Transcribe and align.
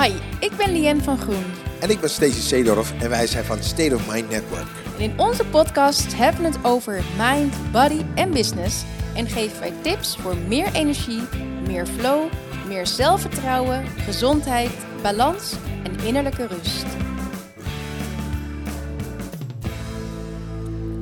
Hi, 0.00 0.12
ik 0.40 0.56
ben 0.56 0.72
Lien 0.72 1.02
van 1.02 1.18
Groen. 1.18 1.44
En 1.80 1.90
ik 1.90 2.00
ben 2.00 2.10
Stacey 2.10 2.40
Seedorf 2.40 3.00
en 3.00 3.08
wij 3.08 3.26
zijn 3.26 3.44
van 3.44 3.62
State 3.62 3.94
of 3.94 4.12
Mind 4.12 4.30
Network. 4.30 4.66
En 4.96 5.00
in 5.00 5.18
onze 5.18 5.44
podcast 5.44 6.16
hebben 6.16 6.42
we 6.42 6.48
het 6.48 6.64
over 6.64 7.02
mind, 7.18 7.72
body 7.72 8.04
en 8.14 8.30
business. 8.30 8.84
En 9.14 9.28
geven 9.28 9.60
wij 9.60 9.72
tips 9.80 10.16
voor 10.16 10.36
meer 10.36 10.74
energie, 10.74 11.22
meer 11.66 11.86
flow, 11.86 12.32
meer 12.66 12.86
zelfvertrouwen, 12.86 13.86
gezondheid, 13.86 14.70
balans 15.02 15.54
en 15.84 16.06
innerlijke 16.06 16.46
rust. 16.46 16.86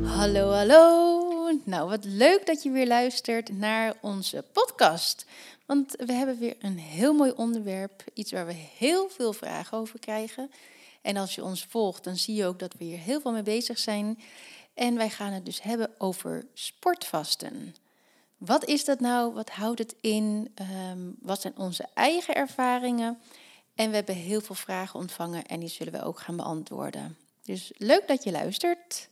Hallo, 0.05 0.51
hallo. 0.51 1.27
Nou, 1.65 1.89
wat 1.89 2.05
leuk 2.05 2.47
dat 2.47 2.63
je 2.63 2.71
weer 2.71 2.87
luistert 2.87 3.59
naar 3.59 3.95
onze 4.01 4.45
podcast. 4.53 5.27
Want 5.69 5.95
we 5.97 6.13
hebben 6.13 6.39
weer 6.39 6.57
een 6.59 6.79
heel 6.79 7.13
mooi 7.13 7.31
onderwerp. 7.31 8.05
Iets 8.15 8.33
waar 8.33 8.47
we 8.47 8.53
heel 8.53 9.09
veel 9.09 9.33
vragen 9.33 9.79
over 9.79 9.99
krijgen. 9.99 10.51
En 11.03 11.17
als 11.17 11.35
je 11.35 11.45
ons 11.45 11.65
volgt, 11.65 12.05
dan 12.05 12.17
zie 12.17 12.35
je 12.35 12.47
ook 12.47 12.59
dat 12.59 12.75
we 12.79 12.85
hier 12.85 12.99
heel 12.99 13.21
veel 13.21 13.33
mee 13.33 13.43
bezig 13.43 13.79
zijn. 13.79 14.19
En 14.75 14.95
wij 14.95 15.11
gaan 15.11 15.33
het 15.33 15.45
dus 15.45 15.63
hebben 15.63 15.91
over 15.99 16.47
sportvasten. 16.55 17.75
Wat 18.37 18.65
is 18.65 18.85
dat 18.85 19.01
nou? 19.01 19.35
Wat 19.35 19.51
houdt 19.51 19.79
het 19.79 19.95
in? 20.01 20.55
Um, 20.91 21.17
wat 21.21 21.41
zijn 21.41 21.57
onze 21.57 21.87
eigen 21.95 22.35
ervaringen? 22.35 23.19
En 23.75 23.89
we 23.89 23.95
hebben 23.95 24.15
heel 24.15 24.41
veel 24.41 24.55
vragen 24.55 25.01
ontvangen 25.01 25.47
en 25.47 25.61
die 25.61 25.69
zullen 25.69 25.93
we 25.93 26.03
ook 26.03 26.21
gaan 26.21 26.37
beantwoorden. 26.37 27.17
Dus 27.45 27.73
leuk 27.77 28.09
dat 28.09 28.25
je 28.25 28.31
luistert. 28.31 29.09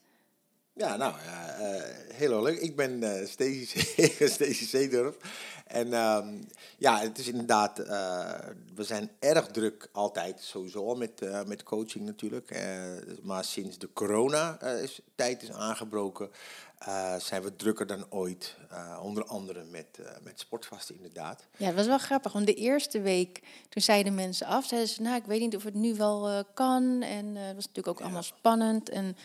Ja, 0.79 0.97
nou, 0.97 1.15
uh, 1.15 1.83
heel 2.12 2.43
leuk. 2.43 2.59
Ik 2.61 2.77
ben 2.77 3.03
uh, 3.03 3.27
Stacey 3.27 4.67
Zeedorf. 4.67 5.17
En 5.67 5.87
uh, 5.87 6.27
ja, 6.79 6.98
het 6.98 7.19
is 7.19 7.29
inderdaad, 7.29 7.80
uh, 7.80 8.33
we 8.75 8.84
zijn 8.84 9.11
erg 9.19 9.47
druk 9.47 9.89
altijd, 9.93 10.41
sowieso 10.41 10.95
met, 10.95 11.47
met 11.47 11.62
coaching 11.62 12.05
natuurlijk. 12.05 12.67
maar 13.23 13.45
sinds 13.45 13.78
de 13.78 13.89
corona-tijd 13.92 15.42
is 15.42 15.53
aangebroken, 15.53 16.31
zijn 17.19 17.43
we 17.43 17.56
drukker 17.56 17.87
dan 17.87 18.06
ooit. 18.09 18.56
onder 19.03 19.25
andere 19.25 19.65
met, 19.65 19.98
met 20.22 20.41
sportvasten 20.41 20.95
inderdaad. 20.95 21.47
Ja, 21.56 21.67
het 21.67 21.75
was 21.75 21.87
wel 21.87 21.98
grappig, 21.98 22.33
want 22.33 22.47
de 22.47 22.55
eerste 22.55 23.00
week, 23.00 23.43
toen 23.69 23.83
zeiden 23.83 24.15
mensen 24.15 24.47
af, 24.47 24.67
zeiden 24.67 24.91
ze, 24.91 25.03
nou, 25.03 25.17
ik 25.17 25.27
weet 25.27 25.41
niet 25.41 25.56
of 25.56 25.65
het 25.65 25.75
nu 25.75 25.95
wel 25.95 26.45
kan. 26.55 27.03
En 27.03 27.27
het 27.27 27.55
was 27.55 27.67
natuurlijk 27.67 27.89
ook 27.89 28.00
allemaal 28.00 28.22
spannend 28.22 28.89
en 28.89 29.17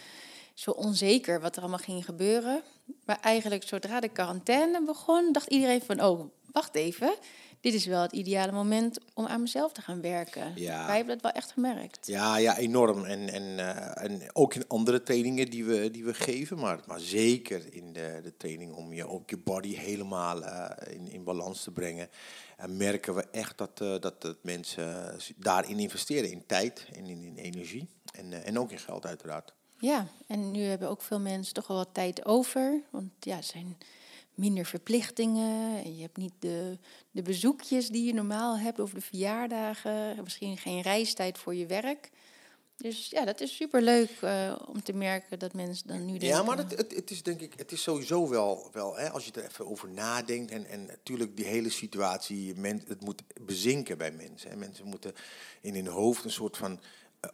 zo 0.62 0.72
onzeker 0.72 1.42
wat 1.42 1.56
er 1.56 1.62
allemaal 1.62 1.80
ging 1.80 2.06
gebeuren. 2.06 2.64
Maar 3.06 3.20
eigenlijk 3.22 3.64
zodra 3.64 4.00
de 4.00 4.10
quarantaine 4.10 4.84
begon, 4.86 5.32
dacht 5.32 5.50
iedereen 5.50 5.82
van, 5.82 6.04
oh, 6.04 6.32
wacht 6.52 6.76
even. 6.76 7.14
Dit 7.62 7.74
is 7.74 7.86
wel 7.86 8.02
het 8.02 8.12
ideale 8.12 8.52
moment 8.52 8.98
om 9.14 9.26
aan 9.26 9.42
mezelf 9.42 9.72
te 9.72 9.82
gaan 9.82 10.02
werken. 10.02 10.52
Ja. 10.56 10.86
Wij 10.86 10.96
hebben 10.96 11.14
dat 11.14 11.24
wel 11.24 11.32
echt 11.32 11.52
gemerkt. 11.52 12.08
Ja, 12.08 12.38
ja 12.38 12.58
enorm. 12.58 13.06
En, 13.06 13.30
en, 13.30 13.44
uh, 13.44 14.04
en 14.04 14.22
ook 14.34 14.54
in 14.54 14.68
andere 14.68 15.04
trainingen 15.04 15.50
die 15.50 15.66
we, 15.66 15.92
die 15.92 16.04
we 16.04 16.14
geven, 16.14 16.58
maar, 16.58 16.80
maar 16.86 17.00
zeker 17.00 17.74
in 17.74 17.94
de, 17.94 18.20
de 18.24 18.38
training 18.38 18.74
om 18.74 18.94
je, 18.94 19.08
ook 19.08 19.30
je 19.30 19.38
body 19.38 19.76
helemaal 19.76 20.42
uh, 20.44 20.70
in, 20.90 21.12
in 21.12 21.24
balans 21.24 21.64
te 21.64 21.72
brengen. 21.72 22.10
En 22.58 22.78
merken 22.78 23.16
we 23.16 23.28
echt 23.32 23.58
dat, 23.58 23.80
uh, 23.82 24.00
dat, 24.00 24.22
dat 24.22 24.38
mensen 24.42 25.18
daarin 25.38 25.80
investeren, 25.80 26.32
in 26.32 26.46
tijd 26.46 26.88
en 26.94 27.06
in, 27.06 27.24
in 27.24 27.36
energie. 27.36 27.90
En, 28.12 28.44
en 28.44 28.60
ook 28.60 28.72
in 28.72 28.80
geld 28.80 29.06
uiteraard. 29.06 29.54
Ja, 29.82 30.08
en 30.28 30.52
nu 30.52 30.62
hebben 30.62 30.90
ook 30.90 31.02
veel 31.02 31.20
mensen 31.20 31.54
toch 31.54 31.68
wel 31.68 31.78
wat 31.78 31.94
tijd 31.94 32.26
over. 32.26 32.82
Want 32.90 33.12
ja, 33.20 33.38
er 33.38 33.44
zijn 33.44 33.78
minder 34.36 34.66
verplichtingen. 34.66 35.84
En 35.84 35.96
je 35.96 36.02
hebt 36.02 36.18
niet 36.18 36.34
de, 36.40 36.78
de 37.12 37.22
bezoekjes 37.22 37.88
die 37.88 38.06
je 38.06 38.14
normaal 38.14 38.58
hebt 38.58 38.80
over 38.80 38.96
de 38.96 39.02
verjaardagen. 39.02 40.24
Misschien 40.24 40.58
geen 40.58 40.82
reistijd 40.82 41.38
voor 41.38 41.56
je 41.56 41.66
werk. 41.66 42.10
Dus 42.78 43.10
ja, 43.10 43.26
dat 43.26 43.42
is 43.42 43.56
superleuk 43.56 44.10
uh, 44.24 44.56
om 44.68 44.84
te 44.84 44.94
merken 44.94 45.40
dat 45.40 45.54
mensen 45.54 45.88
dan 45.88 46.06
nu 46.06 46.12
denken... 46.12 46.28
Ja, 46.28 46.44
maar 46.44 46.58
het, 46.58 46.78
het, 46.78 46.96
het 46.96 47.12
is 47.12 47.24
denk 47.24 47.42
ik, 47.42 47.54
het 47.58 47.72
is 47.72 47.82
sowieso 47.82 48.30
wel, 48.30 48.70
wel 48.72 48.98
hè, 48.98 49.10
als 49.10 49.26
je 49.26 49.32
er 49.32 49.46
even 49.46 49.68
over 49.68 49.90
nadenkt... 49.90 50.52
en, 50.52 50.66
en 50.66 50.86
natuurlijk 50.86 51.36
die 51.38 51.46
hele 51.46 51.70
situatie, 51.70 52.56
men, 52.56 52.84
het 52.88 53.02
moet 53.02 53.22
bezinken 53.42 53.98
bij 53.98 54.12
mensen. 54.12 54.50
Hè. 54.50 54.56
Mensen 54.56 54.86
moeten 54.86 55.14
in 55.62 55.76
hun 55.76 55.88
hoofd 55.88 56.24
een 56.24 56.32
soort 56.32 56.58
van 56.58 56.80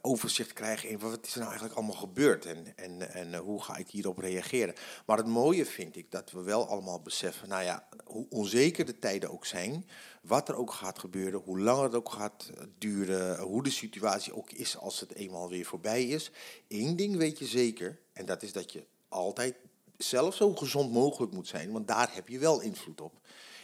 overzicht 0.01 0.53
krijgen 0.53 0.89
in 0.89 0.99
wat 0.99 1.25
is 1.25 1.31
er 1.31 1.37
nou 1.37 1.49
eigenlijk 1.49 1.79
allemaal 1.79 1.99
gebeurd 2.01 2.45
en, 2.45 2.65
en, 2.75 3.13
en 3.13 3.33
eh, 3.33 3.39
hoe 3.39 3.63
ga 3.63 3.77
ik 3.77 3.89
hierop 3.89 4.17
reageren. 4.17 4.75
Maar 5.05 5.17
het 5.17 5.27
mooie 5.27 5.65
vind 5.65 5.95
ik 5.95 6.11
dat 6.11 6.31
we 6.31 6.41
wel 6.41 6.67
allemaal 6.67 7.01
beseffen, 7.01 7.49
nou 7.49 7.63
ja, 7.63 7.87
hoe 8.03 8.25
onzeker 8.29 8.85
de 8.85 8.99
tijden 8.99 9.31
ook 9.31 9.45
zijn, 9.45 9.85
wat 10.21 10.49
er 10.49 10.55
ook 10.55 10.71
gaat 10.71 10.99
gebeuren, 10.99 11.41
hoe 11.41 11.59
lang 11.59 11.81
het 11.81 11.95
ook 11.95 12.11
gaat 12.11 12.49
duren, 12.77 13.39
hoe 13.39 13.63
de 13.63 13.69
situatie 13.69 14.35
ook 14.35 14.51
is 14.51 14.77
als 14.77 14.99
het 14.99 15.13
eenmaal 15.13 15.49
weer 15.49 15.65
voorbij 15.65 16.03
is. 16.03 16.31
Eén 16.67 16.95
ding 16.95 17.17
weet 17.17 17.39
je 17.39 17.45
zeker, 17.45 17.99
en 18.13 18.25
dat 18.25 18.43
is 18.43 18.53
dat 18.53 18.71
je 18.71 18.85
altijd 19.07 19.55
zelf 19.97 20.35
zo 20.35 20.55
gezond 20.55 20.91
mogelijk 20.91 21.31
moet 21.31 21.47
zijn, 21.47 21.71
want 21.71 21.87
daar 21.87 22.13
heb 22.13 22.27
je 22.27 22.39
wel 22.39 22.61
invloed 22.61 23.01
op. 23.01 23.13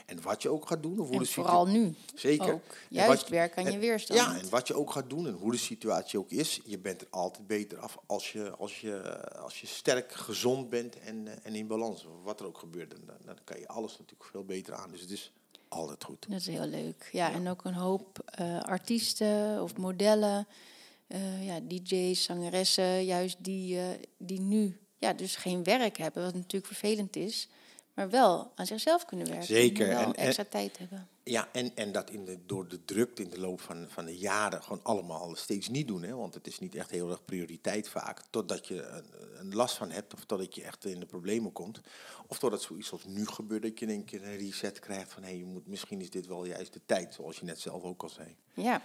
En 0.06 0.22
wat 0.22 0.42
je 0.42 0.50
ook 0.50 0.68
gaat 0.68 0.84
doen. 0.84 1.00
Of 1.00 1.08
hoe 1.08 1.16
en 1.16 1.24
de 1.24 1.30
vooral 1.30 1.68
nu. 1.68 1.96
Zeker. 2.16 2.54
Ook. 2.54 2.76
Juist 2.90 3.30
werk 3.30 3.58
aan 3.58 3.72
je 3.72 3.78
weerstand. 3.78 4.20
Ja, 4.20 4.38
en 4.38 4.50
wat 4.50 4.68
je 4.68 4.74
ook 4.74 4.92
gaat 4.92 5.10
doen 5.10 5.28
en 5.28 5.34
hoe 5.34 5.52
de 5.52 5.58
situatie 5.58 6.20
ook 6.20 6.30
is. 6.30 6.60
Je 6.66 6.80
bent 6.80 7.02
er 7.02 7.08
altijd 7.10 7.48
beter 7.48 7.78
af 7.78 7.98
als 8.06 8.32
je, 8.32 8.52
als 8.52 8.82
je, 8.82 9.26
als 9.36 9.62
je 9.62 9.68
sterk, 9.68 10.12
gezond 10.12 10.70
bent 10.70 11.00
en, 11.00 11.28
eh, 11.28 11.34
en 11.44 11.56
in 11.56 11.68
balans. 11.68 12.08
Wat 12.24 12.40
er 12.40 12.46
ook 12.46 12.58
gebeurt, 12.58 12.92
dan, 12.92 13.16
dan 13.26 13.38
kan 13.44 13.60
je 13.60 13.68
alles 13.68 13.92
natuurlijk 13.92 14.30
veel 14.30 14.46
beter 14.46 14.74
aan. 14.74 14.92
Dus 14.92 15.02
het 15.02 15.12
is 15.12 15.32
altijd 15.68 16.04
goed. 16.04 16.26
Dat 16.30 16.40
is 16.40 16.48
heel 16.48 16.66
leuk. 16.66 17.10
Ja, 17.12 17.32
en 17.32 17.48
ook 17.48 17.64
een 17.66 17.74
hoop 17.74 18.34
uh, 18.40 18.62
artiesten 18.62 19.62
of 19.62 19.78
modellen. 19.78 20.48
Uh, 21.08 21.46
ja, 21.46 21.60
DJ's, 21.60 22.24
zangeressen, 22.24 23.06
juist 23.06 23.38
die, 23.40 23.76
uh, 23.76 23.86
die 24.18 24.42
nu 24.42 24.78
ja, 25.04 25.14
dus 25.14 25.36
geen 25.36 25.64
werk 25.64 25.98
hebben, 25.98 26.24
wat 26.24 26.34
natuurlijk 26.34 26.66
vervelend 26.66 27.16
is 27.16 27.48
maar 27.94 28.10
wel 28.10 28.52
aan 28.56 28.66
zichzelf 28.66 29.06
kunnen 29.06 29.28
werken. 29.28 29.46
Zeker. 29.46 29.90
En, 29.90 30.14
extra 30.14 30.46
tijd 30.50 30.78
hebben. 30.78 31.08
Ja, 31.24 31.50
en, 31.52 31.76
en 31.76 31.92
dat 31.92 32.10
in 32.10 32.26
de, 32.26 32.40
door 32.46 32.68
de 32.68 32.86
drukte 32.86 33.24
in 33.24 33.30
de 33.30 33.40
loop 33.40 33.62
van, 33.62 33.86
van 33.90 34.06
de 34.06 34.18
jaren 34.18 34.64
gewoon 34.64 34.84
allemaal 34.84 35.36
steeds 35.36 35.70
niet 35.70 35.88
doen. 35.88 36.04
Hè? 36.04 36.16
Want 36.16 36.34
het 36.34 36.48
is 36.48 36.60
niet 36.60 36.76
echt 36.76 36.90
heel 36.90 37.10
erg 37.10 37.26
prioriteit 37.26 37.90
vaak. 37.90 38.22
Totdat 38.30 38.68
je 38.68 38.82
een, 38.82 39.06
een 39.40 39.56
last 39.56 39.76
van 39.76 39.92
hebt 39.92 40.14
of 40.14 40.26
totdat 40.26 40.56
je 40.56 40.64
echt 40.64 40.86
in 40.86 41.00
de 41.00 41.06
problemen 41.06 41.52
komt. 41.52 41.82
Of 42.28 42.40
totdat 42.40 42.62
zoiets 42.62 42.92
als 42.92 43.06
nu 43.06 43.26
gebeurt, 43.26 43.62
dat 43.62 43.80
je 43.80 43.86
in 43.86 43.92
één 43.92 44.06
keer 44.06 44.24
een 44.24 44.38
reset 44.38 44.80
krijgt 44.80 45.14
van... 45.14 45.24
hé, 45.24 45.30
hey, 45.30 45.38
je 45.38 45.46
moet, 45.46 45.68
misschien 45.68 46.02
is 46.02 46.10
dit 46.10 46.28
wel 46.28 46.46
juist 46.46 46.74
de 46.74 46.82
tijd, 46.86 47.14
zoals 47.14 47.40
je 47.40 47.46
net 47.46 47.60
zelf 47.60 47.84
ook 47.84 48.04
al 48.04 48.10
zei. 48.10 48.36
Ja. 48.54 48.82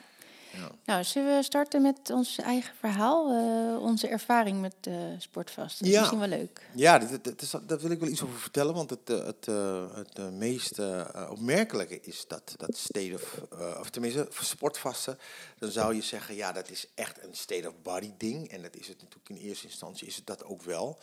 Ja. 0.52 0.70
Nou, 0.84 1.04
zullen 1.04 1.36
we 1.36 1.42
starten 1.42 1.82
met 1.82 2.10
ons 2.10 2.38
eigen 2.38 2.74
verhaal, 2.78 3.32
uh, 3.32 3.82
onze 3.82 4.08
ervaring 4.08 4.60
met 4.60 4.74
uh, 4.88 4.94
sportvast? 5.18 5.78
Dat 5.78 5.88
is 5.88 5.98
misschien 5.98 6.18
wel 6.18 6.28
leuk. 6.28 6.66
Ja, 6.74 6.98
dat, 6.98 7.24
dat, 7.24 7.42
is, 7.42 7.50
daar 7.66 7.78
wil 7.78 7.90
ik 7.90 8.00
wel 8.00 8.08
iets 8.08 8.22
over 8.22 8.38
vertellen, 8.38 8.74
want 8.74 8.90
het, 8.90 9.10
eh, 9.10 9.26
het, 9.26 9.46
het, 9.46 10.16
het 10.16 10.32
meest 10.32 10.78
opmerkelijke 11.28 12.00
is 12.00 12.24
dat, 12.28 12.54
dat 12.56 12.76
state 12.76 13.14
of, 13.14 13.40
of 13.80 13.90
tenminste 13.90 14.28
sportvasten, 14.30 15.18
dan 15.58 15.70
zou 15.70 15.94
je 15.94 16.02
zeggen, 16.02 16.34
ja, 16.34 16.52
dat 16.52 16.70
is 16.70 16.86
echt 16.94 17.24
een 17.24 17.34
state 17.34 17.68
of 17.68 17.74
body 17.82 18.12
ding. 18.18 18.48
En 18.48 18.62
dat 18.62 18.76
is 18.76 18.88
het 18.88 19.02
natuurlijk 19.02 19.28
in 19.28 19.48
eerste 19.48 19.66
instantie, 19.66 20.06
is 20.06 20.16
het 20.16 20.26
dat 20.26 20.44
ook 20.44 20.62
wel. 20.62 20.98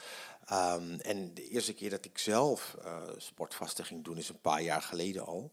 Um, 0.52 1.00
en 1.00 1.34
de 1.34 1.50
eerste 1.50 1.74
keer 1.74 1.90
dat 1.90 2.06
ik 2.06 2.18
zelf 2.18 2.78
sportvasten 3.18 3.86
ging 3.86 4.04
doen, 4.04 4.18
is 4.18 4.30
een 4.30 4.42
paar 4.42 4.62
jaar 4.62 4.82
geleden 4.82 5.26
al. 5.26 5.52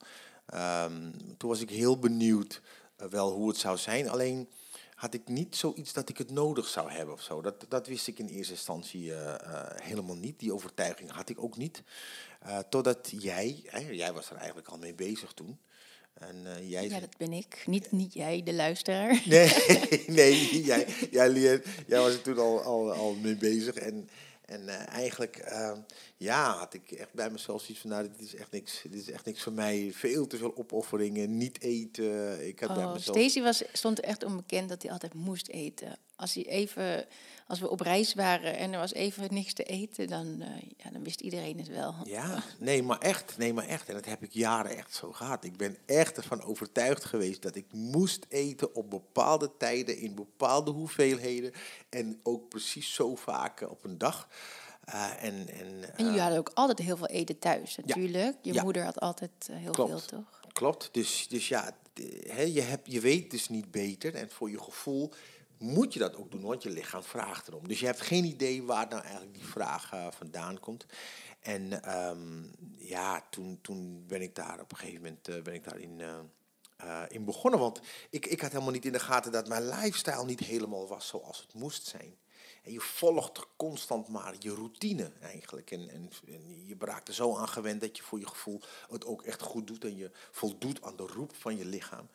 Um, 0.55 1.37
toen 1.37 1.49
was 1.49 1.61
ik 1.61 1.71
heel 1.71 1.99
benieuwd 1.99 2.61
eh, 2.63 2.82
wel 3.11 3.33
hoe 3.33 3.49
het 3.49 3.57
zou 3.57 3.77
zijn. 3.77 4.09
Alleen 4.09 4.49
had 4.95 5.15
ik 5.15 5.29
niet 5.29 5.57
zoiets 5.57 5.93
dat 5.93 6.09
ik 6.09 6.19
het 6.19 6.31
nodig 6.31 6.69
zou 6.69 6.91
hebben 6.91 7.15
of 7.15 7.23
zo. 7.23 7.41
Dat, 7.41 7.67
dat 7.69 7.87
wist 7.87 8.07
ik 8.07 8.19
in 8.19 8.29
eerste 8.29 8.53
instantie 8.53 9.15
eh, 9.15 9.35
eh, 9.35 9.71
helemaal 9.83 10.17
niet. 10.17 10.39
Die 10.39 10.55
overtuiging 10.55 11.11
had 11.11 11.29
ik 11.29 11.43
ook 11.43 11.57
niet. 11.57 11.83
totdat 12.69 13.13
jij, 13.19 13.61
hè, 13.65 13.79
jij 13.79 14.13
was 14.13 14.31
er 14.31 14.37
eigenlijk 14.37 14.69
al 14.69 14.79
mee 14.79 14.95
bezig 14.95 15.33
toen. 15.33 15.59
En, 16.15 16.69
jij 16.69 16.89
ja, 16.89 17.01
dat 17.01 17.17
ben 17.17 17.33
ik. 17.33 17.63
Niet, 17.67 17.93
niet 17.93 18.15
jij, 18.15 18.43
de 18.43 18.53
luisteraar. 18.53 19.23
Nee, 19.25 19.49
nee 20.07 20.63
jij, 20.65 20.87
jij, 21.11 21.63
jij 21.87 22.01
was 22.01 22.13
er 22.13 22.23
toen 22.23 22.39
al, 22.39 22.63
al, 22.63 22.93
al 22.93 23.15
mee 23.15 23.37
bezig. 23.37 23.75
En 23.75 24.09
en 24.45 24.63
uh, 24.63 24.89
eigenlijk, 24.89 25.49
uh, 25.53 25.73
ja, 26.17 26.57
had 26.57 26.75
ik 26.75 26.91
echt 26.91 27.13
bij 27.13 27.31
mezelf 27.31 27.61
zoiets 27.61 27.81
van, 27.81 27.91
nou, 27.91 28.09
dit 28.09 28.21
is 28.21 28.35
echt 28.35 28.51
niks, 28.51 28.83
dit 28.83 29.01
is 29.01 29.11
echt 29.11 29.25
niks 29.25 29.43
voor 29.43 29.53
mij. 29.53 29.91
Veel 29.95 30.27
te 30.27 30.37
veel 30.37 30.57
opofferingen, 30.57 31.37
niet 31.37 31.61
eten. 31.61 32.47
Ik 32.47 32.61
had 32.61 32.69
oh, 32.71 32.77
bij 32.77 32.87
mezelf... 32.87 33.17
Stacey 33.17 33.43
was, 33.43 33.63
stond 33.73 34.01
echt 34.01 34.25
onbekend 34.25 34.69
dat 34.69 34.83
hij 34.83 34.93
altijd 34.93 35.15
moest 35.15 35.49
eten. 35.49 35.99
Als 36.23 36.35
hij 36.35 36.47
even 36.47 37.07
als 37.47 37.61
we 37.61 37.71
op 37.71 37.81
reis 37.81 38.15
waren 38.15 38.57
en 38.57 38.73
er 38.73 38.79
was 38.79 38.93
even 38.93 39.35
niks 39.35 39.53
te 39.53 39.63
eten, 39.63 40.09
dan, 40.09 40.27
uh, 40.27 40.47
ja, 40.77 40.91
dan 40.91 41.05
wist 41.05 41.21
iedereen 41.21 41.59
het 41.59 41.69
wel. 41.69 41.95
Ja, 42.05 42.43
nee, 42.59 42.83
maar 42.83 42.99
echt, 42.99 43.39
nee, 43.39 43.53
maar 43.53 43.67
echt. 43.67 43.89
En 43.89 43.95
dat 43.95 44.05
heb 44.05 44.23
ik 44.23 44.33
jaren 44.33 44.77
echt 44.77 44.95
zo 44.95 45.13
gehad. 45.13 45.45
Ik 45.45 45.57
ben 45.57 45.77
echt 45.87 46.17
ervan 46.17 46.43
overtuigd 46.43 47.05
geweest 47.05 47.43
dat 47.43 47.55
ik 47.55 47.67
moest 47.73 48.27
eten 48.29 48.75
op 48.75 48.91
bepaalde 48.91 49.51
tijden, 49.59 49.99
in 49.99 50.15
bepaalde 50.15 50.71
hoeveelheden. 50.71 51.53
En 51.89 52.21
ook 52.23 52.49
precies 52.49 52.95
zo 52.95 53.17
vaak 53.17 53.71
op 53.71 53.85
een 53.85 53.99
dag. 53.99 54.29
Uh, 54.89 55.25
en, 55.25 55.49
en, 55.49 55.67
uh, 55.67 55.89
en 55.95 56.05
jullie 56.05 56.21
hadden 56.21 56.39
ook 56.39 56.51
altijd 56.55 56.79
heel 56.79 56.97
veel 56.97 57.07
eten 57.07 57.39
thuis, 57.39 57.77
natuurlijk. 57.77 58.37
Je 58.43 58.63
moeder 58.63 58.85
had 58.85 59.01
altijd 59.01 59.49
heel 59.51 59.75
veel, 59.75 60.01
toch? 60.07 60.41
Klopt. 60.53 60.89
Dus, 60.93 61.29
dus 61.29 61.49
ja, 61.49 61.77
je, 62.47 62.61
hebt, 62.61 62.93
je 62.93 63.01
weet 63.01 63.31
dus 63.31 63.49
niet 63.49 63.71
beter 63.71 64.15
en 64.15 64.31
voor 64.31 64.51
je 64.51 64.63
gevoel 64.63 65.13
moet 65.63 65.93
je 65.93 65.99
dat 65.99 66.17
ook 66.17 66.31
doen, 66.31 66.43
want 66.43 66.63
je 66.63 66.71
lichaam 66.71 67.03
vraagt 67.03 67.49
erom. 67.49 67.69
Dus 67.69 67.81
je 67.81 67.87
hebt 67.87 68.01
geen 68.01 68.25
idee 68.25 68.63
waar 68.63 68.89
nou 68.89 69.03
eigenlijk 69.03 69.35
die 69.35 69.47
vraag 69.47 69.93
uh, 69.95 70.07
vandaan 70.11 70.61
komt. 70.61 70.87
En 71.41 71.83
ehm, 71.83 72.43
ja, 72.77 73.27
toen, 73.31 73.59
toen 73.63 74.05
ben 74.07 74.23
ik 74.23 74.35
daar 74.35 74.61
op 74.61 74.71
een 74.71 74.77
gegeven 74.77 75.03
moment 75.03 75.29
uh, 75.29 75.43
ben 75.43 75.55
ik 75.55 75.65
daarin 75.65 75.99
uh, 75.99 77.03
in 77.09 77.25
begonnen. 77.25 77.61
Want 77.61 77.81
ik, 78.11 78.27
ik 78.27 78.41
had 78.41 78.53
helemaal 78.53 78.73
niet 78.73 78.85
in 78.85 78.93
de 78.93 79.01
gaten 79.01 79.33
dat 79.33 79.49
mijn 79.49 79.69
lifestyle 79.69 80.25
niet 80.25 80.41
helemaal 80.41 80.89
was 80.89 81.07
zoals 81.07 81.41
het 81.41 81.55
moest 81.55 81.87
zijn. 81.87 82.17
En 82.63 82.73
je 82.73 82.81
volgt 82.81 83.47
constant 83.57 84.09
maar 84.09 84.35
je 84.39 84.55
routine 84.55 85.13
eigenlijk. 85.21 85.71
En, 85.71 85.89
en, 85.89 86.11
je 86.67 86.77
raakt 86.79 87.09
er 87.09 87.15
zo 87.15 87.37
aan 87.37 87.49
gewend 87.49 87.81
dat 87.81 87.97
je 87.97 88.03
voor 88.03 88.19
je 88.19 88.27
gevoel 88.27 88.61
het 88.89 89.05
ook 89.05 89.23
echt 89.23 89.43
goed 89.43 89.67
doet. 89.67 89.85
En 89.85 89.97
je 89.97 90.11
voldoet 90.31 90.83
aan 90.83 90.97
de 90.97 91.07
roep 91.07 91.35
van 91.35 91.57
je 91.57 91.65
lichaam. 91.65 92.09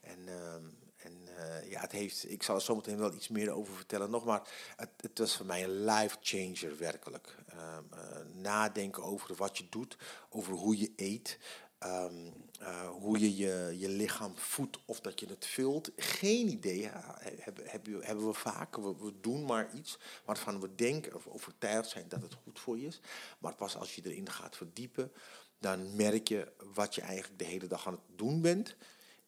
En, 0.00 0.28
ehm, 0.28 0.64
en 1.04 1.28
uh, 1.38 1.70
ja, 1.70 1.80
het 1.80 1.92
heeft, 1.92 2.30
ik 2.30 2.42
zal 2.42 2.54
er 2.54 2.60
zometeen 2.60 2.98
wel 2.98 3.14
iets 3.14 3.28
meer 3.28 3.50
over 3.50 3.74
vertellen 3.74 4.10
nog. 4.10 4.24
Maar 4.24 4.48
het, 4.76 4.90
het 4.96 5.18
was 5.18 5.36
voor 5.36 5.46
mij 5.46 5.64
een 5.64 5.84
life 5.84 6.16
changer 6.20 6.78
werkelijk. 6.78 7.36
Ehm, 7.48 7.82
eh, 7.90 8.24
nadenken 8.34 9.02
over 9.02 9.34
wat 9.34 9.58
je 9.58 9.66
doet, 9.70 9.96
over 10.28 10.52
hoe 10.52 10.78
je 10.78 10.92
eet. 10.96 11.38
Ehm, 11.78 12.30
eh, 12.60 12.88
hoe 12.88 13.18
je, 13.18 13.36
je 13.36 13.74
je 13.78 13.88
lichaam 13.88 14.36
voedt 14.36 14.78
of 14.84 15.00
dat 15.00 15.20
je 15.20 15.26
het 15.26 15.46
vult. 15.46 15.90
Geen 15.96 16.48
idee 16.48 16.90
hebben, 16.90 17.64
hebben, 17.66 18.04
hebben 18.04 18.26
we 18.26 18.34
vaak. 18.34 18.76
We, 18.76 18.96
we, 18.98 19.20
doen 19.20 19.44
maar 19.44 19.74
iets 19.74 19.98
waarvan 20.24 20.60
we 20.60 20.74
denken 20.74 21.14
of 21.14 21.26
overtuigd 21.26 21.88
zijn 21.88 22.08
dat 22.08 22.22
het 22.22 22.34
goed 22.34 22.60
voor 22.60 22.78
je 22.78 22.86
is. 22.86 23.00
Maar 23.38 23.54
pas 23.54 23.76
als 23.76 23.94
je 23.94 24.02
erin 24.04 24.30
gaat 24.30 24.56
verdiepen, 24.56 25.12
dan 25.58 25.96
merk 25.96 26.28
je 26.28 26.52
wat 26.74 26.94
je 26.94 27.00
eigenlijk 27.00 27.38
de 27.38 27.44
hele 27.44 27.66
dag 27.66 27.86
aan 27.86 27.92
het 27.92 28.18
doen 28.18 28.40
bent. 28.40 28.76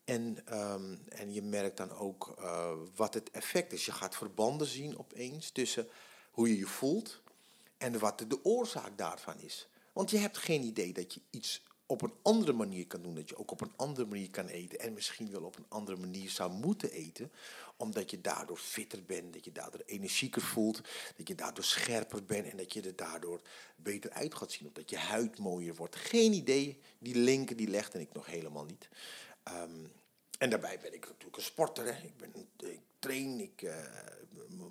En, 0.05 0.47
ehm, 0.47 0.97
en 1.09 1.33
je 1.33 1.43
merkt 1.43 1.77
dan 1.77 1.91
ook 1.91 2.35
uh, 2.39 2.73
wat 2.95 3.15
het 3.15 3.31
effect 3.31 3.73
is. 3.73 3.85
Je 3.85 3.93
gaat 3.93 4.17
verbanden 4.17 4.67
zien 4.67 4.99
opeens 4.99 5.51
tussen 5.51 5.89
hoe 6.31 6.49
je 6.49 6.59
je 6.59 6.67
voelt 6.67 7.21
en 7.79 7.99
wat 7.99 8.25
de 8.29 8.45
oorzaak 8.45 8.99
daarvan 8.99 9.41
is. 9.41 9.69
Want 9.93 10.11
je 10.11 10.19
hebt 10.19 10.39
geen 10.39 10.63
idee 10.63 10.93
dat 10.93 11.15
je 11.15 11.21
iets 11.31 11.63
op 11.87 12.03
een 12.03 12.15
andere 12.23 12.53
manier 12.53 12.87
kan 12.87 13.03
doen. 13.03 13.15
Dat 13.15 13.29
je 13.29 13.37
ook 13.37 13.51
op 13.51 13.61
een 13.61 13.73
andere 13.77 14.07
manier 14.07 14.31
kan 14.31 14.47
eten. 14.47 14.79
En 14.79 14.93
misschien 14.93 15.31
wel 15.31 15.43
op 15.43 15.57
een 15.57 15.67
andere 15.69 15.97
manier 15.97 16.31
zou 16.31 16.53
moeten 16.53 16.91
eten. 16.91 17.33
Omdat 17.77 18.11
je 18.11 18.21
daardoor 18.21 18.57
fitter 18.57 19.05
bent. 19.05 19.33
Dat 19.33 19.45
je 19.45 19.53
daardoor 19.53 19.83
energieker 19.87 20.43
voelt. 20.43 20.81
Dat 21.17 21.29
je 21.29 21.35
daardoor 21.35 21.65
scherper 21.65 22.25
bent. 22.25 22.51
En 22.51 22.57
dat 22.57 22.73
je 22.73 22.83
er 22.83 22.97
daardoor 22.97 23.41
beter 23.77 24.11
uit 24.11 24.35
gaat 24.35 24.53
zien. 24.53 24.67
Of 24.67 24.73
dat 24.73 24.91
je 24.91 24.99
huid 24.99 25.39
mooier 25.39 25.75
wordt. 25.75 25.97
Geen 25.97 26.33
idee. 26.33 26.81
Die 26.99 27.17
linken 27.17 27.57
die 27.57 27.69
legde 27.69 28.01
ik 28.01 28.13
nog 28.13 28.27
helemaal 28.27 28.65
niet. 28.65 28.89
Um, 29.49 29.93
en 30.39 30.51
daarbij 30.51 30.79
ben 30.83 30.95
ik 30.95 31.07
natuurlijk 31.07 31.37
een 31.37 31.43
sporter. 31.43 31.85
Hè. 31.85 32.03
Ik, 32.03 32.17
ben, 32.17 32.33
ik 32.57 32.81
train. 32.99 33.41
Ik, 33.41 33.63
uh, 33.63 33.77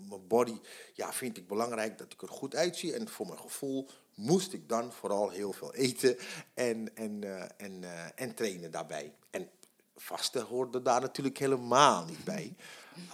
mijn 0.09 0.27
body 0.27 0.59
ja, 0.93 1.13
vind 1.13 1.37
ik 1.37 1.47
belangrijk 1.47 1.97
dat 1.97 2.13
ik 2.13 2.21
er 2.21 2.27
goed 2.27 2.55
uitzie. 2.55 2.93
En 2.93 3.09
voor 3.09 3.25
mijn 3.25 3.39
gevoel 3.39 3.89
moest 4.13 4.53
ik 4.53 4.69
dan 4.69 4.91
vooral 4.91 5.29
heel 5.29 5.53
veel 5.53 5.73
eten 5.73 6.17
en, 6.53 6.95
en, 6.95 7.21
uh, 7.21 7.43
en, 7.57 7.81
uh, 7.81 8.05
en 8.15 8.33
trainen 8.33 8.71
daarbij. 8.71 9.13
En 9.29 9.49
vasten 9.95 10.41
hoorde 10.41 10.81
daar 10.81 11.01
natuurlijk 11.01 11.37
helemaal 11.37 12.05
niet 12.05 12.23
bij. 12.23 12.55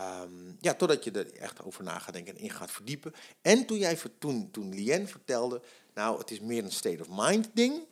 Um, 0.02 0.58
ja, 0.60 0.74
totdat 0.74 1.04
je 1.04 1.12
er 1.12 1.34
echt 1.34 1.64
over 1.64 1.84
na 1.84 2.00
gaat 2.00 2.14
denken 2.14 2.36
en 2.36 2.42
in 2.42 2.50
gaat 2.50 2.72
verdiepen. 2.72 3.14
En 3.42 3.66
toen, 3.66 3.78
jij, 3.78 4.00
toen, 4.18 4.52
toen 4.52 4.74
Lien 4.74 5.08
vertelde, 5.08 5.62
nou, 5.94 6.18
het 6.18 6.32
is 6.32 6.40
meer 6.40 6.64
een 6.64 6.72
state 6.72 7.02
of 7.02 7.08
mind 7.10 7.50
ding. 7.54 7.86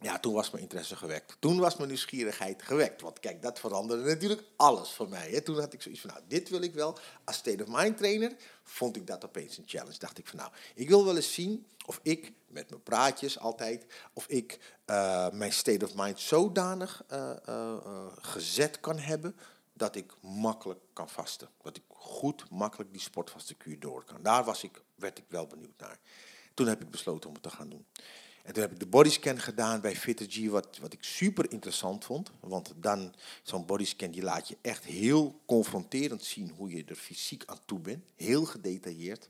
Ja, 0.00 0.18
toen 0.18 0.34
was 0.34 0.50
mijn 0.50 0.62
interesse 0.62 0.96
gewekt. 0.96 1.36
Toen 1.38 1.58
was 1.58 1.76
mijn 1.76 1.88
nieuwsgierigheid 1.88 2.62
gewekt. 2.62 3.00
Want 3.00 3.20
kijk, 3.20 3.42
dat 3.42 3.58
veranderde 3.58 4.04
natuurlijk 4.04 4.42
alles 4.56 4.90
voor 4.90 5.08
mij. 5.08 5.30
Hè. 5.30 5.40
Toen 5.40 5.58
had 5.58 5.72
ik 5.72 5.82
zoiets 5.82 6.00
van, 6.00 6.10
nou, 6.10 6.22
dit 6.28 6.48
wil 6.48 6.62
ik 6.62 6.74
wel. 6.74 6.98
Als 7.24 7.36
state 7.36 7.62
of 7.62 7.68
mind 7.70 7.96
trainer 7.96 8.36
vond 8.62 8.96
ik 8.96 9.06
dat 9.06 9.24
opeens 9.24 9.58
een 9.58 9.64
challenge. 9.66 9.98
Dacht 9.98 10.18
ik 10.18 10.26
van, 10.26 10.38
nou, 10.38 10.50
ik 10.74 10.88
wil 10.88 11.04
wel 11.04 11.16
eens 11.16 11.34
zien 11.34 11.66
of 11.86 12.00
ik, 12.02 12.32
met 12.46 12.70
mijn 12.70 12.82
praatjes 12.82 13.38
altijd, 13.38 13.86
of 14.12 14.26
ik 14.26 14.58
uh, 14.86 15.30
mijn 15.30 15.52
state 15.52 15.84
of 15.84 15.94
mind 15.94 16.20
zodanig 16.20 17.04
uh, 17.12 17.30
uh, 17.48 17.76
gezet 18.20 18.80
kan 18.80 18.98
hebben 18.98 19.36
dat 19.72 19.96
ik 19.96 20.12
makkelijk 20.20 20.80
kan 20.92 21.08
vasten. 21.08 21.48
Dat 21.62 21.76
ik 21.76 21.82
goed, 21.88 22.50
makkelijk 22.50 22.92
die 22.92 23.00
sportvaste 23.00 23.54
kuur 23.54 23.80
door 23.80 24.04
kan. 24.04 24.22
Daar 24.22 24.44
was 24.44 24.62
ik, 24.62 24.82
werd 24.94 25.18
ik 25.18 25.24
wel 25.28 25.46
benieuwd 25.46 25.78
naar. 25.78 25.98
Toen 26.54 26.66
heb 26.66 26.82
ik 26.82 26.90
besloten 26.90 27.28
om 27.28 27.34
het 27.34 27.42
te 27.42 27.50
gaan 27.50 27.68
doen. 27.68 27.86
En 28.48 28.54
toen 28.54 28.62
heb 28.62 28.72
ik 28.72 28.80
de 28.80 28.86
bodyscan 28.86 29.38
gedaan 29.38 29.80
bij 29.80 29.96
FitterG, 29.96 30.50
wat, 30.50 30.78
wat 30.80 30.92
ik 30.92 31.02
super 31.04 31.52
interessant 31.52 32.04
vond. 32.04 32.30
Want 32.40 32.72
dan, 32.76 33.14
zo'n 33.42 33.66
bodyscan, 33.66 34.10
die 34.10 34.22
laat 34.22 34.48
je 34.48 34.56
echt 34.60 34.84
heel 34.84 35.40
confronterend 35.46 36.24
zien 36.24 36.52
hoe 36.56 36.70
je 36.70 36.84
er 36.84 36.96
fysiek 36.96 37.42
aan 37.46 37.60
toe 37.64 37.78
bent. 37.78 38.04
Heel 38.16 38.44
gedetailleerd. 38.44 39.28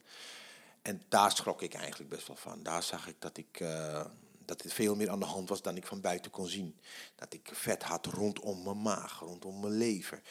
En 0.83 1.03
daar 1.09 1.31
schrok 1.31 1.63
ik 1.63 1.75
eigenlijk 1.75 2.11
best 2.11 2.27
wel 2.27 2.37
van. 2.37 2.63
Daar 2.63 2.83
zag 2.83 3.09
ik 3.09 3.17
dat 3.19 3.37
ik... 3.37 3.61
Uh, 3.61 4.05
dat 4.45 4.65
er 4.65 4.71
veel 4.71 4.97
meer 4.97 5.11
aan 5.11 5.19
de 5.19 5.25
hand 5.25 5.49
was 5.49 5.63
dan 5.63 5.77
ik 5.77 5.87
van 5.87 6.01
buiten 6.01 6.31
kon 6.31 6.47
zien. 6.47 6.77
Dat 7.15 7.33
ik 7.33 7.51
vet 7.53 7.83
had 7.83 8.07
rondom 8.07 8.63
mijn 8.63 8.83
maag, 8.83 9.19
rondom 9.21 9.61
mijn 9.61 9.73
lever. 9.73 10.23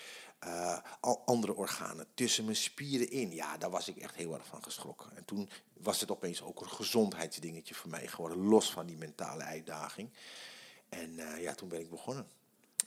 Uh, 0.45 0.77
al 0.99 1.21
andere 1.25 1.55
organen, 1.55 2.07
tussen 2.13 2.43
mijn 2.43 2.55
spieren 2.55 3.11
in. 3.11 3.31
Ja, 3.31 3.57
daar 3.57 3.69
was 3.69 3.87
ik 3.87 3.97
echt 3.97 4.15
heel 4.15 4.33
erg 4.33 4.45
van 4.45 4.63
geschrokken. 4.63 5.17
En 5.17 5.25
toen 5.25 5.49
was 5.73 5.99
het 5.99 6.11
opeens 6.11 6.41
ook 6.41 6.61
een 6.61 6.69
gezondheidsdingetje 6.69 7.75
voor 7.75 7.89
mij 7.89 8.07
geworden, 8.07 8.37
los 8.37 8.71
van 8.71 8.85
die 8.85 8.97
mentale 8.97 9.43
uitdaging. 9.43 10.09
En 10.89 11.09
uh, 11.09 11.41
ja, 11.41 11.53
toen 11.53 11.69
ben 11.69 11.79
ik 11.79 11.89
begonnen. 11.89 12.27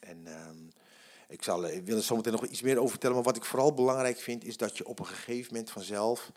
En 0.00 0.18
uh, 0.26 0.48
ik, 1.28 1.42
zal, 1.42 1.66
ik 1.66 1.84
wil 1.86 1.96
er 1.96 2.02
zometeen 2.02 2.32
nog 2.32 2.46
iets 2.46 2.62
meer 2.62 2.78
over 2.78 2.90
vertellen, 2.90 3.14
maar 3.16 3.24
wat 3.24 3.36
ik 3.36 3.44
vooral 3.44 3.74
belangrijk 3.74 4.18
vind, 4.18 4.44
is 4.44 4.56
dat 4.56 4.76
je 4.76 4.86
op 4.86 4.98
een 4.98 5.06
gegeven 5.06 5.52
moment 5.54 5.70
vanzelf 5.70 6.30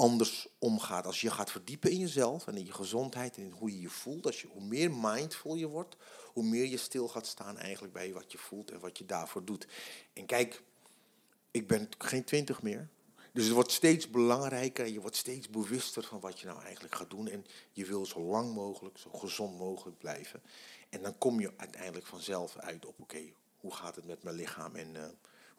anders 0.00 0.48
omgaat. 0.58 1.06
Als 1.06 1.20
je 1.20 1.30
gaat 1.30 1.50
verdiepen 1.50 1.90
in 1.90 1.98
jezelf 1.98 2.46
en 2.46 2.56
in 2.56 2.64
je 2.64 2.72
gezondheid 2.72 3.36
en 3.36 3.42
in 3.42 3.50
hoe 3.50 3.70
je 3.70 3.80
je 3.80 3.88
voelt, 3.88 4.26
als 4.26 4.40
je, 4.40 4.46
hoe 4.46 4.62
meer 4.62 4.90
mindful 4.90 5.54
je 5.54 5.66
wordt, 5.66 5.96
hoe 6.32 6.44
meer 6.44 6.66
je 6.66 6.76
stil 6.76 7.08
gaat 7.08 7.26
staan 7.26 7.58
eigenlijk 7.58 7.92
bij 7.92 8.12
wat 8.12 8.32
je 8.32 8.38
voelt 8.38 8.70
en 8.70 8.80
wat 8.80 8.98
je 8.98 9.04
daarvoor 9.04 9.44
doet. 9.44 9.66
En 10.12 10.26
kijk, 10.26 10.62
ik 11.50 11.66
ben 11.66 11.88
geen 11.98 12.24
twintig 12.24 12.62
meer. 12.62 12.88
Dus 13.32 13.44
het 13.44 13.54
wordt 13.54 13.72
steeds 13.72 14.10
belangrijker 14.10 14.84
en 14.84 14.92
je 14.92 15.00
wordt 15.00 15.16
steeds 15.16 15.48
bewuster 15.48 16.02
van 16.02 16.20
wat 16.20 16.40
je 16.40 16.46
nou 16.46 16.62
eigenlijk 16.62 16.94
gaat 16.94 17.10
doen. 17.10 17.28
En 17.28 17.46
je 17.72 17.84
wil 17.84 18.06
zo 18.06 18.20
lang 18.20 18.54
mogelijk, 18.54 18.98
zo 18.98 19.10
gezond 19.10 19.58
mogelijk 19.58 19.98
blijven. 19.98 20.42
En 20.88 21.02
dan 21.02 21.18
kom 21.18 21.40
je 21.40 21.52
uiteindelijk 21.56 22.06
vanzelf 22.06 22.56
uit 22.56 22.86
op, 22.86 23.00
oké, 23.00 23.32
hoe 23.56 23.74
gaat 23.74 23.96
het 23.96 24.06
met 24.06 24.22
mijn 24.22 24.36
lichaam 24.36 24.76
en 24.76 24.94
uh, 24.94 25.04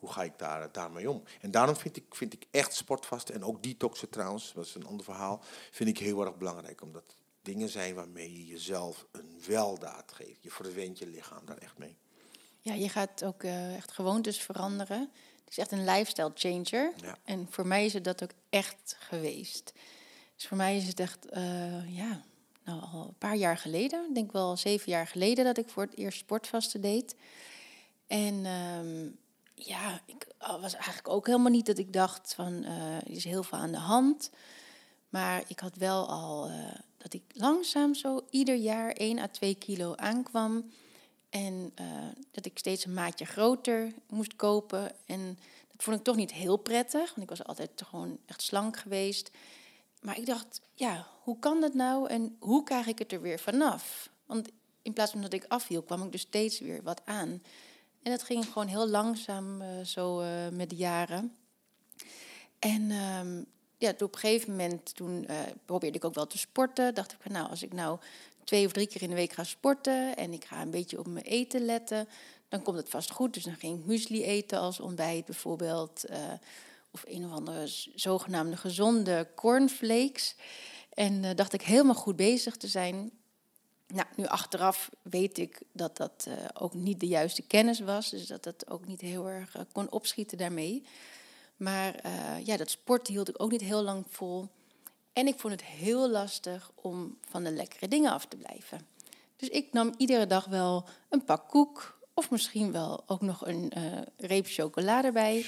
hoe 0.02 0.12
ga 0.12 0.24
ik 0.24 0.38
daar, 0.38 0.72
daarmee 0.72 1.10
om? 1.10 1.24
En 1.42 1.52
daarom 1.52 1.76
vind 1.76 1.98
ik, 1.98 2.16
vind 2.16 2.34
ik 2.34 2.46
echt 2.52 2.74
sportvast 2.74 3.30
en 3.30 3.44
ook 3.44 3.64
detoxen 3.64 4.10
trouwens, 4.10 4.54
dat 4.54 4.66
is 4.66 4.76
een 4.76 4.86
ander 4.86 5.06
verhaal, 5.06 5.42
vind 5.72 5.90
ik 5.90 5.98
heel 5.98 6.26
erg 6.26 6.38
belangrijk. 6.38 6.82
Omdat 6.82 7.16
dingen 7.42 7.70
zijn 7.70 7.96
waarmee 7.96 8.32
je 8.32 8.46
jezelf 8.46 9.06
een 9.12 9.42
weldaad 9.48 10.12
geeft. 10.12 10.44
Je 10.44 10.52
verwendt 10.52 11.00
je 11.00 11.08
lichaam 11.08 11.46
daar 11.46 11.58
echt 11.58 11.78
mee. 11.78 11.98
Ja, 12.60 12.74
je 12.74 12.90
gaat 12.90 13.24
ook 13.24 13.44
uh, 13.44 13.76
echt 13.76 13.92
gewoontes 13.92 14.42
veranderen. 14.42 15.00
Het 15.44 15.50
is 15.50 15.58
echt 15.58 15.72
een 15.72 15.86
lifestyle 15.86 16.32
changer. 16.34 16.94
Ja. 16.96 17.18
En 17.24 17.48
voor 17.50 17.68
mij 17.68 17.86
is 17.86 17.94
het 17.94 18.04
dat 18.04 18.24
ook 18.24 18.34
echt 18.50 18.96
geweest. 19.00 19.74
Dus 20.36 20.48
voor 20.48 20.58
mij 20.58 20.78
is 20.78 20.88
het 20.88 21.00
echt, 21.00 21.26
uh, 21.34 21.96
ja, 21.96 22.24
nou 22.64 22.82
al 22.82 23.08
een 23.08 23.18
paar 23.18 23.36
jaar 23.36 23.58
geleden, 23.58 24.08
ik 24.08 24.16
denk 24.16 24.32
wel 24.32 24.58
zeven 24.58 24.92
jaar 24.92 25.08
geleden, 25.08 25.46
dat 25.46 25.58
ik 25.58 25.70
voor 25.70 25.84
het 25.84 25.98
eerst 25.98 26.20
sportvasten 26.20 26.82
deed. 26.82 27.16
En 28.08 28.46
um, 28.46 29.18
ja, 29.66 30.02
ik 30.06 30.28
was 30.38 30.74
eigenlijk 30.74 31.08
ook 31.08 31.26
helemaal 31.26 31.52
niet 31.52 31.66
dat 31.66 31.78
ik 31.78 31.94
dacht 31.94 32.34
van, 32.34 32.54
uh, 32.54 32.96
er 32.96 33.10
is 33.10 33.24
heel 33.24 33.44
veel 33.44 33.58
aan 33.58 33.72
de 33.72 33.78
hand. 33.78 34.30
Maar 35.10 35.44
ik 35.48 35.60
had 35.60 35.76
wel 35.76 36.08
al 36.08 36.50
uh, 36.50 36.56
dat 36.98 37.14
ik 37.14 37.24
langzaam 37.34 37.94
zo 37.94 38.26
ieder 38.30 38.56
jaar 38.56 38.92
1 38.92 39.20
à 39.20 39.28
2 39.28 39.56
kilo 39.56 39.96
aankwam. 39.96 40.72
En 41.30 41.72
uh, 41.82 41.86
dat 42.32 42.46
ik 42.46 42.58
steeds 42.58 42.86
een 42.86 42.94
maatje 42.94 43.26
groter 43.26 43.94
moest 44.10 44.36
kopen. 44.36 44.92
En 45.06 45.40
dat 45.72 45.84
vond 45.84 45.98
ik 45.98 46.04
toch 46.04 46.16
niet 46.16 46.32
heel 46.32 46.58
prettig, 46.58 47.10
want 47.10 47.22
ik 47.22 47.38
was 47.38 47.44
altijd 47.44 47.82
gewoon 47.86 48.18
echt 48.26 48.42
slank 48.42 48.78
geweest. 48.78 49.32
Maar 50.02 50.18
ik 50.18 50.26
dacht, 50.26 50.62
ja, 50.74 51.08
hoe 51.24 51.40
kan 51.40 51.62
dat 51.62 51.74
nou 51.74 52.10
en 52.10 52.36
hoe 52.40 52.64
krijg 52.64 52.88
ik 52.88 53.00
het 53.00 53.12
er 53.12 53.22
weer 53.22 53.40
vanaf? 53.40 54.10
Want 54.26 54.50
in 54.82 54.94
plaats 54.94 55.12
van 55.12 55.22
dat 55.22 55.34
ik 55.34 55.46
afviel, 55.48 55.82
kwam 55.82 56.04
ik 56.04 56.12
dus 56.12 56.22
steeds 56.22 56.60
weer 56.60 56.84
wat 56.84 57.02
aan. 57.06 57.42
En 58.04 58.12
dat 58.12 58.24
ging 58.24 58.46
gewoon 58.46 58.68
heel 58.68 58.88
langzaam 58.88 59.62
uh, 59.62 59.68
zo 59.86 60.22
uh, 60.22 60.28
met 60.52 60.70
de 60.70 60.76
jaren. 60.76 61.36
En 62.60 62.92
um, 62.92 63.46
ja, 63.78 63.90
op 63.90 64.02
een 64.02 64.20
gegeven 64.20 64.50
moment 64.50 64.96
toen 64.96 65.26
uh, 65.30 65.40
probeerde 65.66 65.98
ik 65.98 66.06
ook 66.06 66.14
wel 66.14 66.28
te 66.28 66.38
sporten. 66.38 66.94
Dacht 66.94 67.12
ik 67.12 67.32
nou, 67.32 67.50
als 67.50 67.64
ik 67.64 67.74
nou 67.74 68.00
twee 68.44 68.66
of 68.66 68.72
drie 68.72 68.88
keer 68.88 69.02
in 69.02 69.10
de 69.10 69.16
week 69.16 69.34
ga 69.34 69.44
sporten 69.44 70.16
en 70.16 70.34
ik 70.34 70.46
ga 70.46 70.62
een 70.62 70.72
beetje 70.72 71.00
op 71.00 71.08
mijn 71.08 71.26
eten 71.26 71.66
letten, 71.66 72.08
dan 72.50 72.62
komt 72.62 72.78
het 72.78 72.90
vast 72.90 73.12
goed. 73.12 73.34
Dus 73.34 73.44
dan 73.44 73.56
ging 73.56 73.80
ik 73.80 73.86
muesli 73.86 74.24
eten 74.24 74.60
als 74.60 74.80
ontbijt 74.80 75.26
bijvoorbeeld. 75.26 76.06
Of 76.92 77.04
een 77.08 77.26
of 77.26 77.32
andere 77.32 77.68
zogenaamde 77.96 78.58
gezonde 78.58 79.28
cornflakes. 79.36 80.36
En 80.94 81.24
uh, 81.24 81.30
dacht 81.36 81.54
ik 81.54 81.62
helemaal 81.62 81.96
goed 81.96 82.16
bezig 82.16 82.58
te 82.58 82.68
zijn. 82.68 83.12
Nou, 83.94 84.08
nu 84.16 84.26
achteraf 84.26 84.90
weet 85.02 85.38
ik 85.38 85.62
dat 85.72 85.98
dat 85.98 86.26
eh, 86.28 86.34
ook 86.54 86.74
niet 86.74 87.00
de 87.00 87.08
juiste 87.08 87.42
kennis 87.42 87.80
was. 87.80 88.10
Dus 88.10 88.28
dat 88.28 88.46
het 88.46 88.70
ook 88.70 88.88
niet 88.88 89.02
heel 89.02 89.30
erg 89.30 89.56
eh, 89.56 89.62
kon 89.72 89.92
opschieten 89.92 90.38
daarmee. 90.38 90.84
Maar 91.58 91.96
eh, 91.96 92.46
ja, 92.46 92.58
dat 92.58 92.70
sport 92.70 93.08
hield 93.08 93.30
ik 93.30 93.42
ook 93.42 93.52
niet 93.52 93.62
heel 93.62 93.84
lang 93.84 94.06
vol. 94.10 94.48
En 95.14 95.28
ik 95.28 95.40
vond 95.40 95.54
het 95.54 95.64
heel 95.64 96.10
lastig 96.10 96.72
om 96.76 97.18
van 97.30 97.44
de 97.44 97.52
lekkere 97.52 97.88
dingen 97.88 98.12
af 98.12 98.26
te 98.26 98.38
blijven. 98.38 98.88
Dus 99.36 99.50
ik 99.50 99.74
nam 99.74 99.94
iedere 99.98 100.28
dag 100.28 100.46
wel 100.46 100.86
een 101.10 101.24
pak 101.24 101.50
koek. 101.50 102.00
Of 102.14 102.30
misschien 102.30 102.72
wel 102.72 103.04
ook 103.06 103.22
nog 103.22 103.48
een 103.48 103.72
reep 104.18 104.46
chocolade 104.48 105.12
bij. 105.12 105.46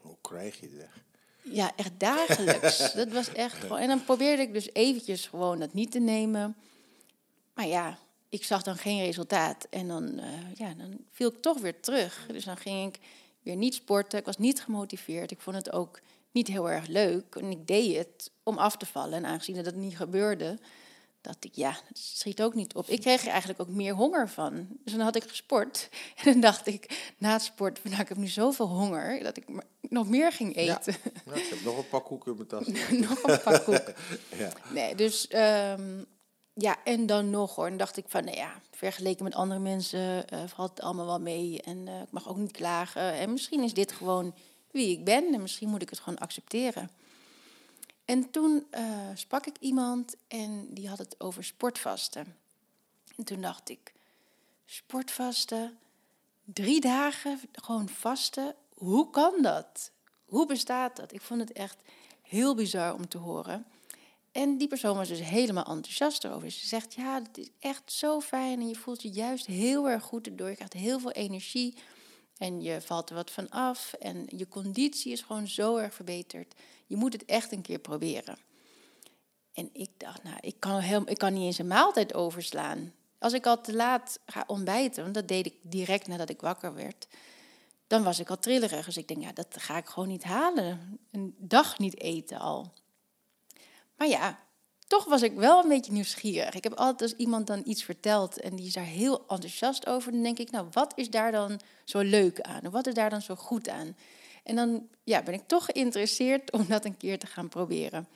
Hoe 0.00 0.16
krijg 0.20 0.60
je 0.60 0.66
het 0.66 0.76
weg? 0.76 1.04
Ja, 1.42 1.72
echt 1.76 1.92
dagelijks. 1.96 2.92
dat 2.92 3.08
was 3.08 3.32
echt 3.32 3.56
gewoon. 3.56 3.78
En 3.78 3.88
dan 3.88 4.04
probeerde 4.04 4.42
ik 4.42 4.52
dus 4.52 4.68
eventjes 4.72 5.26
gewoon 5.26 5.58
dat 5.58 5.72
niet 5.72 5.90
te 5.90 5.98
nemen. 5.98 6.56
Maar 7.58 7.66
ja, 7.66 7.98
ik 8.28 8.44
zag 8.44 8.62
dan 8.62 8.76
geen 8.76 9.04
resultaat. 9.04 9.66
En 9.70 9.88
dan, 9.88 10.18
uh, 10.18 10.24
ja, 10.54 10.74
dan 10.74 10.98
viel 11.10 11.28
ik 11.28 11.42
toch 11.42 11.58
weer 11.58 11.80
terug. 11.80 12.26
Dus 12.32 12.44
dan 12.44 12.56
ging 12.56 12.94
ik 12.94 13.00
weer 13.42 13.56
niet 13.56 13.74
sporten. 13.74 14.18
Ik 14.18 14.24
was 14.24 14.38
niet 14.38 14.62
gemotiveerd. 14.62 15.30
Ik 15.30 15.40
vond 15.40 15.56
het 15.56 15.72
ook 15.72 16.00
niet 16.30 16.48
heel 16.48 16.70
erg 16.70 16.86
leuk. 16.86 17.34
En 17.34 17.50
ik 17.50 17.66
deed 17.66 17.96
het 17.96 18.30
om 18.42 18.58
af 18.58 18.76
te 18.76 18.86
vallen. 18.86 19.12
En 19.12 19.26
aangezien 19.26 19.62
dat 19.62 19.74
niet 19.74 19.96
gebeurde, 19.96 20.58
dacht 21.20 21.44
ik, 21.44 21.54
ja, 21.54 21.70
dat 21.70 21.98
schiet 21.98 22.42
ook 22.42 22.54
niet 22.54 22.74
op. 22.74 22.88
Ik 22.88 23.00
kreeg 23.00 23.22
er 23.22 23.28
eigenlijk 23.30 23.60
ook 23.60 23.68
meer 23.68 23.94
honger 23.94 24.28
van. 24.28 24.66
Dus 24.84 24.92
dan 24.92 25.02
had 25.02 25.16
ik 25.16 25.22
gesport. 25.22 25.88
En 26.24 26.32
dan 26.32 26.40
dacht 26.40 26.66
ik, 26.66 27.12
na 27.18 27.32
het 27.32 27.42
sport, 27.42 27.84
nou, 27.84 28.00
ik 28.00 28.08
heb 28.08 28.18
nu 28.18 28.28
zoveel 28.28 28.68
honger, 28.68 29.22
dat 29.22 29.36
ik 29.36 29.44
nog 29.80 30.08
meer 30.08 30.32
ging 30.32 30.56
eten. 30.56 30.96
Ja, 31.04 31.10
nou, 31.24 31.38
ik 31.38 31.48
heb 31.48 31.60
nog 31.64 31.78
een 31.78 31.88
pak 31.88 32.04
koeken 32.04 32.30
in 32.30 32.36
mijn 32.36 32.48
tas. 32.48 32.66
nog 32.90 33.22
een 33.22 33.40
pak 33.42 33.64
koek. 33.64 33.92
ja. 34.42 34.52
Nee, 34.72 34.94
dus 34.94 35.28
um, 35.34 36.06
ja, 36.60 36.84
en 36.84 37.06
dan 37.06 37.30
nog 37.30 37.54
hoor. 37.54 37.66
En 37.66 37.76
dacht 37.76 37.96
ik 37.96 38.04
van, 38.08 38.24
nou 38.24 38.36
ja, 38.36 38.60
vergeleken 38.70 39.24
met 39.24 39.34
andere 39.34 39.60
mensen 39.60 40.24
uh, 40.32 40.42
valt 40.46 40.70
het 40.70 40.80
allemaal 40.80 41.06
wel 41.06 41.20
mee. 41.20 41.62
En 41.62 41.86
uh, 41.86 42.00
ik 42.00 42.10
mag 42.10 42.28
ook 42.28 42.36
niet 42.36 42.52
klagen. 42.52 43.12
En 43.12 43.32
misschien 43.32 43.62
is 43.62 43.74
dit 43.74 43.92
gewoon 43.92 44.34
wie 44.70 44.98
ik 44.98 45.04
ben. 45.04 45.34
En 45.34 45.42
misschien 45.42 45.68
moet 45.68 45.82
ik 45.82 45.90
het 45.90 45.98
gewoon 45.98 46.18
accepteren. 46.18 46.90
En 48.04 48.30
toen 48.30 48.66
uh, 48.70 49.08
sprak 49.14 49.46
ik 49.46 49.56
iemand 49.60 50.16
en 50.28 50.74
die 50.74 50.88
had 50.88 50.98
het 50.98 51.20
over 51.20 51.44
sportvasten. 51.44 52.36
En 53.16 53.24
toen 53.24 53.40
dacht 53.40 53.68
ik, 53.68 53.92
sportvasten, 54.64 55.78
drie 56.44 56.80
dagen 56.80 57.40
gewoon 57.52 57.88
vasten, 57.88 58.54
hoe 58.74 59.10
kan 59.10 59.42
dat? 59.42 59.90
Hoe 60.24 60.46
bestaat 60.46 60.96
dat? 60.96 61.12
Ik 61.12 61.20
vond 61.20 61.40
het 61.40 61.52
echt 61.52 61.76
heel 62.22 62.54
bizar 62.54 62.94
om 62.94 63.08
te 63.08 63.18
horen. 63.18 63.66
En 64.38 64.56
die 64.56 64.68
persoon 64.68 64.96
was 64.96 65.08
dus 65.08 65.20
helemaal 65.20 65.64
enthousiast 65.64 66.26
over. 66.26 66.50
Ze 66.50 66.66
zegt, 66.66 66.94
ja, 66.94 67.22
het 67.22 67.38
is 67.38 67.50
echt 67.58 67.92
zo 67.92 68.20
fijn 68.20 68.60
en 68.60 68.68
je 68.68 68.74
voelt 68.74 69.02
je 69.02 69.10
juist 69.10 69.46
heel 69.46 69.88
erg 69.88 70.02
goed 70.02 70.26
erdoor. 70.26 70.48
Je 70.48 70.54
krijgt 70.54 70.72
heel 70.72 71.00
veel 71.00 71.10
energie 71.10 71.74
en 72.36 72.62
je 72.62 72.80
valt 72.80 73.10
er 73.10 73.14
wat 73.14 73.30
van 73.30 73.48
af 73.48 73.92
en 73.92 74.26
je 74.36 74.48
conditie 74.48 75.12
is 75.12 75.20
gewoon 75.20 75.46
zo 75.46 75.76
erg 75.76 75.94
verbeterd. 75.94 76.54
Je 76.86 76.96
moet 76.96 77.12
het 77.12 77.24
echt 77.24 77.52
een 77.52 77.62
keer 77.62 77.78
proberen. 77.78 78.38
En 79.52 79.70
ik 79.72 79.90
dacht, 79.96 80.22
nou, 80.22 80.36
ik 80.40 80.54
kan, 80.58 80.78
heel, 80.78 81.02
ik 81.08 81.18
kan 81.18 81.32
niet 81.32 81.44
eens 81.44 81.58
een 81.58 81.66
maaltijd 81.66 82.14
overslaan. 82.14 82.92
Als 83.18 83.32
ik 83.32 83.46
al 83.46 83.60
te 83.60 83.74
laat 83.74 84.18
ga 84.26 84.44
ontbijten, 84.46 85.02
want 85.02 85.14
dat 85.14 85.28
deed 85.28 85.46
ik 85.46 85.54
direct 85.62 86.06
nadat 86.06 86.30
ik 86.30 86.40
wakker 86.40 86.74
werd, 86.74 87.06
dan 87.86 88.02
was 88.02 88.18
ik 88.18 88.30
al 88.30 88.38
trillerig. 88.38 88.84
Dus 88.84 88.96
ik 88.96 89.08
denk, 89.08 89.22
ja, 89.22 89.32
dat 89.32 89.56
ga 89.58 89.76
ik 89.76 89.86
gewoon 89.86 90.08
niet 90.08 90.24
halen. 90.24 90.98
Een 91.10 91.34
dag 91.38 91.78
niet 91.78 92.00
eten 92.00 92.38
al. 92.38 92.72
Maar 93.98 94.08
ja, 94.08 94.38
toch 94.86 95.04
was 95.04 95.22
ik 95.22 95.32
wel 95.32 95.62
een 95.62 95.68
beetje 95.68 95.92
nieuwsgierig. 95.92 96.54
Ik 96.54 96.64
heb 96.64 96.74
altijd 96.74 97.10
als 97.10 97.20
iemand 97.20 97.46
dan 97.46 97.62
iets 97.64 97.84
vertelt 97.84 98.40
en 98.40 98.56
die 98.56 98.66
is 98.66 98.72
daar 98.72 98.84
heel 98.84 99.18
enthousiast 99.18 99.86
over, 99.86 100.12
dan 100.12 100.22
denk 100.22 100.38
ik, 100.38 100.50
nou, 100.50 100.66
wat 100.70 100.92
is 100.96 101.10
daar 101.10 101.32
dan 101.32 101.60
zo 101.84 101.98
leuk 101.98 102.40
aan? 102.40 102.70
Wat 102.70 102.86
is 102.86 102.94
daar 102.94 103.10
dan 103.10 103.22
zo 103.22 103.34
goed 103.34 103.68
aan? 103.68 103.96
En 104.44 104.56
dan 104.56 104.88
ja, 105.04 105.22
ben 105.22 105.34
ik 105.34 105.46
toch 105.46 105.64
geïnteresseerd 105.64 106.52
om 106.52 106.66
dat 106.68 106.84
een 106.84 106.96
keer 106.96 107.18
te 107.18 107.26
gaan 107.26 107.48
proberen. 107.48 108.08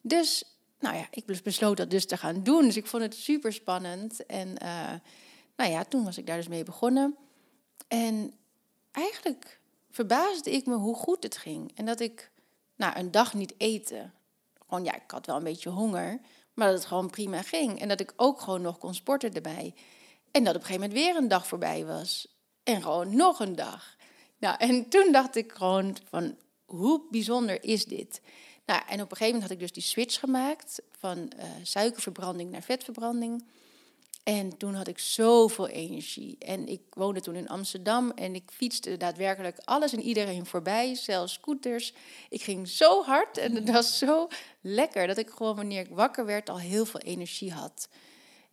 Dus, 0.00 0.44
nou 0.80 0.96
ja, 0.96 1.06
ik 1.10 1.42
besloot 1.42 1.76
dat 1.76 1.90
dus 1.90 2.06
te 2.06 2.16
gaan 2.16 2.42
doen. 2.42 2.62
Dus 2.62 2.76
ik 2.76 2.86
vond 2.86 3.02
het 3.02 3.14
super 3.14 3.52
spannend. 3.52 4.26
En 4.26 4.48
uh, 4.48 4.92
nou 5.56 5.70
ja, 5.70 5.84
toen 5.84 6.04
was 6.04 6.18
ik 6.18 6.26
daar 6.26 6.36
dus 6.36 6.48
mee 6.48 6.64
begonnen. 6.64 7.16
En 7.88 8.34
eigenlijk 8.90 9.60
verbaasde 9.90 10.50
ik 10.50 10.66
me 10.66 10.74
hoe 10.74 10.94
goed 10.94 11.22
het 11.22 11.36
ging. 11.36 11.72
En 11.74 11.84
dat 11.84 12.00
ik 12.00 12.30
nou, 12.76 12.98
een 12.98 13.10
dag 13.10 13.34
niet 13.34 13.54
eten 13.56 14.12
gewoon, 14.68 14.84
ja, 14.84 14.94
ik 14.94 15.10
had 15.10 15.26
wel 15.26 15.36
een 15.36 15.44
beetje 15.44 15.70
honger, 15.70 16.20
maar 16.54 16.68
dat 16.68 16.76
het 16.76 16.86
gewoon 16.86 17.10
prima 17.10 17.42
ging. 17.42 17.80
En 17.80 17.88
dat 17.88 18.00
ik 18.00 18.12
ook 18.16 18.40
gewoon 18.40 18.62
nog 18.62 18.78
kon 18.78 18.94
sporten 18.94 19.34
erbij. 19.34 19.74
En 20.30 20.44
dat 20.44 20.54
op 20.54 20.60
een 20.60 20.66
gegeven 20.66 20.88
moment 20.88 20.92
weer 20.92 21.16
een 21.16 21.28
dag 21.28 21.46
voorbij 21.46 21.84
was. 21.84 22.28
En 22.62 22.82
gewoon 22.82 23.16
nog 23.16 23.40
een 23.40 23.54
dag. 23.54 23.96
Nou, 24.38 24.56
en 24.58 24.88
toen 24.88 25.12
dacht 25.12 25.36
ik 25.36 25.52
gewoon 25.52 25.96
van, 26.08 26.36
hoe 26.64 27.02
bijzonder 27.10 27.64
is 27.64 27.84
dit? 27.84 28.20
Nou, 28.66 28.82
en 28.88 29.00
op 29.00 29.10
een 29.10 29.16
gegeven 29.16 29.24
moment 29.26 29.42
had 29.42 29.50
ik 29.50 29.58
dus 29.58 29.72
die 29.72 29.82
switch 29.82 30.20
gemaakt 30.20 30.82
van 30.90 31.18
uh, 31.18 31.44
suikerverbranding 31.62 32.50
naar 32.50 32.62
vetverbranding. 32.62 33.44
En 34.24 34.56
toen 34.56 34.74
had 34.74 34.86
ik 34.86 34.98
zoveel 34.98 35.68
energie. 35.68 36.36
En 36.38 36.68
ik 36.68 36.80
woonde 36.90 37.20
toen 37.20 37.34
in 37.34 37.48
Amsterdam 37.48 38.10
en 38.10 38.34
ik 38.34 38.50
fietste 38.52 38.96
daadwerkelijk 38.96 39.58
alles 39.64 39.92
en 39.92 40.00
iedereen 40.00 40.46
voorbij, 40.46 40.94
zelfs 40.94 41.32
scooters. 41.32 41.92
Ik 42.28 42.42
ging 42.42 42.68
zo 42.68 43.02
hard 43.02 43.38
en 43.38 43.54
het 43.54 43.70
was 43.70 43.98
zo 43.98 44.28
lekker 44.60 45.06
dat 45.06 45.18
ik 45.18 45.30
gewoon 45.30 45.56
wanneer 45.56 45.80
ik 45.80 45.94
wakker 45.94 46.26
werd 46.26 46.48
al 46.48 46.58
heel 46.58 46.84
veel 46.84 47.00
energie 47.00 47.52
had. 47.52 47.88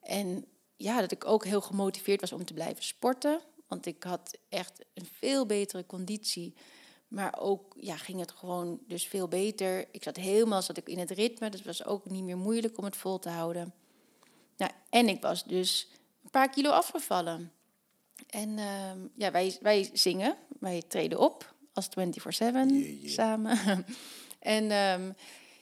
En 0.02 0.46
ja, 0.76 1.00
dat 1.00 1.12
ik 1.12 1.26
ook 1.26 1.46
heel 1.46 1.62
gemotiveerd 1.62 2.22
was 2.22 2.32
om 2.32 2.46
te 2.46 2.54
blijven 2.54 2.84
sporten. 2.84 3.42
Want 3.68 3.86
ik 3.86 4.04
had 4.04 4.38
echt 4.50 4.86
een 4.94 5.08
veel 5.12 5.46
betere 5.46 5.86
conditie. 5.86 6.54
Maar 7.08 7.40
ook 7.40 7.76
ja, 7.80 7.98
ging 7.98 8.20
het 8.20 8.32
gewoon 8.32 8.80
dus 8.88 9.08
veel 9.08 9.28
beter. 9.28 9.88
Ik 9.92 10.04
zat 10.04 10.16
helemaal 10.16 10.62
zat 10.62 10.78
ik 10.78 10.90
in 10.90 11.00
het 11.00 11.12
ritme. 11.12 11.50
Dus 11.50 11.60
het 11.60 11.68
was 11.68 11.86
ook 11.86 12.10
niet 12.10 12.24
meer 12.24 12.38
moeilijk 12.38 12.78
om 12.78 12.84
het 12.84 12.96
vol 12.96 13.20
te 13.20 13.30
houden. 13.30 13.74
Nou, 14.62 14.74
en 14.90 15.08
ik 15.08 15.22
was 15.22 15.44
dus 15.44 15.88
een 16.24 16.30
paar 16.30 16.50
kilo 16.50 16.70
afgevallen. 16.70 17.52
En 18.28 18.50
uh, 18.50 18.92
ja, 19.16 19.32
wij, 19.32 19.58
wij 19.62 19.90
zingen, 19.94 20.36
wij 20.60 20.84
treden 20.88 21.20
op 21.20 21.54
als 21.74 21.88
24-7 21.88 21.92
samen. 23.06 23.58
en 24.40 24.72
um, 24.72 25.16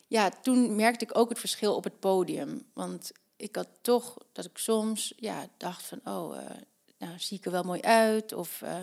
ja, 0.07 0.29
toen 0.29 0.75
merkte 0.75 1.05
ik 1.05 1.17
ook 1.17 1.29
het 1.29 1.39
verschil 1.39 1.75
op 1.75 1.83
het 1.83 1.99
podium. 1.99 2.65
Want 2.73 3.11
ik 3.35 3.55
had 3.55 3.67
toch 3.81 4.17
dat 4.31 4.45
ik 4.45 4.57
soms 4.57 5.13
ja, 5.15 5.47
dacht 5.57 5.85
van, 5.85 5.99
oh, 6.03 6.35
uh, 6.35 6.41
nou 6.97 7.13
zie 7.17 7.37
ik 7.37 7.45
er 7.45 7.51
wel 7.51 7.63
mooi 7.63 7.81
uit. 7.81 8.33
Of 8.33 8.61
uh, 8.61 8.79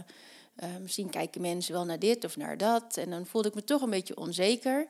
uh, 0.62 0.76
misschien 0.80 1.10
kijken 1.10 1.40
mensen 1.40 1.72
wel 1.72 1.84
naar 1.84 1.98
dit 1.98 2.24
of 2.24 2.36
naar 2.36 2.56
dat. 2.56 2.96
En 2.96 3.10
dan 3.10 3.26
voelde 3.26 3.48
ik 3.48 3.54
me 3.54 3.64
toch 3.64 3.82
een 3.82 3.90
beetje 3.90 4.16
onzeker. 4.16 4.86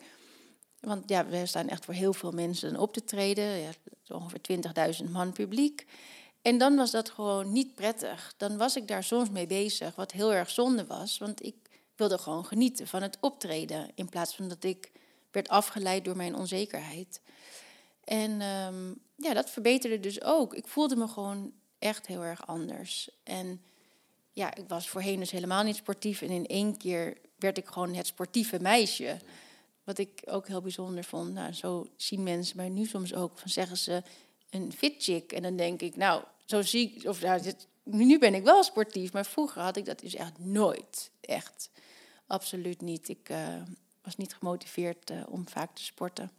Want 0.86 1.08
ja, 1.08 1.26
we 1.26 1.46
staan 1.46 1.68
echt 1.68 1.84
voor 1.84 1.94
heel 1.94 2.12
veel 2.12 2.30
mensen 2.30 2.76
op 2.76 2.92
te 2.92 3.04
treden. 3.04 3.44
Ja, 3.44 3.70
ongeveer 4.08 5.02
20.000 5.04 5.10
man 5.10 5.32
publiek. 5.32 5.86
En 6.42 6.58
dan 6.58 6.76
was 6.76 6.90
dat 6.90 7.10
gewoon 7.10 7.52
niet 7.52 7.74
prettig. 7.74 8.34
Dan 8.36 8.56
was 8.56 8.76
ik 8.76 8.88
daar 8.88 9.04
soms 9.04 9.30
mee 9.30 9.46
bezig, 9.46 9.94
wat 9.94 10.12
heel 10.12 10.32
erg 10.32 10.50
zonde 10.50 10.86
was. 10.86 11.18
Want 11.18 11.44
ik 11.44 11.54
wilde 11.96 12.18
gewoon 12.18 12.46
genieten 12.46 12.86
van 12.86 13.02
het 13.02 13.16
optreden. 13.20 13.90
In 13.94 14.08
plaats 14.08 14.34
van 14.34 14.48
dat 14.48 14.64
ik 14.64 14.92
werd 15.30 15.48
afgeleid 15.48 16.04
door 16.04 16.16
mijn 16.16 16.34
onzekerheid. 16.34 17.20
En 18.04 18.40
um, 18.40 19.00
ja, 19.16 19.34
dat 19.34 19.50
verbeterde 19.50 20.00
dus 20.00 20.22
ook. 20.22 20.54
Ik 20.54 20.66
voelde 20.66 20.96
me 20.96 21.08
gewoon 21.08 21.52
echt 21.78 22.06
heel 22.06 22.22
erg 22.24 22.46
anders. 22.46 23.10
En 23.22 23.60
ja, 24.32 24.54
ik 24.54 24.68
was 24.68 24.88
voorheen 24.88 25.18
dus 25.18 25.30
helemaal 25.30 25.62
niet 25.62 25.76
sportief. 25.76 26.22
En 26.22 26.30
in 26.30 26.46
één 26.46 26.76
keer 26.76 27.16
werd 27.38 27.58
ik 27.58 27.66
gewoon 27.66 27.94
het 27.94 28.06
sportieve 28.06 28.60
meisje. 28.60 29.18
Wat 29.86 29.98
ik 29.98 30.22
ook 30.24 30.46
heel 30.46 30.60
bijzonder 30.60 31.04
vond. 31.04 31.32
Nou, 31.32 31.52
zo 31.52 31.86
zien 31.96 32.22
mensen 32.22 32.56
mij 32.56 32.68
nu 32.68 32.84
soms 32.84 33.14
ook. 33.14 33.38
Van 33.38 33.50
zeggen 33.50 33.76
ze 33.76 34.02
een 34.50 34.72
fit 34.72 34.94
chick. 34.98 35.32
En 35.32 35.42
dan 35.42 35.56
denk 35.56 35.80
ik, 35.80 35.96
nou, 35.96 36.22
zo 36.44 36.62
zie 36.62 36.94
ik. 36.94 37.08
Of 37.08 37.20
nou, 37.20 37.42
dit, 37.42 37.66
nu 37.82 38.18
ben 38.18 38.34
ik 38.34 38.42
wel 38.42 38.62
sportief. 38.62 39.12
Maar 39.12 39.26
vroeger 39.26 39.62
had 39.62 39.76
ik 39.76 39.84
dat 39.84 39.98
dus 39.98 40.14
echt 40.14 40.38
nooit. 40.38 41.10
Echt. 41.20 41.70
Absoluut 42.26 42.80
niet. 42.80 43.08
Ik 43.08 43.28
uh, 43.28 43.62
was 44.02 44.16
niet 44.16 44.34
gemotiveerd 44.34 45.10
uh, 45.10 45.22
om 45.28 45.48
vaak 45.48 45.74
te 45.74 45.84
sporten. 45.84 46.30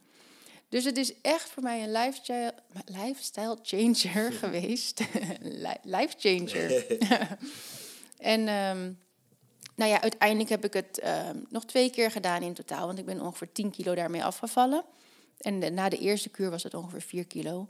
Dus 0.69 0.83
het 0.83 0.97
is 0.97 1.21
echt 1.21 1.49
voor 1.49 1.63
mij 1.63 1.83
een 1.83 1.91
lifestyle, 1.91 2.53
lifestyle 2.85 3.57
changer 3.61 4.31
geweest. 4.43 4.99
Life 5.97 6.15
changer. 6.17 6.97
en 8.17 8.47
um, 8.47 8.99
nou 9.77 9.91
ja, 9.91 10.01
uiteindelijk 10.01 10.49
heb 10.49 10.65
ik 10.65 10.73
het 10.73 10.99
uh, 11.03 11.29
nog 11.49 11.65
twee 11.65 11.89
keer 11.89 12.11
gedaan 12.11 12.41
in 12.41 12.53
totaal. 12.53 12.85
Want 12.85 12.99
ik 12.99 13.05
ben 13.05 13.21
ongeveer 13.21 13.51
10 13.51 13.71
kilo 13.71 13.95
daarmee 13.95 14.23
afgevallen. 14.23 14.83
En 15.37 15.59
de, 15.59 15.69
na 15.69 15.89
de 15.89 15.97
eerste 15.97 16.29
kuur 16.29 16.49
was 16.49 16.63
het 16.63 16.73
ongeveer 16.73 17.01
4 17.01 17.25
kilo. 17.25 17.67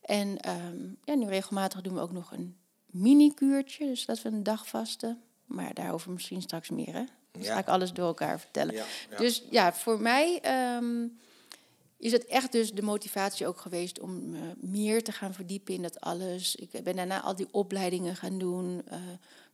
En 0.00 0.50
um, 0.50 0.96
ja, 1.04 1.14
nu 1.14 1.26
regelmatig 1.26 1.80
doen 1.80 1.94
we 1.94 2.00
ook 2.00 2.12
nog 2.12 2.32
een 2.32 2.56
mini-kuurtje. 2.86 3.86
Dus 3.86 4.04
dat 4.04 4.22
we 4.22 4.28
een 4.28 4.42
dag 4.42 4.68
vasten. 4.68 5.22
Maar 5.44 5.74
daarover 5.74 6.10
misschien 6.10 6.42
straks 6.42 6.70
meer. 6.70 6.94
Hè? 6.94 7.04
Dus 7.32 7.46
ja. 7.46 7.52
ga 7.52 7.60
ik 7.60 7.68
alles 7.68 7.92
door 7.92 8.06
elkaar 8.06 8.40
vertellen. 8.40 8.74
Ja, 8.74 8.84
ja. 9.10 9.16
Dus 9.16 9.44
ja, 9.50 9.72
voor 9.72 10.00
mij 10.00 10.42
um, 10.76 11.18
is 11.96 12.12
het 12.12 12.26
echt 12.26 12.52
dus 12.52 12.72
de 12.72 12.82
motivatie 12.82 13.46
ook 13.46 13.60
geweest 13.60 14.00
om 14.00 14.30
me 14.30 14.54
meer 14.60 15.04
te 15.04 15.12
gaan 15.12 15.34
verdiepen 15.34 15.74
in 15.74 15.82
dat 15.82 16.00
alles. 16.00 16.56
Ik 16.56 16.82
ben 16.82 16.96
daarna 16.96 17.20
al 17.20 17.36
die 17.36 17.48
opleidingen 17.50 18.16
gaan 18.16 18.38
doen 18.38 18.82
uh, 18.92 18.98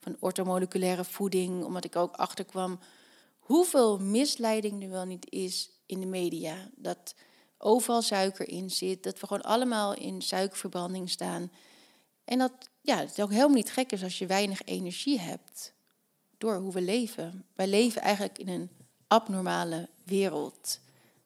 van 0.00 0.16
ortomoleculaire 0.18 1.04
voeding, 1.04 1.64
omdat 1.64 1.84
ik 1.84 1.96
ook 1.96 2.14
achterkwam 2.14 2.78
hoeveel 3.38 3.98
misleiding 3.98 4.82
er 4.82 4.90
wel 4.90 5.04
niet 5.04 5.30
is 5.30 5.70
in 5.86 6.00
de 6.00 6.06
media. 6.06 6.70
Dat 6.74 7.14
overal 7.58 8.02
suiker 8.02 8.48
in 8.48 8.70
zit, 8.70 9.02
dat 9.02 9.20
we 9.20 9.26
gewoon 9.26 9.42
allemaal 9.42 9.94
in 9.94 10.22
suikerverbranding 10.22 11.10
staan. 11.10 11.50
En 12.24 12.38
dat 12.38 12.52
ja, 12.80 12.96
het 12.96 13.20
ook 13.20 13.30
helemaal 13.30 13.56
niet 13.56 13.72
gek 13.72 13.92
is 13.92 14.02
als 14.02 14.18
je 14.18 14.26
weinig 14.26 14.62
energie 14.62 15.20
hebt 15.20 15.72
door 16.38 16.56
hoe 16.56 16.72
we 16.72 16.80
leven. 16.80 17.44
Wij 17.54 17.66
leven 17.66 18.02
eigenlijk 18.02 18.38
in 18.38 18.48
een 18.48 18.70
abnormale 19.06 19.88
wereld 20.04 20.80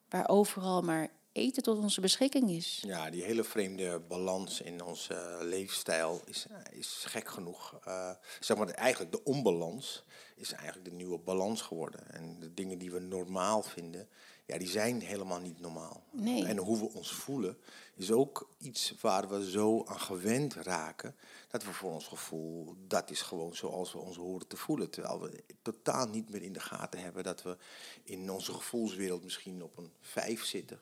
waar 0.08 0.28
overal 0.28 0.82
maar 0.82 1.10
eten 1.32 1.62
tot 1.62 1.78
onze 1.78 2.00
beschikking 2.00 2.50
is. 2.50 2.82
Ja, 2.86 3.10
die 3.10 3.22
hele 3.22 3.44
vreemde 3.44 4.00
balans 4.00 4.60
in 4.60 4.82
onze 4.82 5.38
leefstijl 5.40 6.20
is, 6.24 6.46
is 6.70 7.04
gek 7.06 7.28
genoeg. 7.28 7.78
Uh, 7.88 8.10
zeg 8.40 8.56
maar, 8.56 8.68
eigenlijk 8.68 9.12
de 9.12 9.24
onbalans 9.24 10.04
is 10.36 10.52
eigenlijk 10.52 10.84
de 10.84 10.96
nieuwe 10.96 11.18
balans 11.18 11.62
geworden. 11.62 12.10
En 12.10 12.40
de 12.40 12.54
dingen 12.54 12.78
die 12.78 12.90
we 12.90 13.00
normaal 13.00 13.62
vinden, 13.62 14.08
ja, 14.46 14.58
die 14.58 14.68
zijn 14.68 15.00
helemaal 15.00 15.40
niet 15.40 15.60
normaal. 15.60 16.04
Nee. 16.10 16.44
En 16.44 16.56
hoe 16.56 16.78
we 16.78 16.92
ons 16.92 17.12
voelen 17.12 17.56
is 17.94 18.10
ook 18.10 18.50
iets 18.58 18.94
waar 19.00 19.28
we 19.28 19.50
zo 19.50 19.84
aan 19.84 20.00
gewend 20.00 20.54
raken, 20.54 21.16
dat 21.48 21.64
we 21.64 21.72
voor 21.72 21.92
ons 21.92 22.06
gevoel, 22.06 22.74
dat 22.86 23.10
is 23.10 23.22
gewoon 23.22 23.54
zoals 23.54 23.92
we 23.92 23.98
ons 23.98 24.16
horen 24.16 24.46
te 24.46 24.56
voelen. 24.56 24.90
Terwijl 24.90 25.20
we 25.20 25.44
totaal 25.62 26.06
niet 26.06 26.30
meer 26.30 26.42
in 26.42 26.52
de 26.52 26.60
gaten 26.60 27.00
hebben 27.00 27.22
dat 27.22 27.42
we 27.42 27.56
in 28.02 28.30
onze 28.30 28.52
gevoelswereld 28.52 29.24
misschien 29.24 29.62
op 29.62 29.78
een 29.78 29.92
vijf 30.00 30.44
zitten 30.44 30.80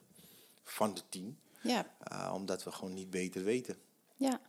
van 0.70 0.94
de 0.94 1.02
tien. 1.08 1.38
Ja. 1.62 1.86
Uh, 2.12 2.32
omdat 2.34 2.64
we 2.64 2.72
gewoon 2.72 2.94
niet 2.94 3.10
beter 3.10 3.44
weten. 3.44 3.76
Ja. 4.16 4.40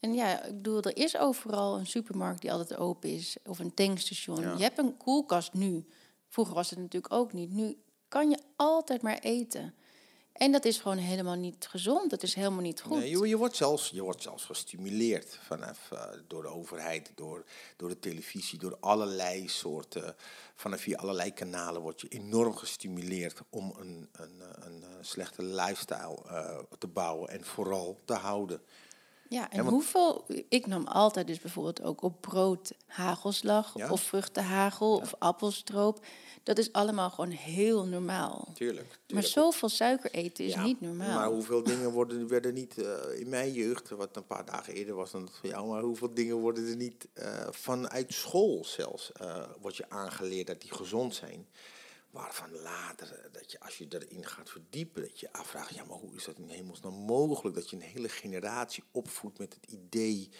En 0.00 0.14
ja, 0.14 0.42
ik 0.42 0.54
bedoel, 0.54 0.82
er 0.82 0.96
is 0.96 1.16
overal 1.16 1.78
een 1.78 1.86
supermarkt 1.86 2.40
die 2.40 2.52
altijd 2.52 2.78
open 2.78 3.10
is. 3.10 3.36
Of 3.44 3.58
een 3.58 3.74
tankstation. 3.74 4.56
Je 4.56 4.62
hebt 4.62 4.78
een 4.78 4.96
koelkast 4.96 5.52
nu. 5.52 5.86
Vroeger 6.28 6.54
was 6.54 6.70
het 6.70 6.78
natuurlijk 6.78 7.12
ook 7.12 7.32
niet. 7.32 7.50
Nu 7.50 7.82
kan 8.08 8.30
je 8.30 8.38
altijd 8.56 9.02
maar 9.02 9.18
eten. 9.18 9.74
En 10.34 10.52
dat 10.52 10.64
is 10.64 10.78
gewoon 10.78 10.96
helemaal 10.96 11.34
niet 11.34 11.66
gezond. 11.70 12.10
Dat 12.10 12.22
is 12.22 12.34
helemaal 12.34 12.60
niet 12.60 12.80
goed. 12.80 12.98
Nee, 12.98 13.28
je, 13.28 13.36
wordt 13.36 13.56
zelfs, 13.56 13.90
je 13.90 14.02
wordt 14.02 14.22
zelfs 14.22 14.44
gestimuleerd 14.44 15.38
vanaf, 15.46 15.90
uh, 15.92 16.02
door 16.26 16.42
de 16.42 16.48
overheid, 16.48 17.12
door, 17.14 17.44
door 17.76 17.88
de 17.88 17.98
televisie, 17.98 18.58
door 18.58 18.76
allerlei 18.80 19.48
soorten. 19.48 20.14
Vanaf 20.54 20.80
via 20.80 20.96
allerlei 20.96 21.32
kanalen 21.32 21.82
word 21.82 22.00
je 22.00 22.08
enorm 22.08 22.56
gestimuleerd 22.56 23.40
om 23.50 23.74
een, 23.78 24.08
een, 24.12 24.42
een, 24.66 24.84
slechte 25.00 25.42
lifestyle 25.42 26.18
uh, 26.26 26.58
te 26.78 26.86
bouwen 26.86 27.28
en 27.28 27.44
vooral 27.44 28.00
te 28.04 28.14
houden. 28.14 28.60
Ja, 29.34 29.50
en, 29.50 29.66
hoeveel... 29.66 30.24
Ik 30.48 30.66
nam 30.66 30.86
altijd 30.86 31.26
dus 31.26 31.38
bijvoorbeeld 31.38 31.82
ook 31.82 32.02
op 32.02 32.20
brood 32.20 32.72
hagelslag... 32.86 33.90
of 33.90 34.02
vruchtenhagel 34.02 34.96
of 34.96 35.14
appelstroop. 35.18 36.04
Dat 36.42 36.58
is 36.58 36.72
allemaal 36.72 37.10
gewoon 37.10 37.30
heel 37.30 37.86
normaal. 37.86 38.48
Tuurlijk. 38.54 38.98
Maar 39.12 39.22
zoveel 39.22 39.68
suiker 39.68 40.10
eten 40.10 40.44
is 40.44 40.56
niet 40.56 40.80
normaal. 40.80 41.18
Maar 41.18 41.28
hoeveel 41.28 41.62
dingen 41.72 41.90
worden, 41.90 42.28
werden 42.28 42.54
niet 42.54 42.78
uh, 42.78 43.20
in 43.20 43.28
mijn 43.28 43.52
jeugd... 43.52 43.88
wat 43.88 44.16
een 44.16 44.26
paar 44.26 44.44
dagen 44.44 44.74
eerder 44.74 44.94
was 44.94 45.10
dan 45.10 45.28
van 45.40 45.48
jou... 45.48 45.68
maar 45.68 45.82
hoeveel 45.82 46.14
dingen 46.14 46.36
worden 46.36 46.68
er 46.68 46.76
niet 46.76 47.08
uh, 47.14 47.46
vanuit 47.50 48.12
school 48.12 48.64
zelfs... 48.64 49.12
Uh, 49.22 49.42
wordt 49.60 49.76
je 49.76 49.90
aangeleerd 49.90 50.46
dat 50.46 50.60
die 50.60 50.74
gezond 50.74 51.14
zijn... 51.14 51.46
Waarvan 52.14 52.60
later, 52.60 53.28
dat 53.32 53.52
je 53.52 53.60
als 53.60 53.78
je 53.78 53.86
erin 53.88 54.26
gaat 54.26 54.50
verdiepen, 54.50 55.02
dat 55.02 55.20
je 55.20 55.32
afvraagt, 55.32 55.74
ja, 55.74 55.84
maar 55.84 55.96
hoe 55.96 56.14
is 56.14 56.24
dat 56.24 56.38
in 56.38 56.48
hemelsnaam 56.48 56.94
mogelijk? 56.94 57.56
Dat 57.56 57.70
je 57.70 57.76
een 57.76 57.82
hele 57.82 58.08
generatie 58.08 58.84
opvoedt 58.90 59.38
met 59.38 59.54
het 59.54 59.72
idee 59.72 60.30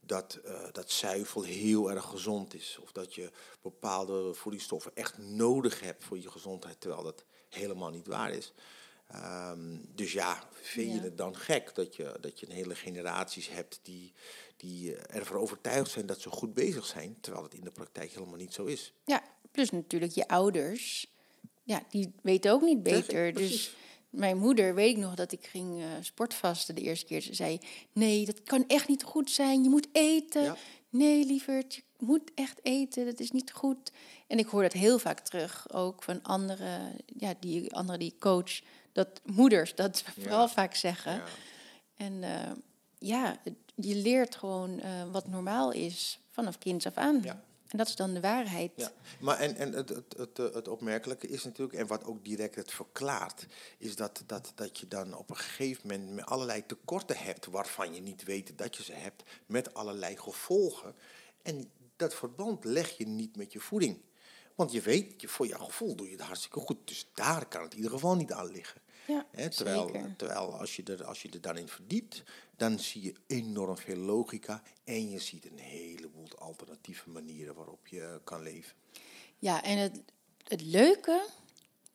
dat, 0.00 0.40
uh, 0.44 0.66
dat 0.72 0.90
zuivel 0.90 1.42
heel 1.42 1.90
erg 1.90 2.04
gezond 2.04 2.54
is. 2.54 2.78
Of 2.82 2.92
dat 2.92 3.14
je 3.14 3.30
bepaalde 3.62 4.34
voedingsstoffen 4.34 4.90
echt 4.94 5.18
nodig 5.18 5.80
hebt 5.80 6.04
voor 6.04 6.18
je 6.18 6.30
gezondheid, 6.30 6.80
terwijl 6.80 7.02
dat 7.02 7.24
helemaal 7.48 7.90
niet 7.90 8.06
waar 8.06 8.32
is. 8.32 8.52
Um, 9.14 9.88
dus 9.94 10.12
ja, 10.12 10.48
vind 10.52 10.90
je 10.90 10.96
ja. 10.96 11.02
het 11.02 11.16
dan 11.16 11.36
gek 11.36 11.74
dat 11.74 11.96
je, 11.96 12.16
dat 12.20 12.40
je 12.40 12.46
een 12.46 12.52
hele 12.52 12.74
generaties 12.74 13.48
hebt 13.48 13.80
die, 13.82 14.12
die 14.64 14.96
ervan 14.96 15.36
overtuigd 15.36 15.90
zijn 15.90 16.06
dat 16.06 16.20
ze 16.20 16.30
goed 16.30 16.54
bezig 16.54 16.86
zijn, 16.86 17.16
terwijl 17.20 17.44
het 17.44 17.54
in 17.54 17.64
de 17.64 17.70
praktijk 17.70 18.12
helemaal 18.12 18.36
niet 18.36 18.54
zo 18.54 18.64
is? 18.64 18.92
Ja, 19.04 19.22
plus 19.50 19.70
natuurlijk 19.70 20.12
je 20.12 20.28
ouders. 20.28 21.12
Ja, 21.62 21.82
die 21.90 22.12
weten 22.22 22.52
ook 22.52 22.62
niet 22.62 22.82
beter. 22.82 23.34
Dus 23.34 23.76
mijn 24.10 24.38
moeder 24.38 24.74
weet 24.74 24.96
ik 24.96 25.02
nog 25.02 25.14
dat 25.14 25.32
ik 25.32 25.46
ging 25.46 25.78
uh, 25.78 25.86
sportvasten 26.00 26.74
de 26.74 26.80
eerste 26.80 27.06
keer. 27.06 27.20
Ze 27.20 27.34
zei, 27.34 27.58
nee, 27.92 28.24
dat 28.24 28.42
kan 28.42 28.64
echt 28.66 28.88
niet 28.88 29.02
goed 29.02 29.30
zijn. 29.30 29.62
Je 29.62 29.68
moet 29.68 29.88
eten. 29.92 30.42
Ja. 30.42 30.56
Nee, 30.88 31.24
lieverd, 31.24 31.74
je 31.74 31.82
moet 31.98 32.30
echt 32.34 32.60
eten. 32.62 33.04
Dat 33.04 33.20
is 33.20 33.30
niet 33.30 33.52
goed. 33.52 33.92
En 34.26 34.38
ik 34.38 34.46
hoor 34.46 34.62
dat 34.62 34.72
heel 34.72 34.98
vaak 34.98 35.20
terug, 35.20 35.72
ook 35.72 36.02
van 36.02 36.22
andere, 36.22 36.80
ja, 37.18 37.34
die, 37.40 37.74
andere 37.74 37.98
die 37.98 38.14
coach. 38.18 38.60
Dat 38.92 39.20
moeders 39.24 39.74
dat 39.74 40.04
vooral 40.18 40.48
vaak 40.48 40.74
zeggen. 40.74 41.12
Ja. 41.12 41.24
En 41.96 42.12
uh, 42.12 42.50
ja, 43.06 43.40
je 43.74 43.94
leert 43.94 44.36
gewoon 44.36 44.70
uh, 44.78 45.10
wat 45.12 45.28
normaal 45.28 45.72
is 45.72 46.20
vanaf 46.30 46.58
kinds 46.58 46.86
af 46.86 46.96
aan. 46.96 47.20
Ja. 47.22 47.42
En 47.68 47.78
dat 47.78 47.88
is 47.88 47.96
dan 47.96 48.14
de 48.14 48.20
waarheid. 48.20 48.72
Ja, 48.76 48.92
maar 49.20 49.38
en, 49.38 49.56
en 49.56 49.72
het, 49.72 49.88
het, 49.88 50.14
het, 50.16 50.36
het 50.36 50.68
opmerkelijke 50.68 51.28
is 51.28 51.44
natuurlijk, 51.44 51.78
en 51.78 51.86
wat 51.86 52.04
ook 52.04 52.24
direct 52.24 52.54
het 52.54 52.72
verklaart, 52.72 53.46
is 53.78 53.96
dat, 53.96 54.22
dat, 54.26 54.52
dat 54.54 54.78
je 54.78 54.88
dan 54.88 55.16
op 55.16 55.30
een 55.30 55.36
gegeven 55.36 55.88
moment 55.88 56.14
met 56.14 56.26
allerlei 56.26 56.66
tekorten 56.66 57.16
hebt 57.16 57.46
waarvan 57.46 57.94
je 57.94 58.00
niet 58.00 58.24
weet 58.24 58.58
dat 58.58 58.76
je 58.76 58.82
ze 58.82 58.92
hebt, 58.92 59.22
met 59.46 59.74
allerlei 59.74 60.16
gevolgen. 60.16 60.94
En 61.42 61.70
dat 61.96 62.14
verband 62.14 62.64
leg 62.64 62.96
je 62.96 63.06
niet 63.06 63.36
met 63.36 63.52
je 63.52 63.60
voeding. 63.60 64.00
Want 64.54 64.72
je 64.72 64.80
weet, 64.80 65.20
je, 65.20 65.28
voor 65.28 65.46
jouw 65.46 65.64
gevoel 65.64 65.94
doe 65.94 66.06
je 66.06 66.12
het 66.12 66.26
hartstikke 66.26 66.60
goed. 66.60 66.78
Dus 66.84 67.10
daar 67.14 67.46
kan 67.46 67.62
het 67.62 67.70
in 67.70 67.76
ieder 67.76 67.92
geval 67.92 68.16
niet 68.16 68.32
aan 68.32 68.50
liggen. 68.50 68.80
Ja, 69.06 69.26
He, 69.30 69.48
terwijl, 69.48 69.90
terwijl 70.16 70.58
als, 70.58 70.76
je 70.76 70.82
er, 70.82 71.04
als 71.04 71.22
je 71.22 71.28
er 71.30 71.40
dan 71.40 71.56
in 71.56 71.68
verdiept, 71.68 72.22
dan 72.56 72.78
zie 72.78 73.02
je 73.02 73.14
enorm 73.26 73.76
veel 73.76 73.96
logica 73.96 74.62
en 74.84 75.10
je 75.10 75.18
ziet 75.18 75.50
een 75.50 75.58
heleboel 75.58 76.28
alternatieve 76.38 77.10
manieren 77.10 77.54
waarop 77.54 77.86
je 77.86 78.20
kan 78.24 78.42
leven. 78.42 78.76
Ja, 79.38 79.62
en 79.62 79.78
het, 79.78 80.02
het 80.44 80.60
leuke, 80.62 81.26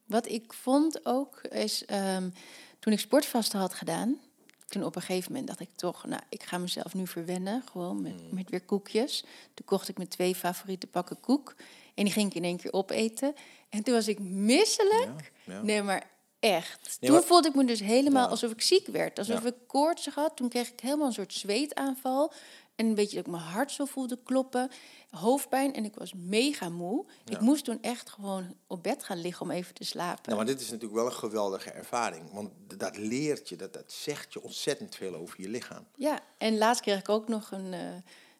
wat 0.05 0.27
ik 0.27 0.53
vond 0.53 1.05
ook, 1.05 1.41
is 1.41 1.83
um, 1.91 2.33
toen 2.79 2.93
ik 2.93 2.99
sportvasten 2.99 3.59
had 3.59 3.73
gedaan, 3.73 4.19
toen 4.67 4.83
op 4.83 4.95
een 4.95 5.01
gegeven 5.01 5.31
moment 5.31 5.47
dacht 5.47 5.59
ik 5.59 5.75
toch, 5.75 6.05
nou, 6.05 6.21
ik 6.29 6.43
ga 6.43 6.57
mezelf 6.57 6.93
nu 6.93 7.07
verwennen, 7.07 7.63
gewoon 7.71 8.01
met, 8.01 8.21
mm. 8.21 8.35
met 8.35 8.49
weer 8.49 8.61
koekjes. 8.61 9.23
Toen 9.53 9.65
kocht 9.65 9.89
ik 9.89 9.97
mijn 9.97 10.09
twee 10.09 10.35
favoriete 10.35 10.87
pakken 10.87 11.19
koek 11.19 11.55
en 11.93 12.03
die 12.03 12.13
ging 12.13 12.29
ik 12.29 12.35
in 12.35 12.43
één 12.43 12.57
keer 12.57 12.73
opeten. 12.73 13.35
En 13.69 13.83
toen 13.83 13.93
was 13.93 14.07
ik 14.07 14.19
misselijk. 14.19 15.31
Ja, 15.45 15.53
ja. 15.53 15.61
Nee, 15.61 15.81
maar 15.81 16.09
Echt. 16.39 16.97
Nee, 16.99 17.11
toen 17.11 17.23
voelde 17.23 17.47
ik 17.47 17.55
me 17.55 17.65
dus 17.65 17.79
helemaal 17.79 18.23
ja. 18.23 18.29
alsof 18.29 18.51
ik 18.51 18.61
ziek 18.61 18.87
werd. 18.87 19.19
Alsof 19.19 19.41
ja. 19.41 19.47
ik 19.47 19.55
koorts 19.67 20.07
had. 20.07 20.35
Toen 20.35 20.49
kreeg 20.49 20.69
ik 20.69 20.79
helemaal 20.79 21.07
een 21.07 21.13
soort 21.13 21.33
zweetaanval. 21.33 22.33
En 22.75 22.85
een 22.85 22.95
beetje 22.95 23.15
dat 23.15 23.25
ik 23.25 23.31
mijn 23.31 23.43
hart 23.43 23.71
zo 23.71 23.85
voelde 23.85 24.19
kloppen. 24.23 24.69
Hoofdpijn 25.09 25.73
en 25.73 25.85
ik 25.85 25.95
was 25.95 26.13
mega 26.13 26.69
moe. 26.69 27.05
Ja. 27.25 27.35
Ik 27.35 27.41
moest 27.41 27.65
toen 27.65 27.81
echt 27.81 28.09
gewoon 28.09 28.55
op 28.67 28.83
bed 28.83 29.03
gaan 29.03 29.21
liggen 29.21 29.45
om 29.45 29.51
even 29.51 29.73
te 29.73 29.83
slapen. 29.83 30.21
Nou, 30.23 30.35
maar 30.35 30.45
dit 30.45 30.61
is 30.61 30.69
natuurlijk 30.69 30.93
wel 30.93 31.05
een 31.05 31.13
geweldige 31.13 31.71
ervaring. 31.71 32.33
Want 32.33 32.49
dat 32.77 32.97
leert 32.97 33.49
je, 33.49 33.55
dat, 33.55 33.73
dat 33.73 33.91
zegt 33.91 34.33
je 34.33 34.41
ontzettend 34.41 34.95
veel 34.95 35.15
over 35.15 35.41
je 35.41 35.49
lichaam. 35.49 35.85
Ja, 35.95 36.19
en 36.37 36.57
laatst 36.57 36.81
kreeg 36.81 36.99
ik 36.99 37.09
ook 37.09 37.27
nog 37.27 37.51
een... 37.51 37.73
Uh, 37.73 37.79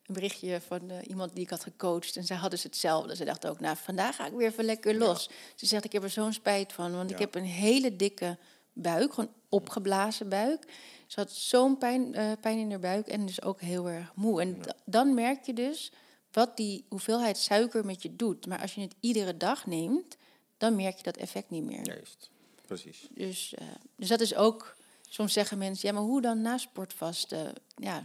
een 0.10 0.16
berichtje 0.16 0.62
van 0.62 0.92
uh, 0.92 0.98
iemand 1.08 1.34
die 1.34 1.44
ik 1.44 1.50
had 1.50 1.64
gecoacht. 1.64 2.16
En 2.16 2.24
zij 2.24 2.38
hadden 2.38 2.60
ze 2.60 2.68
hetzelfde. 2.68 3.16
Ze 3.16 3.26
dacht 3.26 3.48
ook, 3.48 3.60
nou, 3.60 3.78
vandaag 3.78 4.16
ga 4.16 4.26
ik 4.26 4.34
weer 4.34 4.48
even 4.48 4.64
lekker 4.64 4.98
los. 4.98 5.26
Ja. 5.26 5.36
Ze 5.56 5.66
zegt, 5.66 5.86
ik 5.86 5.92
heb 5.92 6.04
er 6.04 6.10
zo'n 6.10 6.34
spijt 6.34 6.74
van. 6.74 6.92
Want 6.92 7.10
ja. 7.10 7.16
ik 7.16 7.22
heb 7.22 7.36
een 7.36 7.44
hele 7.44 7.96
dikke 7.96 8.38
buik, 8.74 9.14
gewoon 9.14 9.32
opgeblazen 9.50 10.30
buik. 10.30 10.66
Ze 11.08 11.20
had 11.20 11.32
zo'n 11.32 11.78
pijn, 11.78 12.16
uh, 12.16 12.32
pijn 12.42 12.58
in 12.58 12.70
haar 12.70 12.80
buik 12.80 13.08
en 13.08 13.26
dus 13.26 13.42
ook 13.42 13.62
heel 13.62 13.90
erg 13.90 14.12
moe. 14.16 14.42
En 14.42 14.58
ja. 14.62 14.74
dan 14.86 15.14
merk 15.14 15.46
je 15.46 15.54
dus 15.54 15.92
wat 16.32 16.58
die 16.58 16.86
hoeveelheid 16.90 17.38
suiker 17.38 17.86
met 17.86 18.02
je 18.02 18.16
doet. 18.16 18.48
Maar 18.48 18.62
als 18.62 18.76
je 18.76 18.82
het 18.82 18.96
iedere 19.00 19.38
dag 19.38 19.66
neemt, 19.66 20.18
dan 20.58 20.76
merk 20.76 20.98
je 20.98 21.04
dat 21.04 21.18
effect 21.18 21.50
niet 21.50 21.64
meer. 21.64 21.86
Juist, 21.86 22.30
precies. 22.66 23.08
Dus, 23.12 23.54
uh, 23.62 23.68
dus 23.96 24.08
dat 24.08 24.20
is 24.20 24.36
ook... 24.36 24.78
Soms 25.12 25.34
zeggen 25.34 25.58
mensen, 25.58 25.88
ja, 25.88 25.94
maar 25.94 26.04
hoe 26.04 26.22
dan 26.22 26.42
na 26.42 26.58
sportvasten? 26.58 27.54
Ja, 27.76 28.04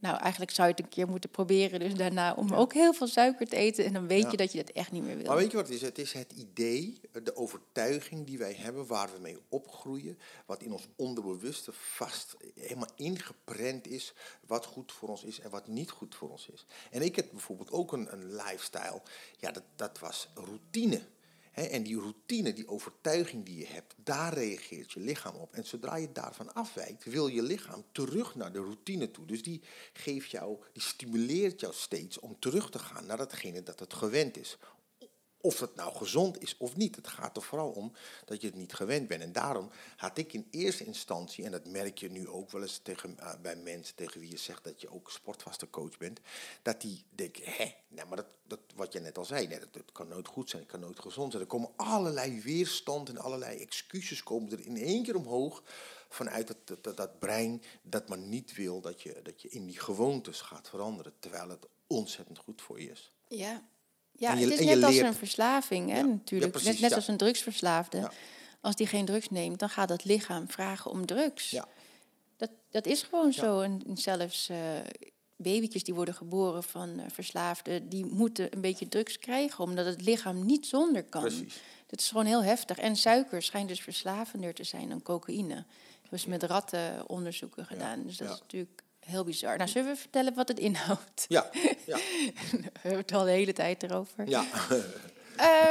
nou, 0.00 0.18
eigenlijk 0.18 0.50
zou 0.50 0.68
je 0.68 0.74
het 0.74 0.82
een 0.82 0.90
keer 0.90 1.08
moeten 1.08 1.30
proberen, 1.30 1.80
dus 1.80 1.94
daarna 1.94 2.34
om 2.34 2.48
ja. 2.48 2.56
ook 2.56 2.72
heel 2.72 2.92
veel 2.92 3.06
suiker 3.06 3.46
te 3.46 3.56
eten. 3.56 3.84
En 3.84 3.92
dan 3.92 4.06
weet 4.06 4.22
ja. 4.22 4.30
je 4.30 4.36
dat 4.36 4.52
je 4.52 4.64
dat 4.64 4.74
echt 4.74 4.92
niet 4.92 5.04
meer 5.04 5.16
wil. 5.16 5.26
Maar 5.26 5.36
weet 5.36 5.50
je 5.50 5.56
wat 5.56 5.66
het 5.66 5.76
is? 5.76 5.82
Het 5.82 5.98
is 5.98 6.12
het 6.12 6.32
idee, 6.32 7.00
de 7.22 7.36
overtuiging 7.36 8.26
die 8.26 8.38
wij 8.38 8.54
hebben, 8.54 8.86
waar 8.86 9.12
we 9.12 9.20
mee 9.20 9.38
opgroeien, 9.48 10.18
wat 10.46 10.62
in 10.62 10.72
ons 10.72 10.88
onderbewuste 10.96 11.72
vast 11.72 12.36
helemaal 12.54 12.90
ingeprent 12.96 13.86
is, 13.86 14.14
wat 14.46 14.66
goed 14.66 14.92
voor 14.92 15.08
ons 15.08 15.24
is 15.24 15.40
en 15.40 15.50
wat 15.50 15.66
niet 15.66 15.90
goed 15.90 16.14
voor 16.14 16.30
ons 16.30 16.48
is. 16.48 16.66
En 16.90 17.02
ik 17.02 17.16
heb 17.16 17.30
bijvoorbeeld 17.30 17.70
ook 17.70 17.92
een, 17.92 18.12
een 18.12 18.34
lifestyle, 18.34 19.02
ja, 19.38 19.50
dat, 19.50 19.64
dat 19.76 19.98
was 19.98 20.28
routine. 20.34 21.00
En 21.66 21.82
die 21.82 22.00
routine, 22.00 22.52
die 22.52 22.68
overtuiging 22.68 23.44
die 23.44 23.58
je 23.58 23.66
hebt, 23.66 23.94
daar 23.96 24.34
reageert 24.34 24.92
je 24.92 25.00
lichaam 25.00 25.34
op. 25.34 25.54
En 25.54 25.64
zodra 25.64 25.96
je 25.96 26.12
daarvan 26.12 26.54
afwijkt, 26.54 27.04
wil 27.04 27.26
je 27.26 27.42
lichaam 27.42 27.84
terug 27.92 28.34
naar 28.34 28.52
de 28.52 28.58
routine 28.58 29.10
toe. 29.10 29.24
Dus 29.24 29.42
die 29.42 29.62
geeft 29.92 30.30
jou, 30.30 30.58
die 30.72 30.82
stimuleert 30.82 31.60
jou 31.60 31.74
steeds 31.74 32.18
om 32.18 32.38
terug 32.38 32.70
te 32.70 32.78
gaan 32.78 33.06
naar 33.06 33.16
datgene 33.16 33.62
dat 33.62 33.80
het 33.80 33.94
gewend 33.94 34.36
is. 34.36 34.58
Of 35.40 35.60
het 35.60 35.74
nou 35.74 35.96
gezond 35.96 36.42
is 36.42 36.56
of 36.56 36.76
niet. 36.76 36.96
Het 36.96 37.08
gaat 37.08 37.36
er 37.36 37.42
vooral 37.42 37.70
om 37.70 37.92
dat 38.24 38.40
je 38.40 38.46
het 38.46 38.56
niet 38.56 38.72
gewend 38.72 39.08
bent. 39.08 39.22
En 39.22 39.32
daarom 39.32 39.70
had 39.96 40.18
ik 40.18 40.32
in 40.32 40.46
eerste 40.50 40.84
instantie, 40.84 41.44
en 41.44 41.50
dat 41.50 41.66
merk 41.66 41.98
je 41.98 42.10
nu 42.10 42.28
ook 42.28 42.50
wel 42.50 42.62
eens 42.62 42.80
tegen, 42.82 43.18
eh, 43.18 43.34
bij 43.42 43.56
mensen 43.56 43.94
tegen 43.94 44.20
wie 44.20 44.30
je 44.30 44.36
zegt 44.36 44.64
dat 44.64 44.80
je 44.80 44.92
ook 44.92 45.10
sportvaste 45.10 45.70
coach 45.70 45.98
bent, 45.98 46.20
dat 46.62 46.80
die 46.80 47.04
denken, 47.10 47.42
hè, 47.44 47.74
nou, 47.88 48.08
maar 48.08 48.16
dat, 48.16 48.34
dat, 48.46 48.60
wat 48.74 48.92
je 48.92 49.00
net 49.00 49.18
al 49.18 49.24
zei, 49.24 49.46
nee, 49.46 49.58
dat, 49.58 49.72
dat 49.72 49.92
kan 49.92 50.08
nooit 50.08 50.28
goed 50.28 50.50
zijn, 50.50 50.62
het 50.62 50.70
kan 50.70 50.80
nooit 50.80 51.00
gezond 51.00 51.30
zijn. 51.30 51.42
Er 51.42 51.48
komen 51.48 51.70
allerlei 51.76 52.40
weerstand 52.42 53.08
en 53.08 53.18
allerlei 53.18 53.58
excuses 53.58 54.22
komen 54.22 54.52
er 54.52 54.66
in 54.66 54.76
één 54.76 55.02
keer 55.02 55.16
omhoog 55.16 55.62
vanuit 56.08 56.46
dat, 56.46 56.84
dat, 56.84 56.96
dat, 56.96 57.18
brein 57.18 57.62
dat 57.82 58.08
maar 58.08 58.18
niet 58.18 58.54
wil 58.54 58.80
dat 58.80 59.02
je, 59.02 59.20
dat 59.22 59.42
je 59.42 59.48
in 59.48 59.66
die 59.66 59.78
gewoontes 59.78 60.40
gaat 60.40 60.68
veranderen, 60.68 61.12
terwijl 61.18 61.48
het 61.48 61.66
ontzettend 61.86 62.38
goed 62.38 62.62
voor 62.62 62.80
je 62.80 62.90
is. 62.90 63.12
Ja, 63.28 63.68
ja, 64.18 64.36
het 64.36 64.58
is 64.58 64.64
net 64.64 64.82
als 64.82 64.96
een 64.96 65.14
verslaving, 65.14 65.90
hè, 65.90 66.02
natuurlijk. 66.02 66.62
net, 66.62 66.80
net 66.80 66.92
als 66.92 67.08
een 67.08 67.16
drugsverslaafde. 67.16 68.10
Als 68.60 68.76
die 68.76 68.86
geen 68.86 69.04
drugs 69.04 69.30
neemt, 69.30 69.58
dan 69.58 69.68
gaat 69.68 69.88
het 69.88 70.04
lichaam 70.04 70.50
vragen 70.50 70.90
om 70.90 71.06
drugs. 71.06 71.50
Ja. 71.50 71.68
Dat, 72.36 72.50
dat 72.70 72.86
is 72.86 73.02
gewoon 73.02 73.32
zo. 73.32 73.60
En 73.60 73.82
zelfs 73.94 74.50
uh, 74.50 74.56
babytjes 75.36 75.84
die 75.84 75.94
worden 75.94 76.14
geboren 76.14 76.62
van 76.62 76.88
uh, 76.88 77.04
verslaafden, 77.08 77.88
die 77.88 78.06
moeten 78.06 78.54
een 78.54 78.60
beetje 78.60 78.88
drugs 78.88 79.18
krijgen, 79.18 79.64
omdat 79.64 79.86
het 79.86 80.02
lichaam 80.02 80.46
niet 80.46 80.66
zonder 80.66 81.04
kan. 81.04 81.20
Precies. 81.20 81.60
Dat 81.86 82.00
is 82.00 82.08
gewoon 82.08 82.26
heel 82.26 82.42
heftig. 82.42 82.78
En 82.78 82.96
suiker 82.96 83.42
schijnt 83.42 83.68
dus 83.68 83.80
verslavender 83.80 84.54
te 84.54 84.64
zijn 84.64 84.88
dan 84.88 85.02
cocaïne. 85.02 85.64
Dus 86.10 86.26
met 86.26 86.42
ratten 86.42 87.08
onderzoeken 87.08 87.66
gedaan. 87.66 88.02
Dus 88.02 88.16
dat 88.16 88.30
is 88.30 88.40
natuurlijk 88.40 88.82
heel 89.08 89.24
bizar. 89.24 89.56
Nou, 89.56 89.68
zullen 89.68 89.90
we 89.90 89.96
vertellen 89.96 90.34
wat 90.34 90.48
het 90.48 90.58
inhoudt? 90.58 91.24
Ja. 91.28 91.50
ja. 91.86 91.96
we 92.50 92.70
hebben 92.72 93.00
het 93.00 93.12
al 93.12 93.24
de 93.24 93.30
hele 93.30 93.52
tijd 93.52 93.82
erover. 93.82 94.28
Ja. 94.28 94.44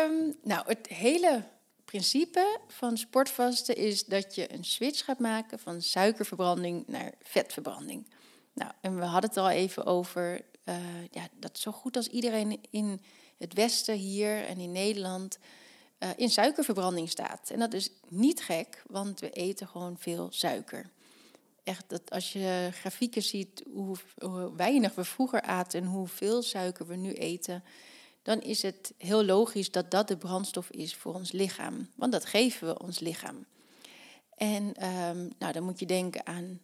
um, 0.06 0.36
nou, 0.52 0.63
het 0.67 0.88
hele 0.88 1.43
principe 1.86 2.60
van 2.67 2.97
sportvasten 2.97 3.76
is 3.76 4.06
dat 4.06 4.36
je 4.36 4.54
een 4.54 4.63
switch 4.63 5.06
gaat 5.06 5.19
maken 5.19 5.60
van 5.60 5.82
suikerverbranding 5.82 6.88
naar 6.88 7.13
vetverbranding. 7.21 8.08
Nou, 8.54 8.71
en 8.82 9.00
we 9.00 9.06
hadden 9.06 9.30
het 9.30 9.39
al 9.39 9.50
even 9.50 9.86
over 9.86 10.41
uh, 10.65 10.76
ja, 11.12 11.28
dat 11.39 11.58
zo 11.58 11.71
goed 11.71 11.95
als 11.95 12.08
iedereen 12.08 12.62
in 12.69 13.02
het 13.38 13.54
Westen 13.54 13.95
hier 13.95 14.45
en 14.45 14.58
in 14.58 14.71
Nederland 14.71 15.38
uh, 16.00 16.10
in 16.15 16.30
suikerverbranding 16.30 17.10
staat. 17.10 17.50
En 17.50 17.60
dat 17.60 17.73
is 17.73 17.89
niet 18.08 18.41
gek, 18.41 18.84
want 18.88 19.19
we 19.19 19.30
eten 19.30 19.67
gewoon 19.67 19.97
veel 19.97 20.28
suiker 20.32 20.89
echt 21.67 21.89
dat 21.89 22.10
als 22.10 22.34
je 22.34 22.69
grafieken 22.71 23.23
ziet 23.23 23.63
hoe, 23.73 23.97
weinig 24.56 24.95
we 24.95 25.03
vroeger 25.03 25.41
aten 25.41 25.82
en 25.82 25.88
hoeveel 25.88 26.41
suiker 26.41 26.88
we 26.88 26.95
nu 26.95 27.13
eten, 27.13 27.63
dan 28.21 28.41
is 28.41 28.62
het 28.62 28.93
heel 28.97 29.25
logisch 29.25 29.71
dat 29.71 29.91
dat 29.91 30.08
de 30.08 30.17
brandstof 30.17 30.69
is 30.69 30.95
voor 30.95 31.13
ons 31.13 31.32
lichaam. 31.32 31.89
Want 31.95 32.12
dat 32.12 32.25
geven 32.25 32.67
we 32.67 32.80
ons 32.80 32.99
lichaam. 32.99 33.45
En 34.36 34.63
um, 34.86 35.32
nou, 35.39 35.53
dan 35.53 35.63
moet 35.63 35.80
je 35.80 35.86
denken 35.86 36.25
aan 36.25 36.60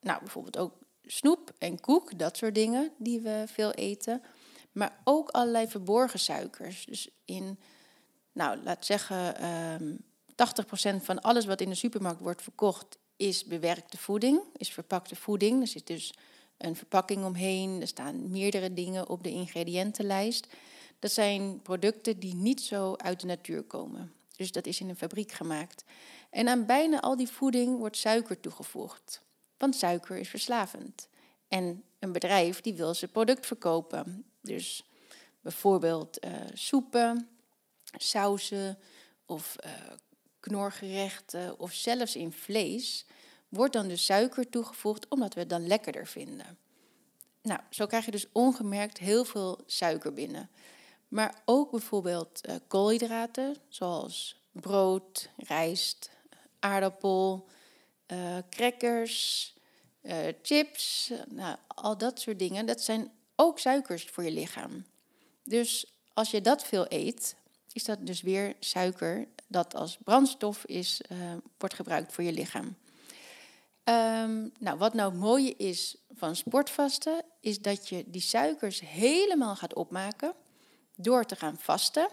nou, 0.00 0.18
bijvoorbeeld 0.18 0.58
ook 0.58 0.72
snoep 1.04 1.52
en 1.58 1.80
koek, 1.80 2.18
dat 2.18 2.36
soort 2.36 2.54
dingen 2.54 2.92
die 2.98 3.20
we 3.20 3.44
veel 3.46 3.72
eten. 3.72 4.22
Maar 4.72 5.00
ook 5.04 5.28
allerlei 5.28 5.68
verborgen 5.68 6.18
suikers. 6.18 6.84
Dus 6.84 7.08
in, 7.24 7.58
nou, 8.32 8.62
laat 8.62 8.84
zeggen, 8.84 9.44
um, 9.44 9.80
ehm, 9.80 9.96
80% 10.34 11.04
van 11.04 11.20
alles 11.20 11.44
wat 11.44 11.60
in 11.60 11.68
de 11.68 11.74
supermarkt 11.74 12.20
wordt 12.20 12.42
verkocht 12.42 12.98
is 13.22 13.44
bewerkte 13.44 13.98
voeding, 13.98 14.40
is 14.56 14.70
verpakte 14.70 15.16
voeding. 15.16 15.60
Er 15.60 15.66
zit 15.66 15.86
dus 15.86 16.14
een 16.56 16.76
verpakking 16.76 17.24
omheen, 17.24 17.80
er 17.80 17.86
staan 17.86 18.30
meerdere 18.30 18.74
dingen 18.74 19.08
op 19.08 19.22
de 19.22 19.30
ingrediëntenlijst. 19.30 20.46
Dat 20.98 21.12
zijn 21.12 21.60
producten 21.62 22.18
die 22.18 22.34
niet 22.34 22.60
zo 22.60 22.94
uit 22.96 23.20
de 23.20 23.26
natuur 23.26 23.62
komen. 23.62 24.12
Dus 24.36 24.52
dat 24.52 24.66
is 24.66 24.80
in 24.80 24.88
een 24.88 24.96
fabriek 24.96 25.32
gemaakt. 25.32 25.84
En 26.30 26.48
aan 26.48 26.66
bijna 26.66 27.00
al 27.00 27.16
die 27.16 27.28
voeding 27.28 27.78
wordt 27.78 27.96
suiker 27.96 28.40
toegevoegd. 28.40 29.22
Want 29.56 29.76
suiker 29.76 30.16
is 30.16 30.28
verslavend. 30.28 31.08
En 31.48 31.82
een 31.98 32.12
bedrijf 32.12 32.60
die 32.60 32.74
wil 32.74 32.94
zijn 32.94 33.10
product 33.10 33.46
verkopen. 33.46 34.24
Dus 34.40 34.84
bijvoorbeeld 35.40 36.24
uh, 36.24 36.32
soepen, 36.52 37.28
sauzen 37.96 38.78
of 39.26 39.56
uh, 39.64 39.70
knorgerechten 40.42 41.58
of 41.58 41.72
zelfs 41.72 42.16
in 42.16 42.32
vlees 42.32 43.04
wordt 43.48 43.72
dan 43.72 43.88
dus 43.88 44.04
suiker 44.04 44.48
toegevoegd 44.48 45.08
omdat 45.08 45.34
we 45.34 45.40
het 45.40 45.48
dan 45.48 45.66
lekkerder 45.66 46.06
vinden. 46.06 46.58
Nou, 47.42 47.60
zo 47.70 47.86
krijg 47.86 48.04
je 48.04 48.10
dus 48.10 48.26
ongemerkt 48.32 48.98
heel 48.98 49.24
veel 49.24 49.60
suiker 49.66 50.12
binnen. 50.12 50.50
Maar 51.08 51.42
ook 51.44 51.70
bijvoorbeeld 51.70 52.48
uh, 52.48 52.54
koolhydraten, 52.68 53.56
zoals 53.68 54.40
brood, 54.52 55.28
rijst, 55.36 56.10
aardappel, 56.58 57.48
uh, 58.06 58.36
crackers, 58.50 59.54
uh, 60.02 60.16
chips, 60.42 61.12
nou, 61.28 61.56
al 61.66 61.98
dat 61.98 62.20
soort 62.20 62.38
dingen. 62.38 62.66
Dat 62.66 62.80
zijn 62.80 63.10
ook 63.36 63.58
suikers 63.58 64.04
voor 64.04 64.24
je 64.24 64.30
lichaam. 64.30 64.84
Dus 65.44 65.92
als 66.14 66.30
je 66.30 66.40
dat 66.40 66.64
veel 66.64 66.86
eet, 66.88 67.36
is 67.72 67.84
dat 67.84 68.06
dus 68.06 68.20
weer 68.20 68.54
suiker 68.60 69.28
dat 69.46 69.74
als 69.74 69.98
brandstof 70.04 70.64
is, 70.64 71.00
wordt 71.58 71.74
gebruikt 71.74 72.12
voor 72.12 72.24
je 72.24 72.32
lichaam. 72.32 72.76
Um, 73.84 74.52
nou, 74.58 74.78
wat 74.78 74.94
nou 74.94 75.14
mooie 75.14 75.56
is 75.56 75.96
van 76.14 76.36
sportvasten, 76.36 77.24
is 77.40 77.58
dat 77.58 77.88
je 77.88 78.04
die 78.06 78.20
suikers 78.20 78.80
helemaal 78.80 79.56
gaat 79.56 79.74
opmaken 79.74 80.34
door 80.96 81.24
te 81.24 81.36
gaan 81.36 81.58
vasten. 81.58 82.08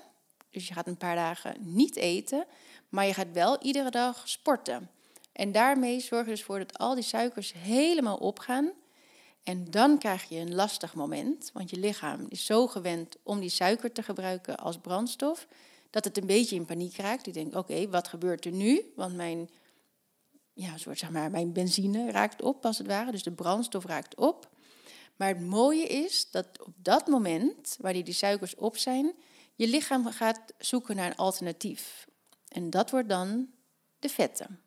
Dus 0.50 0.68
je 0.68 0.74
gaat 0.74 0.88
een 0.88 0.98
paar 0.98 1.16
dagen 1.16 1.56
niet 1.60 1.96
eten, 1.96 2.46
maar 2.90 3.06
je 3.06 3.14
gaat 3.14 3.32
wel 3.32 3.62
iedere 3.62 3.90
dag 3.90 4.30
sporten. 4.30 4.90
En 5.32 5.52
daarmee 5.52 6.00
zorg 6.00 6.26
je 6.26 6.32
dus 6.32 6.44
voor 6.44 6.60
dat 6.60 6.78
al 6.78 6.96
die 6.96 7.04
suikers 7.04 7.54
helemaal 7.54 8.18
opgaan. 8.18 8.72
En 9.50 9.72
dan 9.72 9.98
krijg 9.98 10.24
je 10.24 10.36
een 10.36 10.56
lastig 10.56 10.94
moment, 10.94 11.50
want 11.54 11.70
je 11.70 11.78
lichaam 11.78 12.26
is 12.28 12.46
zo 12.46 12.68
gewend 12.68 13.16
om 13.24 13.40
die 13.40 13.50
suiker 13.50 13.92
te 13.92 14.04
gebruiken 14.04 14.58
als 14.58 14.78
brandstof, 14.78 15.48
dat 15.90 16.04
het 16.04 16.18
een 16.18 16.26
beetje 16.26 16.56
in 16.56 16.66
paniek 16.66 16.96
raakt. 16.96 17.24
Die 17.24 17.34
denkt, 17.34 17.56
oké, 17.56 17.90
wat 17.90 18.08
gebeurt 18.08 18.46
er 18.46 18.52
nu? 18.52 18.92
Want 18.96 19.16
mijn 19.16 19.50
ja, 20.54 20.78
soort, 20.78 21.00
zeg 21.00 21.10
maar, 21.10 21.32
mijn 21.32 21.54
benzine 21.54 22.12
raakt 22.12 22.42
op, 22.42 22.66
als 22.66 22.78
het 22.78 22.88
ware. 22.88 23.12
Dus 23.12 23.24
de 23.24 23.32
brandstof 23.32 23.86
raakt 23.86 24.16
op. 24.16 24.50
Maar 25.16 25.28
het 25.28 25.42
mooie 25.42 25.88
is 25.88 26.32
dat 26.32 26.48
op 26.66 26.74
dat 26.76 27.08
moment, 27.08 27.78
waar 27.80 27.94
die, 27.94 28.04
die 28.04 28.14
suikers 28.14 28.56
op 28.56 28.78
zijn, 28.78 29.14
je 29.56 29.68
lichaam 29.68 30.06
gaat 30.06 30.54
zoeken 30.58 30.96
naar 30.96 31.10
een 31.10 31.16
alternatief. 31.16 32.08
En 32.48 32.70
dat 32.70 32.90
wordt 32.90 33.10
dan 33.10 33.50
de 34.00 34.10
vetten. 34.10 34.60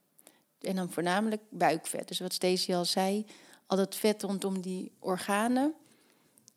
En 0.61 0.77
dan 0.77 0.91
voornamelijk 0.91 1.43
buikvet. 1.51 2.09
Dus 2.09 2.19
wat 2.19 2.33
Stacey 2.33 2.77
al 2.77 2.85
zei, 2.85 3.27
al 3.73 3.79
dat 3.79 3.97
vet 3.97 4.23
rondom 4.23 4.61
die 4.61 4.93
organen. 4.99 5.75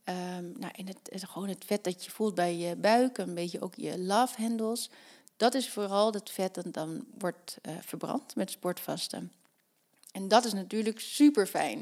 Um, 0.09 0.53
nou, 0.57 0.73
en 0.75 0.87
het, 0.87 0.99
het, 1.03 1.25
gewoon 1.25 1.47
het 1.47 1.65
vet 1.65 1.83
dat 1.83 2.05
je 2.05 2.11
voelt 2.11 2.35
bij 2.35 2.55
je 2.55 2.75
buik, 2.75 3.17
een 3.17 3.33
beetje 3.33 3.61
ook 3.61 3.75
je 3.75 3.99
love 3.99 4.41
handles. 4.41 4.89
Dat 5.37 5.53
is 5.53 5.69
vooral 5.69 6.13
het 6.13 6.29
vet 6.29 6.53
dat 6.53 6.73
dan 6.73 7.05
wordt 7.17 7.57
uh, 7.61 7.75
verbrand 7.81 8.35
met 8.35 8.51
sportvasten. 8.51 9.31
En 10.11 10.27
dat 10.27 10.45
is 10.45 10.53
natuurlijk 10.53 10.99
super 10.99 11.47
fijn. 11.47 11.77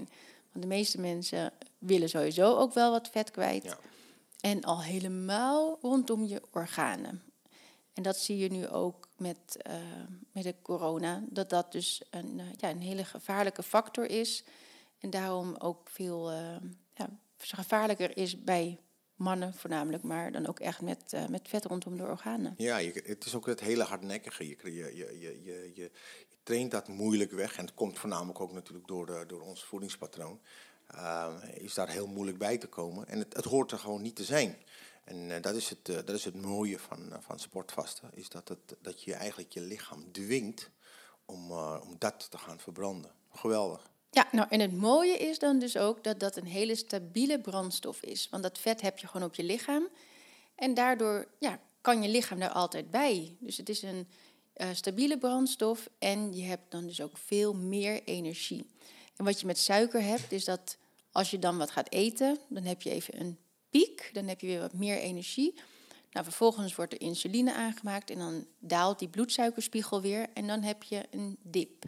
Want 0.52 0.66
de 0.66 0.68
meeste 0.68 1.00
mensen 1.00 1.52
willen 1.78 2.10
sowieso 2.10 2.56
ook 2.56 2.74
wel 2.74 2.92
wat 2.92 3.10
vet 3.10 3.32
kwijt. 3.32 3.64
Ja. 3.64 3.78
En 4.40 4.64
al 4.64 4.82
helemaal 4.82 5.78
rondom 5.82 6.26
je 6.26 6.42
organen. 6.52 7.24
En 7.94 8.04
dat 8.04 8.18
zie 8.18 8.38
je 8.38 8.52
nu 8.52 8.68
ook 8.68 9.08
met, 9.18 9.58
uh, 9.68 9.74
met 10.32 10.44
de 10.44 10.56
corona. 10.62 11.24
Dat 11.30 11.50
dat 11.50 11.72
dus 11.72 12.02
een, 12.10 12.40
uh, 12.40 12.44
ja, 12.58 12.70
een 12.70 12.82
hele 12.82 13.06
gevaarlijke 13.06 13.64
factor 13.64 14.06
is. 14.06 14.44
En 15.04 15.10
daarom 15.10 15.56
ook 15.56 15.90
veel 15.90 16.32
ja, 16.94 17.10
gevaarlijker 17.38 18.18
is 18.18 18.44
bij 18.44 18.80
mannen 19.16 19.54
voornamelijk, 19.54 20.04
maar 20.04 20.32
dan 20.32 20.48
ook 20.48 20.60
echt 20.60 20.82
met, 20.82 21.14
uh, 21.14 21.28
met 21.28 21.48
vet 21.48 21.66
rondom 21.66 21.98
de 21.98 22.04
organen. 22.04 22.54
Ja, 22.58 22.78
het 22.78 23.26
is 23.26 23.36
ook 23.36 23.46
het 23.46 23.60
hele 23.60 23.84
hardnekkige. 23.84 24.48
Je, 24.48 24.58
je, 24.64 24.96
je, 24.96 25.44
je, 25.44 25.72
je, 25.74 25.92
traint 26.44 26.72
dat 26.72 26.88
moeilijk 26.88 27.32
weg. 27.32 27.58
En 27.58 27.66
het 27.66 27.74
komt 27.74 28.00
voornamelijk 28.00 28.40
ook 28.40 28.52
natuurlijk 28.52 28.88
door, 28.88 29.06
de, 29.06 29.24
door 29.28 29.42
ons 29.42 29.64
voedingspatroon. 29.64 30.40
Is 31.54 31.74
daar 31.74 31.90
heel 31.90 32.08
moeilijk 32.08 32.38
bij 32.38 32.58
te 32.58 32.68
komen. 32.68 33.08
En 33.08 33.20
het, 33.20 33.34
het 33.34 33.46
hoort 33.46 33.72
er 33.72 33.80
gewoon 33.80 34.02
niet 34.02 34.16
te 34.16 34.24
zijn. 34.24 34.58
En 35.04 35.42
dat, 35.42 35.56
is 35.56 35.70
het, 35.70 35.86
dat 35.86 36.10
is 36.10 36.26
het 36.26 36.42
mooie 36.42 36.80
van, 36.80 37.14
van 37.20 37.40
sportvasten. 37.40 38.10
Is 38.14 38.30
dat, 38.30 38.48
het, 38.48 38.76
dat 38.82 39.04
je 39.04 39.14
eigenlijk 39.14 39.52
je 39.52 39.62
lichaam 39.62 40.12
dwingt 40.12 40.70
om, 41.26 41.52
om 41.62 41.96
dat 41.98 42.32
te 42.32 42.38
gaan 42.38 42.60
verbranden. 42.60 43.12
Geweldig. 43.32 43.92
Ja, 44.14 44.28
nou 44.32 44.48
en 44.50 44.60
het 44.60 44.78
mooie 44.78 45.18
is 45.18 45.40
dan 45.40 45.60
dus 45.60 45.78
ook 45.78 46.04
dat 46.04 46.20
dat 46.20 46.36
een 46.38 46.46
hele 46.46 46.76
stabiele 46.76 47.40
brandstof 47.40 48.02
is. 48.02 48.28
Want 48.30 48.44
dat 48.44 48.60
vet 48.60 48.82
heb 48.82 48.98
je 48.98 49.08
gewoon 49.08 49.28
op 49.28 49.36
je 49.36 49.44
lichaam. 49.44 49.88
En 50.56 50.74
daardoor 50.74 51.28
ja, 51.40 51.60
kan 51.82 52.02
je 52.02 52.10
lichaam 52.10 52.40
daar 52.40 52.50
altijd 52.50 52.92
bij. 52.92 53.36
Dus 53.40 53.58
het 53.58 53.70
is 53.70 53.82
een 53.82 54.08
uh, 54.58 54.68
stabiele 54.74 55.18
brandstof 55.18 55.90
en 56.00 56.34
je 56.34 56.44
hebt 56.44 56.72
dan 56.72 56.88
dus 56.88 57.02
ook 57.02 57.18
veel 57.18 57.54
meer 57.54 58.04
energie. 58.04 58.66
En 59.16 59.26
wat 59.26 59.40
je 59.40 59.46
met 59.46 59.58
suiker 59.58 60.04
hebt, 60.04 60.32
is 60.32 60.46
dat 60.46 60.78
als 61.12 61.32
je 61.32 61.40
dan 61.40 61.58
wat 61.58 61.72
gaat 61.72 61.92
eten, 61.92 62.38
dan 62.48 62.64
heb 62.64 62.82
je 62.82 62.90
even 62.90 63.20
een 63.20 63.38
piek, 63.70 64.10
dan 64.14 64.28
heb 64.28 64.42
je 64.42 64.48
weer 64.48 64.60
wat 64.60 64.74
meer 64.74 64.98
energie. 64.98 65.54
Nou, 66.12 66.26
vervolgens 66.26 66.76
wordt 66.76 66.94
er 66.94 67.02
insuline 67.02 67.54
aangemaakt 67.54 68.10
en 68.10 68.18
dan 68.18 68.46
daalt 68.60 69.00
die 69.00 69.08
bloedsuikerspiegel 69.08 70.02
weer 70.02 70.28
en 70.34 70.48
dan 70.48 70.62
heb 70.62 70.84
je 70.84 71.06
een 71.12 71.38
dip. 71.42 71.86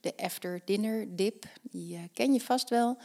De 0.00 0.16
after 0.16 0.62
dinner 0.64 1.16
dip, 1.16 1.44
die 1.62 1.96
uh, 1.96 2.00
ken 2.12 2.32
je 2.32 2.40
vast 2.40 2.68
wel. 2.70 2.98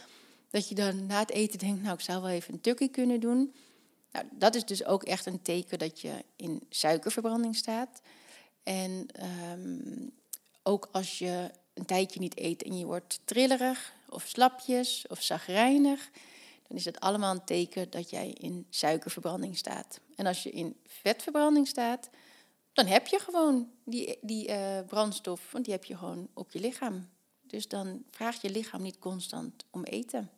Dat 0.50 0.68
je 0.68 0.74
dan 0.74 1.06
na 1.06 1.18
het 1.18 1.30
eten 1.30 1.58
denkt, 1.58 1.82
nou 1.82 1.94
ik 1.94 2.00
zou 2.00 2.22
wel 2.22 2.30
even 2.30 2.54
een 2.54 2.60
tukkie 2.60 2.88
kunnen 2.88 3.20
doen. 3.20 3.54
Nou, 4.12 4.26
dat 4.30 4.54
is 4.54 4.64
dus 4.64 4.84
ook 4.84 5.02
echt 5.02 5.26
een 5.26 5.42
teken 5.42 5.78
dat 5.78 6.00
je 6.00 6.24
in 6.36 6.62
suikerverbranding 6.68 7.56
staat. 7.56 8.00
En 8.62 9.06
um, 9.52 10.10
ook 10.62 10.88
als 10.92 11.18
je 11.18 11.50
een 11.74 11.84
tijdje 11.84 12.20
niet 12.20 12.38
eet 12.38 12.62
en 12.62 12.78
je 12.78 12.86
wordt 12.86 13.20
trillerig 13.24 13.94
of 14.08 14.26
slapjes 14.26 15.04
of 15.08 15.22
zagrijnig, 15.22 16.10
dan 16.68 16.76
is 16.76 16.84
dat 16.84 17.00
allemaal 17.00 17.34
een 17.34 17.44
teken 17.44 17.90
dat 17.90 18.10
jij 18.10 18.30
in 18.30 18.66
suikerverbranding 18.70 19.56
staat. 19.56 20.00
En 20.16 20.26
als 20.26 20.42
je 20.42 20.50
in 20.50 20.76
vetverbranding 20.86 21.68
staat, 21.68 22.10
dan 22.76 22.86
heb 22.86 23.06
je 23.06 23.18
gewoon 23.18 23.70
die, 23.84 24.18
die 24.20 24.48
uh, 24.48 24.80
brandstof, 24.86 25.52
want 25.52 25.64
die 25.64 25.74
heb 25.74 25.84
je 25.84 25.96
gewoon 25.96 26.28
op 26.34 26.50
je 26.50 26.60
lichaam. 26.60 27.08
Dus 27.42 27.68
dan 27.68 28.04
vraagt 28.10 28.42
je 28.42 28.50
lichaam 28.50 28.82
niet 28.82 28.98
constant 28.98 29.64
om 29.70 29.84
eten. 29.84 30.30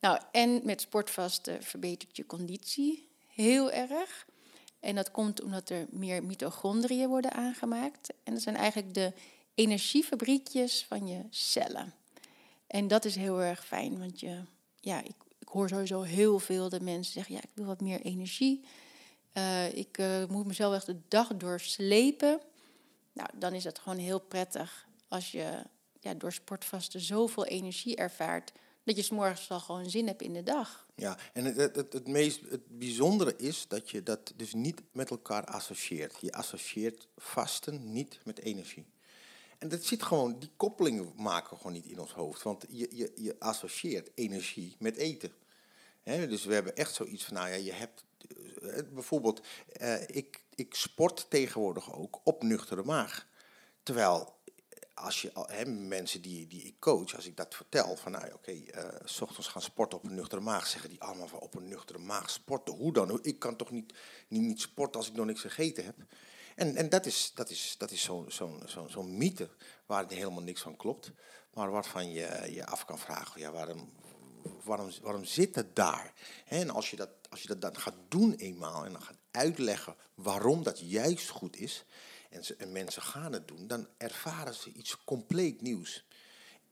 Nou, 0.00 0.20
en 0.32 0.60
met 0.64 0.80
sportvasten 0.80 1.62
verbetert 1.62 2.16
je 2.16 2.26
conditie 2.26 3.08
heel 3.26 3.70
erg. 3.70 4.26
En 4.80 4.94
dat 4.94 5.10
komt 5.10 5.42
omdat 5.42 5.68
er 5.68 5.86
meer 5.90 6.24
mitochondriën 6.24 7.08
worden 7.08 7.32
aangemaakt. 7.32 8.12
En 8.24 8.32
dat 8.32 8.42
zijn 8.42 8.56
eigenlijk 8.56 8.94
de 8.94 9.12
energiefabriekjes 9.54 10.84
van 10.88 11.06
je 11.06 11.20
cellen. 11.30 11.94
En 12.66 12.88
dat 12.88 13.04
is 13.04 13.14
heel 13.14 13.40
erg 13.40 13.66
fijn, 13.66 13.98
want 13.98 14.20
je, 14.20 14.40
ja, 14.80 14.98
ik, 14.98 15.16
ik 15.38 15.48
hoor 15.48 15.68
sowieso 15.68 16.02
heel 16.02 16.38
veel 16.38 16.68
de 16.68 16.80
mensen 16.80 17.12
zeggen, 17.12 17.34
ja, 17.34 17.40
ik 17.42 17.50
wil 17.54 17.64
wat 17.66 17.80
meer 17.80 18.00
energie. 18.00 18.64
Uh, 19.34 19.74
ik 19.74 19.98
uh, 19.98 20.26
moet 20.26 20.46
mezelf 20.46 20.74
echt 20.74 20.86
de 20.86 21.00
dag 21.08 21.36
doorslepen. 21.36 22.40
Nou, 23.12 23.28
dan 23.34 23.52
is 23.52 23.64
het 23.64 23.78
gewoon 23.78 23.98
heel 23.98 24.20
prettig 24.20 24.88
als 25.08 25.32
je 25.32 25.62
ja, 26.00 26.14
door 26.14 26.32
sportvasten 26.32 27.00
zoveel 27.00 27.46
energie 27.46 27.96
ervaart 27.96 28.52
dat 28.84 28.96
je 28.96 29.02
s 29.02 29.10
morgens 29.10 29.50
al 29.50 29.60
gewoon 29.60 29.90
zin 29.90 30.06
hebt 30.06 30.22
in 30.22 30.32
de 30.32 30.42
dag. 30.42 30.86
Ja, 30.94 31.18
en 31.32 31.44
het, 31.44 31.56
het, 31.56 31.76
het, 31.76 31.92
het, 31.92 32.08
meest 32.08 32.40
het 32.50 32.78
bijzondere 32.78 33.36
is 33.36 33.68
dat 33.68 33.90
je 33.90 34.02
dat 34.02 34.32
dus 34.36 34.54
niet 34.54 34.82
met 34.92 35.10
elkaar 35.10 35.44
associeert. 35.44 36.16
Je 36.20 36.32
associeert 36.32 37.08
vasten 37.16 37.92
niet 37.92 38.20
met 38.24 38.38
energie. 38.38 38.86
En 39.58 39.68
dat 39.68 39.84
zit 39.84 40.02
gewoon, 40.02 40.38
die 40.38 40.50
koppelingen 40.56 41.12
maken 41.16 41.56
gewoon 41.56 41.72
niet 41.72 41.86
in 41.86 42.00
ons 42.00 42.12
hoofd. 42.12 42.42
Want 42.42 42.64
je, 42.68 42.88
je, 42.90 43.12
je 43.14 43.36
associeert 43.38 44.10
energie 44.14 44.76
met 44.78 44.96
eten. 44.96 45.32
dus 46.04 46.44
we 46.44 46.54
hebben 46.54 46.76
echt 46.76 46.94
zoiets 46.94 47.24
van, 47.24 47.34
nou 47.34 47.48
ja, 47.48 47.54
je 47.54 47.72
hebt 47.72 48.04
eh, 48.11 48.11
bijvoorbeeld, 48.92 49.40
uh, 49.80 50.08
ik, 50.08 50.40
ik 50.54 50.74
sport 50.74 51.26
tegenwoordig 51.30 51.94
ook 51.94 52.20
op 52.24 52.42
nuchtere 52.42 52.82
maag. 52.82 53.26
Terwijl 53.82 54.40
als 54.94 55.22
je, 55.22 55.66
mensen 55.66 56.22
die, 56.22 56.46
die 56.46 56.62
ik 56.62 56.74
coach, 56.78 57.14
als 57.16 57.26
ik 57.26 57.36
dat 57.36 57.54
vertel, 57.54 57.96
van 57.96 58.12
nou 58.12 58.24
oké, 58.24 58.34
okay, 58.34 58.68
uh, 58.74 59.00
s 59.04 59.20
ochtends 59.20 59.48
gaan 59.48 59.62
sporten 59.62 59.98
op 59.98 60.04
een 60.04 60.14
nuchtere 60.14 60.40
maag, 60.40 60.66
zeggen 60.66 60.90
die 60.90 61.02
allemaal 61.02 61.28
van 61.28 61.40
op 61.40 61.54
een 61.54 61.68
nuchtere 61.68 61.98
maag 61.98 62.30
sporten. 62.30 62.74
Hoe 62.74 62.92
dan? 62.92 63.18
Ik 63.22 63.38
kan 63.38 63.56
toch 63.56 63.70
niet, 63.70 63.94
niet, 64.28 64.42
niet 64.42 64.60
sporten 64.60 65.00
als 65.00 65.08
ik 65.08 65.14
nog 65.14 65.26
niks 65.26 65.40
gegeten 65.40 65.84
heb? 65.84 65.96
En, 66.56 66.76
en 66.76 66.88
dat 66.88 67.06
is, 67.06 67.32
dat 67.34 67.50
is, 67.50 67.74
dat 67.78 67.90
is 67.90 68.02
zo'n 68.02 68.30
zo, 68.30 68.60
zo, 68.66 68.86
zo 68.88 69.02
mythe 69.02 69.48
waar 69.86 70.04
helemaal 70.08 70.42
niks 70.42 70.62
van 70.62 70.76
klopt, 70.76 71.12
maar 71.54 71.70
waarvan 71.70 72.12
je 72.12 72.48
je 72.50 72.66
af 72.66 72.84
kan 72.84 72.98
vragen, 72.98 73.40
ja, 73.40 73.52
waarom, 73.52 73.92
waarom, 74.64 74.90
waarom 75.02 75.24
zit 75.24 75.54
het 75.54 75.76
daar? 75.76 76.12
En 76.46 76.70
als 76.70 76.90
je, 76.90 76.96
dat, 76.96 77.08
als 77.30 77.42
je 77.42 77.48
dat 77.48 77.60
dan 77.60 77.76
gaat 77.76 77.96
doen 78.08 78.34
eenmaal 78.34 78.84
en 78.84 78.92
dan 78.92 79.02
gaat 79.02 79.18
uitleggen 79.30 79.96
waarom 80.14 80.62
dat 80.62 80.80
juist 80.80 81.28
goed 81.28 81.56
is, 81.56 81.84
en, 82.30 82.44
ze, 82.44 82.56
en 82.56 82.72
mensen 82.72 83.02
gaan 83.02 83.32
het 83.32 83.48
doen, 83.48 83.66
dan 83.66 83.86
ervaren 83.96 84.54
ze 84.54 84.72
iets 84.72 85.04
compleet 85.04 85.60
nieuws. 85.60 86.04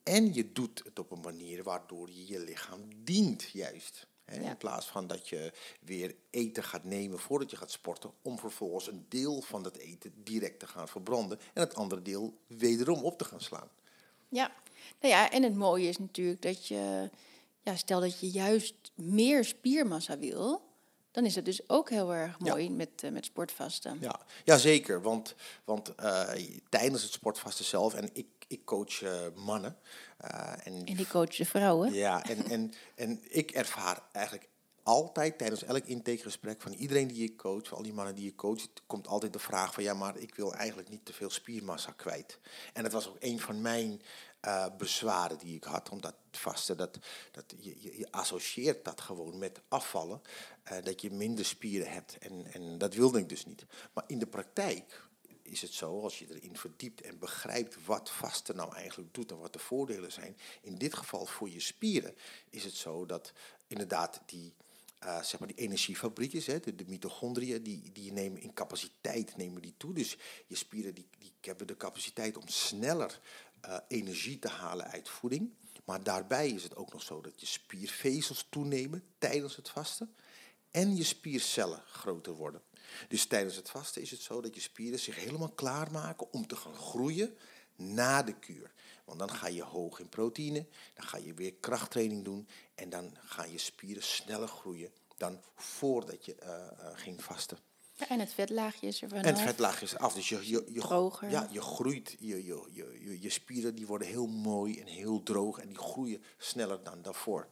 En 0.03 0.35
je 0.35 0.53
doet 0.53 0.83
het 0.85 0.99
op 0.99 1.11
een 1.11 1.21
manier 1.21 1.63
waardoor 1.63 2.11
je 2.11 2.27
je 2.27 2.41
lichaam 2.41 2.81
dient 3.05 3.43
juist. 3.43 4.09
In 4.31 4.57
plaats 4.57 4.87
van 4.87 5.07
dat 5.07 5.29
je 5.29 5.53
weer 5.81 6.15
eten 6.31 6.65
gaat 6.65 6.85
nemen 6.85 7.19
voordat 7.19 7.51
je 7.51 7.57
gaat 7.57 7.71
sporten, 7.71 8.13
om 8.23 8.39
vervolgens 8.39 8.87
een 8.87 9.07
deel 9.09 9.41
van 9.41 9.63
dat 9.63 9.77
eten 9.77 10.13
direct 10.25 10.59
te 10.59 10.67
gaan 10.67 10.89
verbranden 10.89 11.41
en 11.53 11.63
het 11.63 11.75
andere 11.75 12.03
deel 12.03 12.39
wederom 12.47 13.05
op 13.05 13.19
te 13.19 13.25
gaan 13.25 13.41
slaan. 13.41 13.69
Ja, 14.29 14.53
nou 15.01 15.15
ja, 15.15 15.31
en 15.31 15.43
het 15.43 15.55
mooie 15.55 15.89
is 15.89 15.99
natuurlijk 15.99 16.43
dat 16.43 16.67
je, 16.67 17.11
ja, 17.63 17.77
stel 17.77 18.01
dat 18.01 18.21
je 18.21 18.31
juist 18.31 18.75
meer 18.95 19.45
spiermassa 19.45 20.19
wil, 20.19 20.69
dan 21.11 21.25
is 21.25 21.35
het 21.35 21.45
dus 21.45 21.69
ook 21.69 21.91
heel 21.91 22.15
erg 22.15 22.39
mooi 22.39 22.71
met, 22.71 23.03
uh, 23.05 23.11
met 23.11 23.25
sportvasten. 23.25 23.99
Ja, 24.01 24.21
ja 24.45 24.57
zeker. 24.57 25.03
Want, 25.03 25.35
want 25.65 25.93
uh, 26.01 26.31
tijdens 26.69 27.03
het 27.03 27.13
sportvasten 27.13 27.65
zelf, 27.65 27.95
en 27.95 28.11
ik, 28.13 28.27
ik 28.47 28.65
coach 28.65 29.03
uh, 29.03 29.11
mannen. 29.35 29.77
en, 30.19 30.85
en 30.85 30.97
die 30.97 31.07
coachen 31.07 31.47
vrouwen. 31.47 31.93
Ja, 31.93 32.25
en, 32.25 32.45
en, 32.45 32.73
en 32.95 33.21
ik 33.29 33.51
ervaar 33.51 34.03
eigenlijk 34.13 34.49
altijd 34.83 35.39
tijdens 35.39 35.65
elk 35.65 35.85
intakegesprek 35.85 36.61
van 36.61 36.73
iedereen 36.73 37.07
die 37.07 37.23
je 37.23 37.37
coach, 37.37 37.69
van 37.69 37.77
al 37.77 37.83
die 37.83 37.93
mannen 37.93 38.15
die 38.15 38.25
je 38.25 38.35
coacht, 38.35 38.83
komt 38.87 39.07
altijd 39.07 39.33
de 39.33 39.39
vraag 39.39 39.75
van 39.75 39.83
ja, 39.83 39.95
maar 39.95 40.17
ik 40.17 40.35
wil 40.35 40.55
eigenlijk 40.55 40.89
niet 40.89 41.05
te 41.05 41.13
veel 41.13 41.31
spiermassa 41.31 41.93
kwijt. 41.93 42.39
En 42.73 42.83
dat 42.83 42.93
was 42.93 43.09
ook 43.09 43.17
een 43.21 43.41
van 43.41 43.61
mijn 43.61 44.03
uh, 44.45 44.67
bezwaren 44.79 45.39
die 45.39 45.57
ik 45.57 45.65
had. 45.65 45.89
Omdat 45.89 46.15
vasten, 46.31 46.77
dat, 46.77 46.99
dat 47.31 47.55
je, 47.59 48.09
associeert 48.11 48.85
dat 48.85 49.01
gewoon 49.01 49.39
met 49.39 49.61
afvallen. 49.69 50.21
Uh, 50.73 50.85
dat 50.85 51.01
je 51.01 51.11
minder 51.11 51.45
spieren 51.45 51.93
hebt. 51.93 52.19
En, 52.19 52.47
en 52.53 52.79
dat 52.79 52.95
wilde 52.95 53.19
ik 53.19 53.29
dus 53.29 53.47
niet. 53.47 53.65
Maar 53.93 54.05
in 54.07 54.19
de 54.19 54.27
praktijk 54.27 55.09
is 55.51 55.63
het 55.63 55.73
zo, 55.73 56.01
als 56.03 56.19
je 56.19 56.35
erin 56.35 56.57
verdiept 56.57 57.01
en 57.01 57.19
begrijpt 57.19 57.85
wat 57.85 58.11
vasten 58.11 58.57
nou 58.57 58.75
eigenlijk 58.75 59.15
doet 59.15 59.31
en 59.31 59.39
wat 59.39 59.53
de 59.53 59.59
voordelen 59.59 60.13
zijn. 60.13 60.37
In 60.61 60.79
dit 60.79 60.95
geval 60.95 61.27
voor 61.27 61.51
je 61.51 61.61
spieren 61.61 62.15
is 62.51 62.65
het 62.65 62.75
zo 62.75 63.07
dat 63.07 63.33
inderdaad 63.67 64.21
die, 64.27 64.55
uh, 65.05 65.23
zeg 65.23 65.39
maar 65.39 65.49
die 65.49 65.57
energiefabriekjes, 65.57 66.47
hè, 66.47 66.61
de, 66.61 66.75
de 66.75 66.85
mitochondriën, 66.87 67.63
die, 67.63 67.93
die 67.93 68.13
nemen 68.13 68.41
in 68.41 68.53
capaciteit 68.53 69.37
nemen 69.37 69.63
die 69.63 69.75
toe. 69.77 69.95
Dus 69.95 70.17
je 70.47 70.57
spieren 70.57 70.95
die, 70.95 71.07
die 71.19 71.33
hebben 71.41 71.67
de 71.67 71.77
capaciteit 71.77 72.37
om 72.37 72.49
sneller 72.49 73.21
uh, 73.67 73.77
energie 73.89 74.39
te 74.39 74.49
halen 74.49 74.87
uit 74.87 75.09
voeding. 75.09 75.55
Maar 75.85 76.03
daarbij 76.03 76.49
is 76.49 76.63
het 76.63 76.77
ook 76.77 76.93
nog 76.93 77.03
zo 77.03 77.21
dat 77.21 77.41
je 77.41 77.47
spiervezels 77.47 78.47
toenemen 78.51 79.05
tijdens 79.19 79.57
het 79.57 79.69
vasten. 79.69 80.15
En 80.71 80.97
je 80.97 81.05
spiercellen 81.05 81.83
groter 81.87 82.33
worden. 82.33 82.63
Dus 83.09 83.27
tijdens 83.27 83.57
het 83.57 83.71
vasten 83.71 84.03
is 84.03 84.11
het 84.11 84.21
zo 84.21 84.41
dat 84.41 84.55
je 84.55 84.61
spieren 84.61 84.99
zich 84.99 85.17
helemaal 85.17 85.53
klaarmaken 85.53 86.33
om 86.33 86.47
te 86.47 86.57
gaan 86.57 86.75
groeien 86.75 87.37
na 87.77 88.23
de 88.23 88.35
kuur. 88.39 88.73
Want 89.05 89.19
dan 89.19 89.31
ga 89.31 89.49
je 89.49 89.63
hoog 89.63 90.01
in 90.01 90.09
proteïne, 90.09 90.67
dan 90.95 91.07
ga 91.07 91.17
je 91.17 91.35
weer 91.35 91.55
krachttraining 91.55 92.25
doen 92.25 92.49
en 92.75 92.91
dan 92.91 93.17
gaan 93.25 93.51
je 93.51 93.59
spieren 93.59 94.03
sneller 94.03 94.49
groeien 94.49 94.93
dan 95.17 95.41
voordat 95.55 96.25
je 96.25 96.37
uh, 96.43 96.97
ging 96.97 97.25
vasten 97.25 97.59
en 98.09 98.21
het 98.21 98.33
vetlaagje 98.33 98.87
is 98.87 99.03
er 99.03 99.09
vanaf. 99.09 99.25
En 99.25 99.35
het 99.35 99.43
vetlaagje 99.43 99.85
is 99.85 99.97
af. 99.97 100.15
Dus 100.15 100.29
je, 100.29 100.49
je, 100.49 100.65
je, 100.73 100.81
droger. 100.81 101.31
Ja, 101.31 101.49
je 101.51 101.61
groeit. 101.61 102.17
Je, 102.19 102.45
je, 102.45 102.63
je, 102.73 103.19
je 103.21 103.31
spieren 103.31 103.75
die 103.75 103.87
worden 103.87 104.09
heel 104.09 104.27
mooi 104.27 104.81
en 104.81 104.87
heel 104.87 105.23
droog. 105.23 105.59
En 105.59 105.69
die 105.69 105.79
groeien 105.79 106.23
sneller 106.39 106.83
dan 106.83 107.03
daarvoor. 107.03 107.49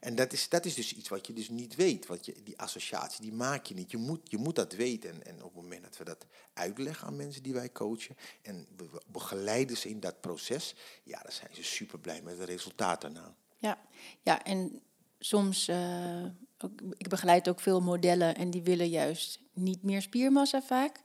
En 0.00 0.14
dat 0.14 0.32
is, 0.32 0.48
dat 0.48 0.64
is 0.64 0.74
dus 0.74 0.94
iets 0.94 1.08
wat 1.08 1.26
je 1.26 1.32
dus 1.32 1.48
niet 1.48 1.74
weet. 1.74 2.06
Want 2.06 2.26
je, 2.26 2.42
die 2.42 2.58
associatie, 2.58 3.20
die 3.20 3.32
maak 3.32 3.66
je 3.66 3.74
niet. 3.74 3.90
Je 3.90 3.96
moet, 3.96 4.30
je 4.30 4.36
moet 4.36 4.56
dat 4.56 4.72
weten. 4.72 5.10
En, 5.10 5.26
en 5.26 5.42
op 5.42 5.54
het 5.54 5.62
moment 5.62 5.82
dat 5.82 5.96
we 5.96 6.04
dat 6.04 6.26
uitleggen 6.52 7.06
aan 7.06 7.16
mensen 7.16 7.42
die 7.42 7.52
wij 7.52 7.72
coachen... 7.72 8.16
en 8.42 8.66
we 8.76 9.02
begeleiden 9.06 9.76
ze 9.76 9.88
in 9.88 10.00
dat 10.00 10.20
proces... 10.20 10.74
ja, 11.04 11.18
dan 11.22 11.32
zijn 11.32 11.54
ze 11.54 11.62
super 11.62 11.98
blij 11.98 12.22
met 12.22 12.36
de 12.36 12.44
resultaten 12.44 13.14
daarna. 13.14 13.34
Ja, 13.58 13.78
ja 14.22 14.44
en 14.44 14.82
soms... 15.18 15.68
Uh, 15.68 16.24
ook, 16.24 16.53
ik 16.96 17.08
begeleid 17.08 17.48
ook 17.48 17.60
veel 17.60 17.80
modellen 17.80 18.36
en 18.36 18.50
die 18.50 18.62
willen 18.62 18.88
juist 18.88 19.38
niet 19.52 19.82
meer 19.82 20.02
spiermassa 20.02 20.62
vaak. 20.62 21.00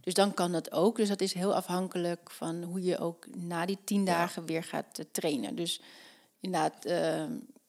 Dus 0.00 0.14
dan 0.14 0.34
kan 0.34 0.52
dat 0.52 0.72
ook. 0.72 0.96
Dus 0.96 1.08
dat 1.08 1.20
is 1.20 1.34
heel 1.34 1.54
afhankelijk 1.54 2.30
van 2.30 2.62
hoe 2.62 2.82
je 2.82 2.98
ook 2.98 3.26
na 3.36 3.66
die 3.66 3.78
tien 3.84 4.04
dagen 4.04 4.46
weer 4.46 4.64
gaat 4.64 4.98
uh, 4.98 5.06
trainen. 5.12 5.54
Dus 5.54 5.80
inderdaad, 6.40 6.86
uh, 6.86 7.24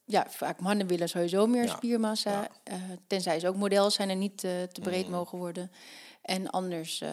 ja, 0.05 0.25
vaak 0.29 0.59
mannen 0.59 0.87
willen 0.87 1.09
sowieso 1.09 1.47
meer 1.47 1.69
spiermassa. 1.69 2.31
Ja. 2.31 2.73
Uh, 2.73 2.81
tenzij 3.07 3.39
ze 3.39 3.47
ook 3.47 3.55
model 3.55 3.91
zijn 3.91 4.09
en 4.09 4.19
niet 4.19 4.37
te 4.37 4.79
breed 4.81 5.05
mm. 5.05 5.11
mogen 5.11 5.37
worden. 5.37 5.71
En 6.21 6.49
anders, 6.49 7.03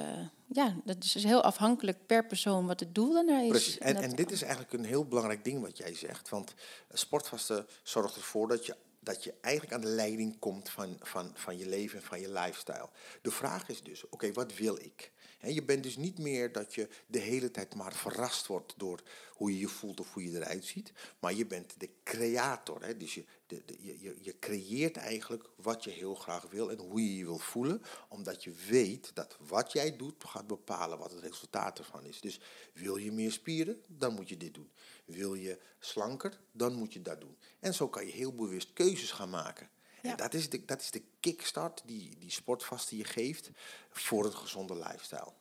ja, 0.47 0.75
dat 0.85 1.05
is 1.05 1.12
dus 1.12 1.25
heel 1.25 1.43
afhankelijk 1.43 2.07
per 2.07 2.27
persoon 2.27 2.67
wat 2.67 2.81
het 2.81 2.95
doel 2.95 3.12
daarna 3.12 3.41
is. 3.41 3.49
Precies. 3.49 3.79
En, 3.79 3.97
en, 3.97 4.17
dit 4.17 4.31
is 4.31 4.43
eigenlijk 4.43 4.73
een 4.73 4.85
heel 4.85 5.05
belangrijk 5.05 5.45
ding 5.45 5.61
wat 5.61 5.77
jij 5.77 5.95
zegt. 5.95 6.29
Want 6.29 6.55
sportvasten 6.93 7.67
zorgt 7.83 8.17
ervoor 8.17 8.49
dat 8.49 8.67
je 8.67 8.77
dat 9.09 9.25
je 9.25 9.35
eigenlijk 9.40 9.75
aan 9.75 9.81
de 9.81 9.87
leiding 9.87 10.38
komt 10.38 10.71
van, 10.71 10.97
van, 11.01 11.31
van 11.35 11.59
je 11.59 11.68
leven 11.68 11.99
en 11.99 12.05
van 12.05 12.21
je 12.21 12.33
lifestyle. 12.33 12.88
De 13.23 13.31
vraag 13.31 13.68
is 13.68 13.83
dus, 13.83 14.09
oké, 14.09 14.33
wat 14.33 14.55
wil 14.55 14.77
ik? 14.77 15.12
En 15.40 15.55
je 15.55 15.64
bent 15.64 15.83
dus 15.83 15.97
niet 15.97 16.18
meer 16.18 16.53
dat 16.53 16.75
je 16.75 16.88
de 17.07 17.18
hele 17.18 17.51
tijd 17.51 17.75
maar 17.75 17.92
verrast 17.92 18.47
wordt 18.47 18.75
door 18.77 19.03
hoe 19.33 19.53
je 19.53 19.59
je 19.59 19.68
voelt 19.68 20.01
of 20.01 20.12
hoe 20.12 20.31
je 20.31 20.37
eruit 20.37 20.64
ziet. 20.64 20.92
Maar 21.18 21.35
je 21.35 21.47
bent 21.47 21.75
de 21.81 21.90
creator. 22.05 22.99
Dus 22.99 23.14
je, 23.14 23.25
de, 23.49 23.63
de, 23.65 23.77
je, 23.81 24.17
je 24.21 24.39
creëert 24.39 24.97
eigenlijk 24.97 25.51
wat 25.57 25.85
je 25.85 25.91
heel 25.91 26.15
graag 26.15 26.43
wil 26.51 26.71
en 26.71 26.79
hoe 26.79 27.05
je 27.05 27.17
je 27.17 27.25
wil 27.25 27.39
voelen. 27.39 27.83
Omdat 28.09 28.45
je 28.45 28.53
weet 28.69 29.11
dat 29.15 29.37
wat 29.47 29.73
jij 29.73 29.97
doet 29.97 30.25
gaat 30.25 30.47
bepalen 30.47 30.99
wat 30.99 31.11
het 31.11 31.21
resultaat 31.21 31.79
ervan 31.79 32.05
is. 32.05 32.21
Dus 32.21 32.41
wil 32.73 32.97
je 32.97 33.13
meer 33.13 33.33
spieren, 33.33 33.83
dan 33.89 34.15
moet 34.15 34.29
je 34.29 34.37
dit 34.37 34.55
doen. 34.55 34.71
Wil 35.05 35.35
je 35.35 35.59
slanker, 35.79 36.41
dan 36.53 36.75
moet 36.75 36.93
je 36.93 37.03
dat 37.03 37.21
doen. 37.21 37.37
En 37.61 37.75
zo 37.75 37.89
kan 37.89 38.07
je 38.07 38.13
heel 38.13 38.35
bewust 38.35 38.73
keuzes 38.73 39.11
gaan 39.11 39.31
maken. 39.31 39.71
En 40.03 40.17
dat 40.17 40.35
is 40.35 40.49
de, 40.49 40.65
dat 40.65 40.81
is 40.81 40.91
de 40.91 41.03
kickstart 41.21 41.83
die, 41.85 42.17
die 42.19 42.31
sportvaste 42.31 42.97
je 42.97 43.05
geeft 43.05 43.51
voor 43.91 44.25
een 44.25 44.37
gezonde 44.37 44.75
lifestyle. 44.75 45.33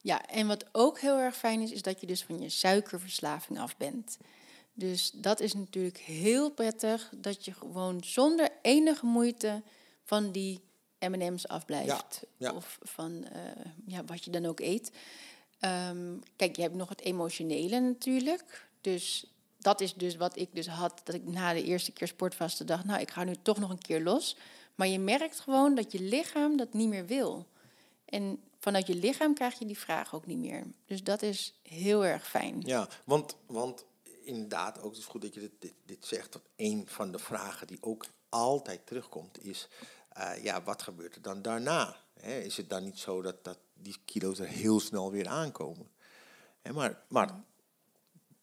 Ja, 0.00 0.26
en 0.26 0.46
wat 0.46 0.64
ook 0.72 1.00
heel 1.00 1.18
erg 1.18 1.36
fijn 1.36 1.60
is, 1.60 1.70
is 1.70 1.82
dat 1.82 2.00
je 2.00 2.06
dus 2.06 2.24
van 2.24 2.40
je 2.40 2.48
suikerverslaving 2.48 3.58
af 3.58 3.76
bent. 3.76 4.18
Dus 4.74 5.10
dat 5.10 5.40
is 5.40 5.54
natuurlijk 5.54 5.98
heel 5.98 6.50
prettig, 6.50 7.10
dat 7.16 7.44
je 7.44 7.52
gewoon 7.52 8.04
zonder 8.04 8.48
enige 8.62 9.06
moeite 9.06 9.62
van 10.04 10.32
die 10.32 10.60
M&M's 10.98 11.46
afblijft. 11.46 12.24
Ja, 12.36 12.52
Of 12.52 12.78
van 12.82 13.12
uh, 13.12 13.40
ja, 13.86 14.04
wat 14.04 14.24
je 14.24 14.30
dan 14.30 14.46
ook 14.46 14.60
eet. 14.60 14.92
Um, 15.60 16.22
kijk, 16.36 16.56
je 16.56 16.62
hebt 16.62 16.74
nog 16.74 16.88
het 16.88 17.00
emotionele 17.00 17.80
natuurlijk. 17.80 18.68
Dus 18.80 19.26
dat 19.58 19.80
is 19.80 19.94
dus 19.94 20.16
wat 20.16 20.36
ik 20.36 20.48
dus 20.52 20.66
had, 20.66 21.00
dat 21.04 21.14
ik 21.14 21.26
na 21.26 21.52
de 21.52 21.62
eerste 21.62 21.92
keer 21.92 22.08
sportvaste 22.08 22.64
dacht, 22.64 22.84
nou, 22.84 23.00
ik 23.00 23.10
ga 23.10 23.24
nu 23.24 23.34
toch 23.42 23.58
nog 23.58 23.70
een 23.70 23.82
keer 23.82 24.02
los. 24.02 24.36
Maar 24.74 24.86
je 24.86 24.98
merkt 24.98 25.40
gewoon 25.40 25.74
dat 25.74 25.92
je 25.92 26.00
lichaam 26.00 26.56
dat 26.56 26.72
niet 26.72 26.88
meer 26.88 27.06
wil. 27.06 27.46
En 28.04 28.40
vanuit 28.58 28.86
je 28.86 28.94
lichaam 28.94 29.34
krijg 29.34 29.58
je 29.58 29.66
die 29.66 29.78
vraag 29.78 30.14
ook 30.14 30.26
niet 30.26 30.38
meer. 30.38 30.66
Dus 30.86 31.02
dat 31.02 31.22
is 31.22 31.54
heel 31.62 32.04
erg 32.04 32.28
fijn. 32.28 32.60
Ja, 32.60 32.88
want, 33.04 33.36
want 33.46 33.84
inderdaad, 34.24 34.80
ook 34.80 34.90
het 34.90 35.00
is 35.00 35.06
goed 35.06 35.22
dat 35.22 35.34
je 35.34 35.50
dit, 35.58 35.74
dit, 35.84 36.06
zegt. 36.06 36.32
Dat 36.32 36.42
een 36.56 36.84
van 36.88 37.12
de 37.12 37.18
vragen 37.18 37.66
die 37.66 37.78
ook 37.80 38.06
altijd 38.28 38.86
terugkomt 38.86 39.44
is, 39.44 39.68
uh, 40.18 40.44
ja, 40.44 40.62
wat 40.62 40.82
gebeurt 40.82 41.14
er 41.14 41.22
dan 41.22 41.42
daarna? 41.42 42.02
is 42.20 42.56
het 42.56 42.70
dan 42.70 42.84
niet 42.84 42.98
zo 42.98 43.22
dat, 43.22 43.44
dat 43.44 43.58
die 43.74 43.96
kilo's 44.04 44.38
er 44.38 44.46
heel 44.46 44.80
snel 44.80 45.10
weer 45.10 45.28
aankomen? 45.28 45.90
maar, 46.72 47.02
maar 47.08 47.44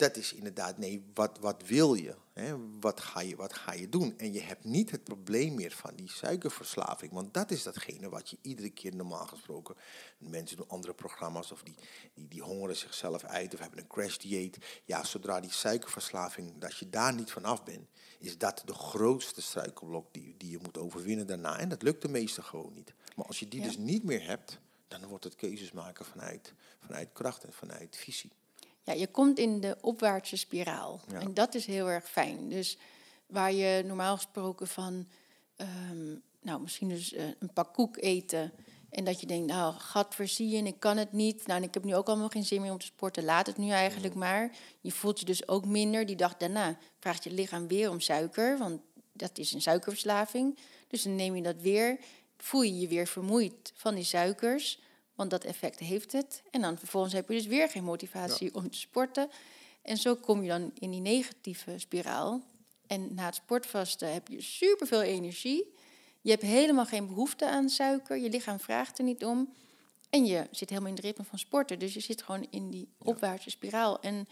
dat 0.02 0.18
is 0.18 0.34
inderdaad, 0.34 0.78
nee, 0.78 1.04
wat, 1.14 1.38
wat 1.40 1.68
wil 1.68 1.94
je? 1.94 2.16
Hè? 2.34 2.80
Wat, 2.80 3.00
ga 3.00 3.22
je? 3.22 3.36
wat 3.36 3.54
ga 3.54 3.74
je 3.74 3.90
doen? 3.90 4.18
En 4.18 4.34
je 4.34 4.42
hebt 4.42 4.64
niet 4.64 4.92
het 4.92 5.04
probleem 5.04 5.56
meer 5.56 5.72
van 5.72 5.96
die 5.96 6.10
suikerverslaving. 6.10 7.12
Want 7.12 7.34
dat 7.34 7.52
is 7.52 7.64
datgene 7.64 8.10
wat 8.10 8.30
je 8.30 8.38
iedere 8.42 8.70
keer 8.70 8.96
normaal 8.96 9.28
gesproken... 9.28 9.76
Mensen 10.18 10.58
doen 10.58 10.70
andere 10.70 10.94
programma's 10.94 11.52
of 11.52 11.64
die, 11.64 11.76
die, 12.14 12.28
die 12.28 12.42
hongeren 12.42 12.76
zichzelf 12.76 13.24
uit 13.24 13.54
of 13.54 13.60
hebben 13.60 13.80
een 13.80 13.88
crash 13.88 14.18
dieet. 14.18 14.58
Ja, 14.86 15.04
zodra 15.04 15.40
die 15.40 15.52
suikerverslaving, 15.52 16.58
dat 16.58 16.78
je 16.78 16.90
daar 16.90 17.14
niet 17.14 17.32
van 17.32 17.46
af 17.46 17.64
bent... 17.64 17.88
is 18.20 18.38
dat 18.38 18.62
de 18.66 18.74
grootste 18.74 19.42
struikelblok 19.42 20.14
die, 20.14 20.36
die 20.38 20.52
je 20.52 20.60
moet 20.62 20.78
overwinnen 20.78 21.28
daarna. 21.28 21.58
En 21.58 21.70
dat 21.70 21.82
lukt 21.82 22.02
de 22.02 22.10
meesten 22.10 22.44
gewoon 22.44 22.74
niet. 22.74 22.94
Maar 23.16 23.26
als 23.26 23.40
je 23.40 23.48
die 23.48 23.62
dus 23.62 23.78
niet 23.78 24.04
meer 24.04 24.26
hebt, 24.26 24.60
dan 24.88 25.06
wordt 25.06 25.24
het 25.24 25.36
keuzes 25.36 25.72
maken 25.72 26.06
vanuit, 26.06 26.54
vanuit 26.80 27.10
kracht 27.14 27.44
en 27.44 27.54
vanuit 27.54 27.98
visie 27.98 28.32
ja, 28.84 28.94
je 28.94 29.08
komt 29.08 29.40
in 29.40 29.60
de 29.60 29.78
opwaartse 29.82 30.38
spiraal. 30.38 31.02
En 31.14 31.34
dat 31.34 31.56
is 31.56 31.66
heel 31.66 31.90
erg 31.90 32.10
fijn. 32.10 32.50
Dus 32.50 32.78
waar 33.26 33.54
je 33.54 33.84
normaal 33.86 34.16
gesproken 34.16 34.68
van, 34.68 35.08
ehm, 35.56 36.16
nou 36.42 36.62
misschien 36.62 36.90
dus 36.90 37.14
uh, 37.14 37.24
een 37.40 37.54
pak 37.54 37.74
koek 37.74 37.98
eten. 37.98 38.52
En 38.90 39.04
dat 39.04 39.20
je 39.20 39.28
denkt, 39.28 39.48
nou, 39.48 39.74
gat 39.78 40.16
en 40.38 40.68
ik 40.68 40.80
kan 40.80 40.98
het 40.98 41.12
niet. 41.12 41.48
Nou, 41.48 41.62
en 41.62 41.68
ik 41.68 41.74
heb 41.74 41.84
nu 41.84 41.96
ook 41.96 42.08
allemaal 42.08 42.30
geen 42.30 42.44
zin 42.44 42.62
meer 42.62 42.72
om 42.72 42.80
te 42.80 42.86
sporten. 42.86 43.24
Laat 43.24 43.48
het 43.48 43.58
nu 43.58 43.70
eigenlijk 43.70 44.14
maar. 44.14 44.56
Je 44.82 44.92
voelt 44.92 45.20
je 45.20 45.26
dus 45.26 45.48
ook 45.48 45.66
minder. 45.66 46.06
Die 46.06 46.16
dag 46.16 46.38
daarna 46.38 46.78
vraagt 47.00 47.24
je 47.24 47.32
lichaam 47.32 47.68
weer 47.68 47.90
om 47.90 48.00
suiker. 48.00 48.58
Want 48.58 48.82
dat 49.14 49.38
is 49.38 49.54
een 49.54 49.62
suikerverslaving. 49.62 50.60
Dus 50.88 51.04
dan 51.04 51.16
neem 51.16 51.36
je 51.36 51.42
dat 51.42 51.62
weer. 51.62 52.00
Voel 52.38 52.62
je 52.62 52.80
je 52.80 52.88
weer 52.88 53.08
vermoeid 53.08 53.72
van 53.76 53.96
die 53.96 54.04
suikers. 54.04 54.80
Want 55.22 55.34
dat 55.34 55.44
effect 55.44 55.80
heeft 55.80 56.12
het. 56.12 56.42
En 56.52 56.62
dan 56.62 56.78
vervolgens 56.78 57.14
heb 57.14 57.28
je 57.28 57.34
dus 57.34 57.46
weer 57.46 57.70
geen 57.70 57.84
motivatie 57.84 58.56
om 58.56 58.70
te 58.72 58.78
sporten. 58.78 59.30
En 59.82 59.98
zo 59.98 60.16
kom 60.16 60.42
je 60.42 60.48
dan 60.48 60.72
in 60.80 60.92
die 60.92 61.02
negatieve 61.02 61.80
spiraal. 61.80 62.42
En 62.88 63.14
na 63.14 63.26
het 63.26 63.36
sportvasten 63.36 64.14
heb 64.14 64.28
je 64.28 64.42
superveel 64.42 65.02
energie. 65.02 65.74
Je 66.22 66.30
hebt 66.30 66.42
helemaal 66.42 66.86
geen 66.86 67.08
behoefte 67.08 67.50
aan 67.50 67.70
suiker. 67.70 68.18
Je 68.18 68.30
lichaam 68.30 68.60
vraagt 68.60 68.98
er 68.98 69.04
niet 69.04 69.26
om. 69.26 69.54
En 70.10 70.26
je 70.26 70.48
zit 70.52 70.70
helemaal 70.70 70.90
in 70.90 70.96
het 70.96 71.06
ritme 71.06 71.24
van 71.24 71.40
sporten. 71.40 71.80
Dus 71.80 71.94
je 71.94 72.00
zit 72.00 72.22
gewoon 72.22 72.48
in 72.50 72.70
die 72.70 72.90
opwaartse 72.98 73.50
spiraal. 73.50 74.00
En 74.00 74.28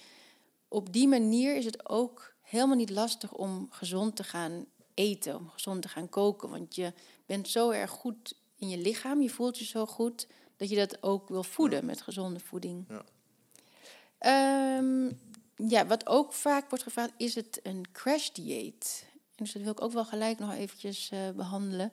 op 0.67 0.93
die 0.93 1.07
manier 1.07 1.55
is 1.55 1.65
het 1.65 1.89
ook 1.89 2.33
helemaal 2.41 2.75
niet 2.75 2.89
lastig 2.89 3.33
om 3.33 3.67
gezond 3.69 4.15
te 4.15 4.23
gaan 4.23 4.65
eten, 4.93 5.35
om 5.35 5.49
gezond 5.49 5.81
te 5.81 5.89
gaan 5.89 6.09
koken. 6.09 6.49
Want 6.49 6.75
je 6.75 6.93
bent 7.25 7.47
zo 7.49 7.69
erg 7.69 7.91
goed 7.91 8.33
in 8.55 8.69
je 8.69 8.77
lichaam, 8.77 9.21
je 9.21 9.29
voelt 9.29 9.57
je 9.57 9.65
zo 9.65 9.85
goed 9.85 10.27
dat 10.59 10.69
je 10.69 10.75
dat 10.75 11.03
ook 11.03 11.29
wil 11.29 11.43
voeden 11.43 11.85
met 11.85 12.01
gezonde 12.01 12.39
voeding. 12.39 12.85
Ja. 12.89 14.77
Um, 14.77 15.19
ja, 15.55 15.85
wat 15.85 16.07
ook 16.07 16.33
vaak 16.33 16.69
wordt 16.69 16.83
gevraagd, 16.83 17.13
is 17.17 17.35
het 17.35 17.59
een 17.63 17.85
crash 17.91 18.29
dieet? 18.29 19.05
En 19.13 19.43
dus 19.43 19.53
dat 19.53 19.61
wil 19.61 19.71
ik 19.71 19.81
ook 19.81 19.91
wel 19.91 20.05
gelijk 20.05 20.39
nog 20.39 20.53
eventjes 20.53 21.09
uh, 21.13 21.29
behandelen. 21.29 21.91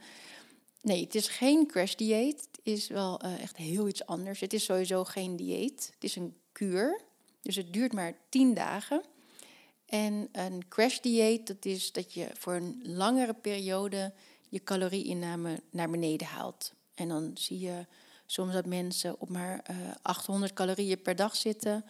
Nee, 0.80 1.04
het 1.04 1.14
is 1.14 1.28
geen 1.28 1.66
crash 1.66 1.94
dieet. 1.94 2.40
Het 2.40 2.60
is 2.62 2.88
wel 2.88 3.24
uh, 3.24 3.42
echt 3.42 3.56
heel 3.56 3.88
iets 3.88 4.06
anders. 4.06 4.40
Het 4.40 4.52
is 4.52 4.64
sowieso 4.64 5.04
geen 5.04 5.36
dieet. 5.36 5.90
Het 5.94 6.04
is 6.04 6.16
een 6.16 6.36
kuur. 6.52 7.00
Dus 7.42 7.56
het 7.56 7.72
duurt 7.72 7.92
maar 7.92 8.16
10 8.28 8.54
dagen. 8.54 9.02
En 9.86 10.28
een 10.32 10.68
crash 10.68 10.98
dieet, 10.98 11.46
dat 11.46 11.64
is 11.64 11.92
dat 11.92 12.12
je 12.12 12.28
voor 12.34 12.54
een 12.54 12.80
langere 12.82 13.34
periode 13.34 14.12
je 14.48 14.64
calorieinname 14.64 15.60
naar 15.70 15.90
beneden 15.90 16.26
haalt. 16.26 16.72
En 16.94 17.08
dan 17.08 17.30
zie 17.34 17.58
je 17.58 17.86
Soms 18.26 18.52
dat 18.52 18.66
mensen 18.66 19.20
op 19.20 19.28
maar 19.28 19.64
800 20.02 20.50
eh, 20.50 20.56
calorieën 20.56 21.02
per 21.02 21.16
dag 21.16 21.36
zitten. 21.36 21.84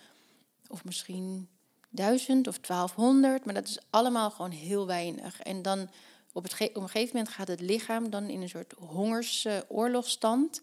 Of 0.69 0.85
misschien 0.85 1.49
1000 1.89 2.49
of 2.49 2.59
1200. 2.59 3.45
Maar 3.45 3.55
dat 3.55 3.69
is 3.69 3.79
allemaal 3.91 4.31
gewoon 4.31 4.51
heel 4.51 4.87
weinig. 4.87 5.41
En 5.41 5.63
dan 5.63 5.89
op, 6.33 6.43
het 6.43 6.53
op 6.53 6.83
een 6.83 6.89
gegeven 6.89 7.17
moment 7.17 7.35
gaat 7.35 7.49
het 7.49 7.61
lichaam 7.61 8.11
dan 8.11 8.29
in 8.29 8.43
een 8.43 8.49
soort 8.49 8.75
hongersoorlogstand. 8.79 10.63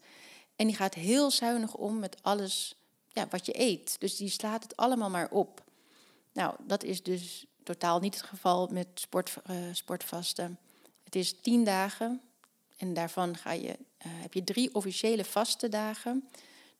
en 0.56 0.66
die 0.66 0.76
gaat 0.76 0.94
heel 0.94 1.30
zuinig 1.30 1.74
om 1.74 1.98
met 1.98 2.22
alles 2.22 2.76
ja, 3.12 3.26
wat 3.30 3.46
je 3.46 3.60
eet. 3.60 3.96
Dus 4.00 4.16
die 4.16 4.28
slaat 4.28 4.62
het 4.62 4.76
allemaal 4.76 5.10
maar 5.10 5.30
op. 5.30 5.62
Nou, 6.32 6.54
dat 6.66 6.84
is 6.84 7.02
dus 7.02 7.46
totaal 7.62 8.00
niet 8.00 8.14
het 8.14 8.24
geval 8.24 8.66
met 8.66 8.86
sport, 8.94 9.34
uh, 9.50 9.56
sportvasten. 9.72 10.58
Het 11.04 11.14
is 11.14 11.40
tien 11.40 11.64
dagen 11.64 12.20
en 12.76 12.94
daarvan 12.94 13.36
ga 13.36 13.52
je 13.52 13.68
uh, 13.68 13.76
heb 13.98 14.34
je 14.34 14.44
drie 14.44 14.74
officiële 14.74 15.24
vaste 15.24 15.68
dagen. 15.68 16.28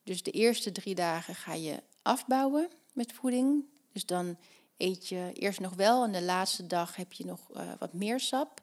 Dus 0.02 0.22
de 0.22 0.30
eerste 0.30 0.72
drie 0.72 0.94
dagen 0.94 1.34
ga 1.34 1.54
je 1.54 1.82
afbouwen 2.02 2.68
met 2.92 3.12
voeding. 3.12 3.64
Dus 3.92 4.06
dan 4.06 4.38
eet 4.76 5.08
je 5.08 5.30
eerst 5.32 5.60
nog 5.60 5.74
wel 5.74 6.04
en 6.04 6.12
de 6.12 6.22
laatste 6.22 6.66
dag 6.66 6.96
heb 6.96 7.12
je 7.12 7.24
nog 7.24 7.40
uh, 7.56 7.72
wat 7.78 7.92
meer 7.92 8.20
sap. 8.20 8.60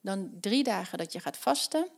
Dan 0.00 0.30
drie 0.40 0.62
dagen 0.62 0.98
dat 0.98 1.12
je 1.12 1.20
gaat 1.20 1.36
vasten. 1.36 1.88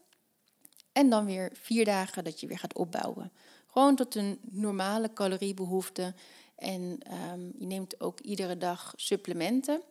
En 0.92 1.10
dan 1.10 1.24
weer 1.24 1.50
vier 1.52 1.84
dagen 1.84 2.24
dat 2.24 2.40
je 2.40 2.46
weer 2.46 2.58
gaat 2.58 2.74
opbouwen. 2.74 3.32
Gewoon 3.66 3.96
tot 3.96 4.14
een 4.14 4.38
normale 4.42 5.12
caloriebehoefte. 5.12 6.14
En 6.56 6.98
um, 7.32 7.52
je 7.58 7.66
neemt 7.66 8.00
ook 8.00 8.20
iedere 8.20 8.58
dag 8.58 8.92
supplementen. 8.96 9.82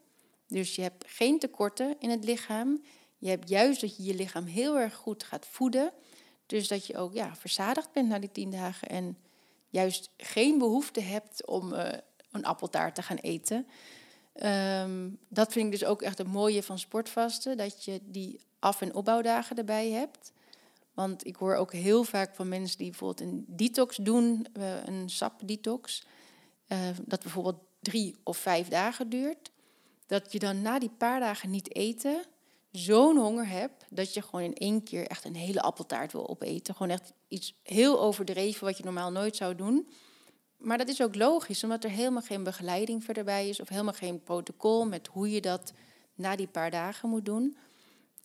Dus 0.47 0.75
je 0.75 0.81
hebt 0.81 1.03
geen 1.07 1.39
tekorten 1.39 1.95
in 1.99 2.09
het 2.09 2.23
lichaam. 2.23 2.83
Je 3.17 3.29
hebt 3.29 3.49
juist 3.49 3.81
dat 3.81 3.97
je 3.97 4.03
je 4.03 4.15
lichaam 4.15 4.45
heel 4.45 4.79
erg 4.79 4.95
goed 4.95 5.23
gaat 5.23 5.45
voeden. 5.45 5.93
Dus 6.45 6.67
dat 6.67 6.85
je 6.85 6.97
ook 6.97 7.13
ja, 7.13 7.35
verzadigd 7.35 7.91
bent 7.91 8.07
na 8.07 8.19
die 8.19 8.31
tien 8.31 8.51
dagen 8.51 8.89
en 8.89 9.17
juist 9.69 10.09
geen 10.17 10.57
behoefte 10.57 11.01
hebt 11.01 11.45
om 11.47 11.73
uh, 11.73 11.89
een 12.31 12.45
appeltaart 12.45 12.95
te 12.95 13.01
gaan 13.01 13.17
eten. 13.17 13.67
Um, 14.43 15.19
dat 15.29 15.51
vind 15.51 15.65
ik 15.65 15.71
dus 15.79 15.85
ook 15.85 16.01
echt 16.01 16.17
het 16.17 16.27
mooie 16.27 16.63
van 16.63 16.79
sportvasten, 16.79 17.57
dat 17.57 17.83
je 17.83 17.99
die 18.03 18.39
af- 18.59 18.81
en 18.81 18.95
opbouwdagen 18.95 19.57
erbij 19.57 19.89
hebt. 19.89 20.31
Want 20.93 21.25
ik 21.25 21.35
hoor 21.35 21.55
ook 21.55 21.73
heel 21.73 22.03
vaak 22.03 22.35
van 22.35 22.47
mensen 22.47 22.77
die 22.77 22.89
bijvoorbeeld 22.89 23.29
een 23.29 23.45
detox 23.47 23.95
doen, 23.95 24.47
uh, 24.53 24.85
een 24.85 25.09
sapdetox, 25.09 26.05
uh, 26.67 26.79
dat 27.05 27.21
bijvoorbeeld 27.21 27.59
drie 27.81 28.15
of 28.23 28.37
vijf 28.37 28.67
dagen 28.67 29.09
duurt. 29.09 29.51
Dat 30.05 30.31
je 30.31 30.39
dan 30.39 30.61
na 30.61 30.79
die 30.79 30.91
paar 30.97 31.19
dagen 31.19 31.49
niet 31.49 31.75
eten, 31.75 32.23
zo'n 32.77 33.17
honger 33.17 33.47
hebt 33.47 33.85
dat 33.89 34.13
je 34.13 34.21
gewoon 34.21 34.41
in 34.41 34.53
één 34.53 34.83
keer 34.83 35.07
echt 35.07 35.25
een 35.25 35.35
hele 35.35 35.61
appeltaart 35.61 36.11
wil 36.11 36.29
opeten. 36.29 36.75
Gewoon 36.75 36.91
echt 36.91 37.13
iets 37.27 37.53
heel 37.63 37.99
overdreven 37.99 38.65
wat 38.65 38.77
je 38.77 38.83
normaal 38.83 39.11
nooit 39.11 39.35
zou 39.35 39.55
doen. 39.55 39.87
Maar 40.57 40.77
dat 40.77 40.87
is 40.87 41.01
ook 41.01 41.15
logisch, 41.15 41.63
omdat 41.63 41.83
er 41.83 41.89
helemaal 41.89 42.21
geen 42.21 42.43
begeleiding 42.43 43.03
verder 43.03 43.23
bij 43.23 43.49
is 43.49 43.59
of 43.59 43.69
helemaal 43.69 43.93
geen 43.93 44.23
protocol 44.23 44.85
met 44.85 45.07
hoe 45.07 45.31
je 45.31 45.41
dat 45.41 45.73
na 46.15 46.35
die 46.35 46.47
paar 46.47 46.71
dagen 46.71 47.09
moet 47.09 47.25
doen. 47.25 47.57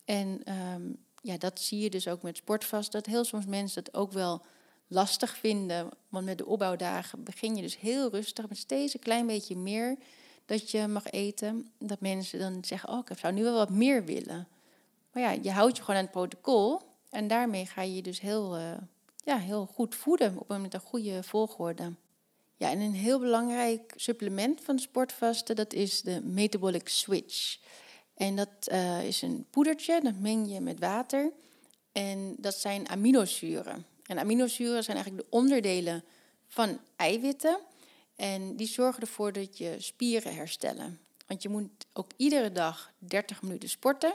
En 0.05 0.41
ehm, 0.43 0.81
ja, 1.21 1.37
dat 1.37 1.59
zie 1.59 1.79
je 1.79 1.89
dus 1.89 2.07
ook 2.07 2.21
met 2.21 2.37
sportvast, 2.37 2.91
dat 2.91 3.05
heel 3.05 3.23
soms 3.23 3.45
mensen 3.45 3.83
dat 3.83 3.93
ook 3.93 4.11
wel 4.11 4.45
lastig 4.87 5.37
vinden. 5.37 5.89
Want 6.09 6.25
met 6.25 6.37
de 6.37 6.45
opbouwdagen 6.45 7.23
begin 7.23 7.55
je 7.55 7.61
dus 7.61 7.79
heel 7.79 8.09
rustig 8.09 8.49
met 8.49 8.57
steeds 8.57 8.93
een 8.93 8.99
klein 8.99 9.27
beetje 9.27 9.55
meer 9.55 9.97
dat 10.45 10.71
je 10.71 10.87
mag 10.87 11.07
eten. 11.09 11.71
Dat 11.79 11.99
mensen 11.99 12.39
dan 12.39 12.65
zeggen, 12.65 12.89
oh, 12.89 12.99
ik 13.09 13.17
zou 13.17 13.33
nu 13.33 13.43
wel 13.43 13.53
wat 13.53 13.69
meer 13.69 14.05
willen. 14.05 14.47
Maar 15.11 15.23
ja, 15.23 15.31
je 15.41 15.51
houdt 15.51 15.77
je 15.77 15.83
gewoon 15.83 15.95
aan 15.99 16.05
het 16.05 16.13
protocol. 16.13 16.81
En 17.09 17.27
daarmee 17.27 17.65
ga 17.65 17.81
je 17.81 17.95
je 17.95 18.01
dus 18.01 18.19
heel, 18.19 18.57
uh, 18.57 18.71
ja, 19.23 19.37
heel 19.37 19.65
goed 19.65 19.95
voeden 19.95 20.37
op 20.37 20.49
een, 20.49 20.61
met 20.61 20.73
een 20.73 20.79
goede 20.79 21.23
volgorde. 21.23 21.93
Ja, 22.55 22.71
en 22.71 22.79
een 22.79 22.93
heel 22.93 23.19
belangrijk 23.19 23.93
supplement 23.95 24.61
van 24.61 24.79
sportvasten, 24.79 25.55
dat 25.55 25.73
is 25.73 26.01
de 26.01 26.21
metabolic 26.21 26.87
switch. 26.87 27.57
En 28.13 28.35
dat 28.35 28.49
uh, 28.71 29.03
is 29.07 29.21
een 29.21 29.45
poedertje, 29.49 30.01
dat 30.03 30.19
meng 30.19 30.51
je 30.51 30.59
met 30.59 30.79
water. 30.79 31.31
En 31.91 32.35
dat 32.37 32.55
zijn 32.55 32.89
aminozuren. 32.89 33.85
En 34.05 34.19
aminozuren 34.19 34.83
zijn 34.83 34.97
eigenlijk 34.97 35.29
de 35.29 35.37
onderdelen 35.37 36.03
van 36.47 36.79
eiwitten. 36.95 37.59
En 38.23 38.55
die 38.55 38.67
zorgen 38.67 39.01
ervoor 39.01 39.31
dat 39.31 39.57
je 39.57 39.75
spieren 39.79 40.35
herstellen. 40.35 40.99
Want 41.27 41.43
je 41.43 41.49
moet 41.49 41.69
ook 41.93 42.11
iedere 42.17 42.51
dag 42.51 42.91
30 42.97 43.41
minuten 43.41 43.69
sporten, 43.69 44.13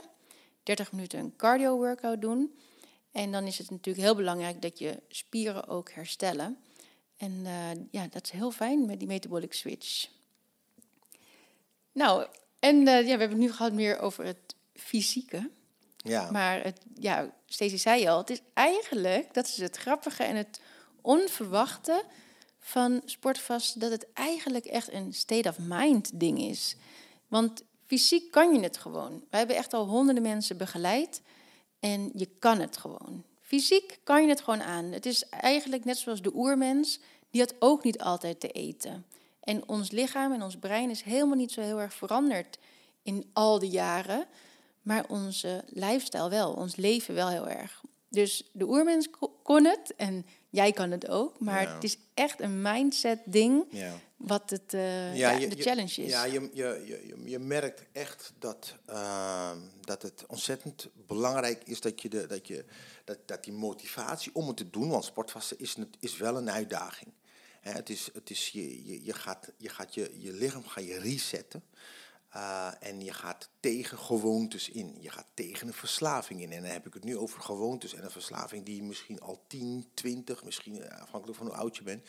30 0.63 0.91
minuten 0.91 1.19
een 1.19 1.35
cardio 1.35 1.77
workout 1.77 2.21
doen. 2.21 2.59
En 3.11 3.31
dan 3.31 3.43
is 3.47 3.57
het 3.57 3.69
natuurlijk 3.69 4.05
heel 4.05 4.15
belangrijk 4.15 4.61
dat 4.61 4.79
je 4.79 5.01
spieren 5.07 5.67
ook 5.67 5.91
herstellen. 5.91 6.57
En 7.17 7.31
uh, 7.31 7.69
ja, 7.91 8.07
dat 8.09 8.23
is 8.23 8.29
heel 8.29 8.51
fijn 8.51 8.85
met 8.85 8.99
die 8.99 9.07
metabolic 9.07 9.53
switch. 9.53 10.07
Nou, 11.91 12.27
en 12.59 12.75
uh, 12.75 12.85
ja, 12.85 13.03
we 13.03 13.09
hebben 13.09 13.29
het 13.29 13.37
nu 13.37 13.51
gehad 13.51 13.73
meer 13.73 13.99
over 13.99 14.25
het 14.25 14.55
fysieke. 14.73 15.49
Ja. 15.97 16.31
Maar 16.31 16.63
het, 16.63 16.79
ja, 16.99 17.33
Stacey 17.45 17.77
zei 17.77 18.07
al, 18.07 18.17
het 18.17 18.29
is 18.29 18.41
eigenlijk, 18.53 19.33
dat 19.33 19.47
is 19.47 19.57
het 19.57 19.77
grappige 19.77 20.23
en 20.23 20.35
het 20.35 20.61
onverwachte 21.01 22.03
van 22.69 23.01
sportvast, 23.05 23.79
dat 23.79 23.91
het 23.91 24.13
eigenlijk 24.13 24.65
echt 24.65 24.93
een 24.93 25.13
state 25.13 25.49
of 25.49 25.57
mind 25.59 26.19
ding 26.19 26.39
is. 26.39 26.75
Want 27.27 27.63
fysiek 27.85 28.31
kan 28.31 28.53
je 28.53 28.59
het 28.59 28.77
gewoon. 28.77 29.23
Wij 29.29 29.39
hebben 29.39 29.55
echt 29.57 29.73
al 29.73 29.87
honderden 29.87 30.23
mensen 30.23 30.57
begeleid 30.57 31.21
en 31.79 32.11
je 32.13 32.29
kan 32.39 32.59
het 32.59 32.77
gewoon. 32.77 33.23
Fysiek 33.41 33.99
kan 34.03 34.21
je 34.21 34.29
het 34.29 34.41
gewoon 34.41 34.61
aan. 34.61 34.85
Het 34.85 35.05
is 35.05 35.29
eigenlijk 35.29 35.85
net 35.85 35.97
zoals 35.97 36.21
de 36.21 36.35
oermens, 36.35 36.99
die 37.31 37.41
had 37.41 37.55
ook 37.59 37.83
niet 37.83 37.99
altijd 37.99 38.39
te 38.39 38.51
eten. 38.51 39.05
En 39.39 39.67
ons 39.67 39.91
lichaam 39.91 40.33
en 40.33 40.43
ons 40.43 40.57
brein 40.57 40.89
is 40.89 41.01
helemaal 41.01 41.37
niet 41.37 41.51
zo 41.51 41.61
heel 41.61 41.81
erg 41.81 41.93
veranderd 41.93 42.57
in 43.03 43.29
al 43.33 43.59
die 43.59 43.69
jaren. 43.69 44.25
Maar 44.81 45.05
onze 45.07 45.63
lifestyle 45.67 46.29
wel, 46.29 46.53
ons 46.53 46.75
leven 46.75 47.13
wel 47.13 47.29
heel 47.29 47.47
erg. 47.47 47.81
Dus 48.09 48.49
de 48.51 48.67
oermens 48.67 49.07
kon 49.43 49.65
het 49.65 49.93
en 49.95 50.25
jij 50.49 50.71
kan 50.71 50.91
het 50.91 51.07
ook. 51.07 51.39
Maar 51.39 51.73
het 51.73 51.83
is 51.83 51.97
echt 52.13 52.41
een 52.41 52.61
mindset 52.61 53.19
ding 53.25 53.65
ja. 53.69 53.99
wat 54.17 54.49
het, 54.49 54.73
uh, 54.73 55.15
ja, 55.15 55.39
de 55.39 55.61
challenge 55.61 56.01
is. 56.03 56.11
Ja, 56.11 56.23
je, 56.23 56.49
je, 56.53 56.83
je, 56.85 57.21
je 57.29 57.39
merkt 57.39 57.83
echt 57.91 58.33
dat, 58.39 58.75
uh, 58.89 59.51
dat 59.81 60.01
het 60.01 60.25
ontzettend 60.27 60.89
belangrijk 60.93 61.63
is 61.63 61.81
dat, 61.81 62.01
je 62.01 62.09
de, 62.09 62.27
dat, 62.27 62.47
je, 62.47 62.65
dat, 63.03 63.17
dat 63.25 63.43
die 63.43 63.53
motivatie 63.53 64.35
om 64.35 64.47
het 64.47 64.57
te 64.57 64.69
doen, 64.69 64.89
want 64.89 65.05
sportvasten 65.05 65.59
is, 65.59 65.75
is 65.99 66.17
wel 66.17 66.37
een 66.37 66.51
uitdaging. 66.51 67.11
het 67.61 67.89
is, 67.89 68.09
het 68.13 68.29
is, 68.29 68.49
je, 68.49 68.85
je, 68.85 69.03
je 69.03 69.13
gaat, 69.13 69.51
je, 69.57 69.69
gaat 69.69 69.93
je, 69.93 70.15
je 70.17 70.33
lichaam 70.33 70.65
ga 70.65 70.81
je 70.81 70.99
resetten. 70.99 71.63
Uh, 72.35 72.71
en 72.79 73.01
je 73.01 73.13
gaat 73.13 73.49
tegen 73.59 73.97
gewoontes 73.97 74.69
in. 74.69 74.97
Je 74.99 75.09
gaat 75.09 75.27
tegen 75.33 75.67
een 75.67 75.73
verslaving 75.73 76.41
in. 76.41 76.51
En 76.51 76.61
dan 76.61 76.71
heb 76.71 76.87
ik 76.87 76.93
het 76.93 77.03
nu 77.03 77.17
over 77.17 77.41
gewoontes 77.41 77.93
en 77.93 78.03
een 78.03 78.11
verslaving 78.11 78.65
die 78.65 78.83
misschien 78.83 79.19
al 79.19 79.43
10, 79.47 79.89
20, 79.93 80.43
misschien 80.43 80.81
eh, 80.81 81.01
afhankelijk 81.01 81.37
van 81.37 81.47
hoe 81.47 81.55
oud 81.55 81.75
je 81.75 81.83
bent, 81.83 82.07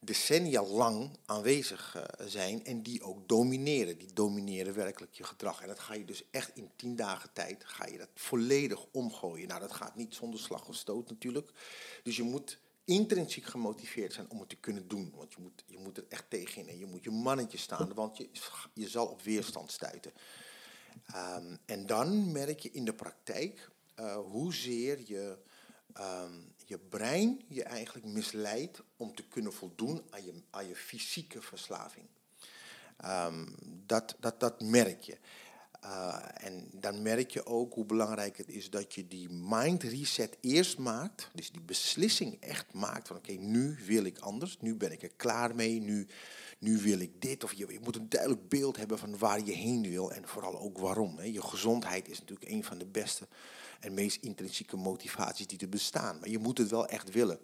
decennia 0.00 0.62
lang 0.62 1.18
aanwezig 1.24 1.96
uh, 1.96 2.26
zijn 2.26 2.64
en 2.64 2.82
die 2.82 3.02
ook 3.02 3.28
domineren. 3.28 3.98
Die 3.98 4.12
domineren 4.12 4.74
werkelijk 4.74 5.14
je 5.14 5.24
gedrag. 5.24 5.60
En 5.60 5.68
dat 5.68 5.78
ga 5.78 5.94
je 5.94 6.04
dus 6.04 6.22
echt 6.30 6.50
in 6.56 6.70
10 6.76 6.96
dagen 6.96 7.30
tijd 7.32 7.64
ga 7.64 7.86
je 7.86 7.98
dat 7.98 8.08
volledig 8.14 8.86
omgooien. 8.90 9.48
Nou, 9.48 9.60
dat 9.60 9.72
gaat 9.72 9.96
niet 9.96 10.14
zonder 10.14 10.40
slag 10.40 10.68
of 10.68 10.74
stoot 10.74 11.08
natuurlijk. 11.08 11.50
Dus 12.02 12.16
je 12.16 12.22
moet 12.22 12.58
intrinsiek 12.88 13.44
gemotiveerd 13.44 14.12
zijn 14.12 14.30
om 14.30 14.40
het 14.40 14.48
te 14.48 14.56
kunnen 14.56 14.88
doen. 14.88 15.12
Want 15.16 15.32
je 15.32 15.40
moet, 15.40 15.64
je 15.66 15.78
moet 15.78 15.96
er 15.96 16.04
echt 16.08 16.24
tegenin 16.28 16.68
en 16.68 16.78
je 16.78 16.86
moet 16.86 17.04
je 17.04 17.10
mannetje 17.10 17.58
staan, 17.58 17.94
want 17.94 18.16
je, 18.16 18.28
je 18.72 18.88
zal 18.88 19.06
op 19.06 19.22
weerstand 19.22 19.72
stuiten. 19.72 20.12
Ehm, 21.06 21.56
en 21.64 21.86
dan 21.86 22.32
merk 22.32 22.60
je 22.60 22.70
in 22.70 22.84
de 22.84 22.94
praktijk 22.94 23.70
uh, 24.00 24.16
hoezeer 24.16 25.00
je, 25.04 25.38
ehm, 25.92 26.32
je 26.64 26.78
brein 26.78 27.44
je 27.48 27.62
eigenlijk 27.62 28.06
misleidt 28.06 28.82
om 28.96 29.14
te 29.14 29.28
kunnen 29.28 29.52
voldoen 29.52 30.02
aan 30.10 30.24
je, 30.24 30.42
aan 30.50 30.68
je 30.68 30.76
fysieke 30.76 31.42
verslaving. 31.42 32.06
Ehm, 32.96 33.46
dat, 33.86 34.16
dat, 34.20 34.40
dat 34.40 34.60
merk 34.60 35.02
je. 35.02 35.18
Uh, 35.84 36.18
en 36.34 36.68
dan 36.72 37.02
merk 37.02 37.30
je 37.30 37.46
ook 37.46 37.74
hoe 37.74 37.84
belangrijk 37.84 38.36
het 38.36 38.48
is 38.48 38.70
dat 38.70 38.94
je 38.94 39.06
die 39.06 39.28
mind 39.30 39.82
reset 39.82 40.36
eerst 40.40 40.78
maakt. 40.78 41.30
Dus 41.34 41.50
die 41.50 41.60
beslissing 41.60 42.40
echt 42.40 42.72
maakt 42.72 43.06
van 43.06 43.16
oké, 43.16 43.32
nu 43.32 43.78
wil 43.86 44.04
ik 44.04 44.18
anders. 44.18 44.56
Nu 44.60 44.74
ben 44.74 44.92
ik 44.92 45.02
er 45.02 45.12
klaar 45.16 45.54
mee. 45.54 45.80
Nu, 45.80 46.06
nu 46.58 46.78
wil 46.78 46.98
ik 46.98 47.22
dit. 47.22 47.44
Of 47.44 47.52
je, 47.52 47.72
je 47.72 47.80
moet 47.82 47.96
een 47.96 48.08
duidelijk 48.08 48.48
beeld 48.48 48.76
hebben 48.76 48.98
van 48.98 49.18
waar 49.18 49.44
je 49.44 49.52
heen 49.52 49.82
wil. 49.82 50.12
En 50.12 50.28
vooral 50.28 50.58
ook 50.58 50.78
waarom. 50.78 51.18
Hè. 51.18 51.24
Je 51.24 51.42
gezondheid 51.42 52.08
is 52.08 52.18
natuurlijk 52.18 52.50
een 52.50 52.64
van 52.64 52.78
de 52.78 52.86
beste 52.86 53.28
en 53.80 53.94
meest 53.94 54.22
intrinsieke 54.22 54.76
motivaties 54.76 55.46
die 55.46 55.58
er 55.58 55.68
bestaan. 55.68 56.18
Maar 56.18 56.28
je 56.28 56.38
moet 56.38 56.58
het 56.58 56.70
wel 56.70 56.86
echt 56.86 57.10
willen. 57.10 57.38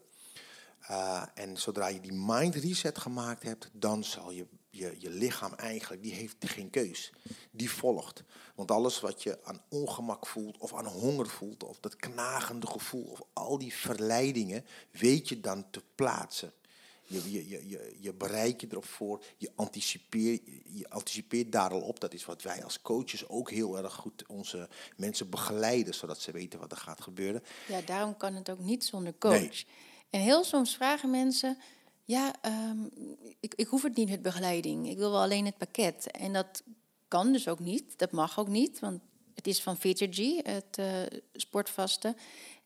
Uh, 0.90 1.22
en 1.34 1.56
zodra 1.56 1.88
je 1.88 2.00
die 2.00 2.12
mind 2.12 2.54
reset 2.54 2.98
gemaakt 2.98 3.42
hebt, 3.42 3.70
dan 3.72 4.04
zal 4.04 4.30
je 4.30 4.46
je, 4.76 4.94
je 4.98 5.10
lichaam 5.10 5.54
eigenlijk, 5.54 6.02
die 6.02 6.12
heeft 6.12 6.36
geen 6.40 6.70
keus. 6.70 7.12
Die 7.50 7.70
volgt. 7.70 8.22
Want 8.54 8.70
alles 8.70 9.00
wat 9.00 9.22
je 9.22 9.44
aan 9.44 9.62
ongemak 9.68 10.26
voelt 10.26 10.58
of 10.58 10.74
aan 10.74 10.86
honger 10.86 11.26
voelt, 11.26 11.64
of 11.64 11.80
dat 11.80 11.96
knagende 11.96 12.66
gevoel, 12.66 13.04
of 13.04 13.20
al 13.32 13.58
die 13.58 13.74
verleidingen, 13.74 14.64
weet 14.90 15.28
je 15.28 15.40
dan 15.40 15.70
te 15.70 15.82
plaatsen. 15.94 16.52
Je, 17.06 17.30
je, 17.32 17.48
je, 17.48 17.68
je, 17.68 17.96
je 18.00 18.54
je 18.56 18.66
erop 18.70 18.84
voor, 18.84 19.24
je 19.36 19.52
anticipeert, 19.54 20.42
je 20.64 20.88
anticipeert 20.88 21.52
daar 21.52 21.70
al 21.70 21.80
op. 21.80 22.00
Dat 22.00 22.14
is 22.14 22.24
wat 22.24 22.42
wij 22.42 22.64
als 22.64 22.82
coaches 22.82 23.28
ook 23.28 23.50
heel 23.50 23.78
erg 23.78 23.94
goed 23.94 24.24
onze 24.26 24.68
mensen 24.96 25.30
begeleiden, 25.30 25.94
zodat 25.94 26.20
ze 26.20 26.32
weten 26.32 26.58
wat 26.58 26.72
er 26.72 26.78
gaat 26.78 27.00
gebeuren. 27.00 27.42
Ja, 27.68 27.80
daarom 27.80 28.16
kan 28.16 28.34
het 28.34 28.50
ook 28.50 28.58
niet 28.58 28.84
zonder 28.84 29.14
coach. 29.18 29.64
En 30.10 30.20
heel 30.20 30.44
soms 30.44 30.74
vragen 30.74 31.10
mensen, 31.10 31.58
ja, 32.04 32.34
um, 32.70 32.90
ik, 33.40 33.54
ik 33.54 33.66
hoef 33.66 33.82
het 33.82 33.96
niet 33.96 34.08
met 34.08 34.22
begeleiding. 34.22 34.88
Ik 34.88 34.96
wil 34.96 35.10
wel 35.10 35.22
alleen 35.22 35.44
het 35.44 35.58
pakket. 35.58 36.10
En 36.10 36.32
dat 36.32 36.62
kan 37.08 37.32
dus 37.32 37.48
ook 37.48 37.58
niet. 37.58 37.98
Dat 37.98 38.12
mag 38.12 38.38
ook 38.38 38.48
niet, 38.48 38.78
want 38.78 39.00
het 39.34 39.46
is 39.46 39.62
van 39.62 39.76
G, 39.80 40.42
het 40.42 40.78
uh, 40.78 40.86
sportvasten. 41.32 42.16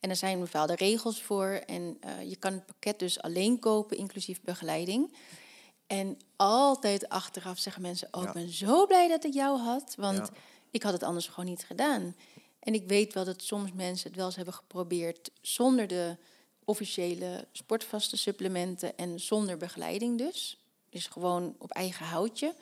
En 0.01 0.11
er 0.11 0.17
zijn 0.17 0.41
bepaalde 0.41 0.75
regels 0.75 1.23
voor. 1.23 1.47
En 1.47 1.99
uh, 2.05 2.31
je 2.31 2.37
kan 2.37 2.53
het 2.53 2.67
pakket 2.67 2.99
dus 2.99 3.21
alleen 3.21 3.59
kopen, 3.59 3.97
inclusief 3.97 4.41
begeleiding. 4.41 5.15
En 5.87 6.19
altijd 6.37 7.09
achteraf 7.09 7.59
zeggen 7.59 7.83
mensen: 7.83 8.09
Oh, 8.11 8.23
ik 8.23 8.33
ben 8.33 8.49
zo 8.49 8.87
blij 8.87 9.09
dat 9.09 9.25
ik 9.25 9.35
jou 9.35 9.59
had. 9.59 9.95
Want 9.97 10.31
ik 10.71 10.83
had 10.83 10.93
het 10.93 11.03
anders 11.03 11.27
gewoon 11.29 11.51
niet 11.51 11.65
gedaan. 11.65 12.15
En 12.61 12.75
ik 12.75 12.89
weet 12.89 13.15
wel 13.15 13.25
dat 13.25 13.43
soms 13.43 13.73
mensen 13.73 14.09
het 14.09 14.17
wel 14.17 14.27
eens 14.27 14.37
hebben 14.37 14.55
geprobeerd 14.55 15.31
zonder 15.41 15.87
de 15.87 16.17
officiële 16.69 17.47
sportvaste 17.53 18.17
supplementen 18.17 18.97
en 18.97 19.21
zonder 19.21 19.57
begeleiding 19.57 20.19
dus. 20.19 20.59
Dus 20.91 21.07
gewoon 21.07 21.55
op 21.59 21.71
eigen 21.71 22.07
houtje. 22.07 22.55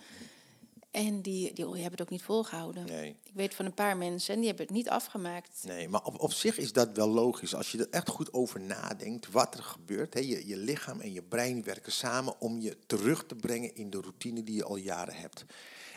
En 0.91 1.23
die, 1.23 1.53
die, 1.53 1.65
hebben 1.65 1.91
het 1.91 2.01
ook 2.01 2.11
niet 2.11 2.23
volgehouden. 2.23 2.85
Nee. 2.85 3.17
Ik 3.25 3.33
weet 3.35 3.55
van 3.55 3.65
een 3.65 3.75
paar 3.75 3.97
mensen 3.97 4.35
en 4.35 4.39
die 4.39 4.49
hebben 4.49 4.67
het 4.67 4.75
niet 4.75 4.89
afgemaakt. 4.89 5.63
Nee, 5.65 5.89
maar 5.89 6.05
op, 6.05 6.21
op 6.21 6.33
zich 6.33 6.59
is 6.59 6.73
dat 6.73 6.97
wel 6.97 7.09
logisch. 7.09 7.55
Als 7.55 7.73
je 7.73 7.79
er 7.79 7.91
echt 7.91 8.09
goed 8.09 8.33
over 8.33 8.61
nadenkt, 8.61 9.31
wat 9.31 9.55
er 9.55 9.63
gebeurt. 9.63 10.15
Hè, 10.15 10.21
je, 10.21 10.47
je 10.47 10.57
lichaam 10.57 11.01
en 11.01 11.13
je 11.13 11.23
brein 11.23 11.65
werken 11.65 11.93
samen 11.93 12.41
om 12.41 12.61
je 12.61 12.79
terug 12.87 13.27
te 13.27 13.35
brengen 13.35 13.75
in 13.75 13.91
de 13.91 14.01
routine 14.01 14.43
die 14.43 14.55
je 14.55 14.65
al 14.65 14.77
jaren 14.77 15.15
hebt. 15.15 15.45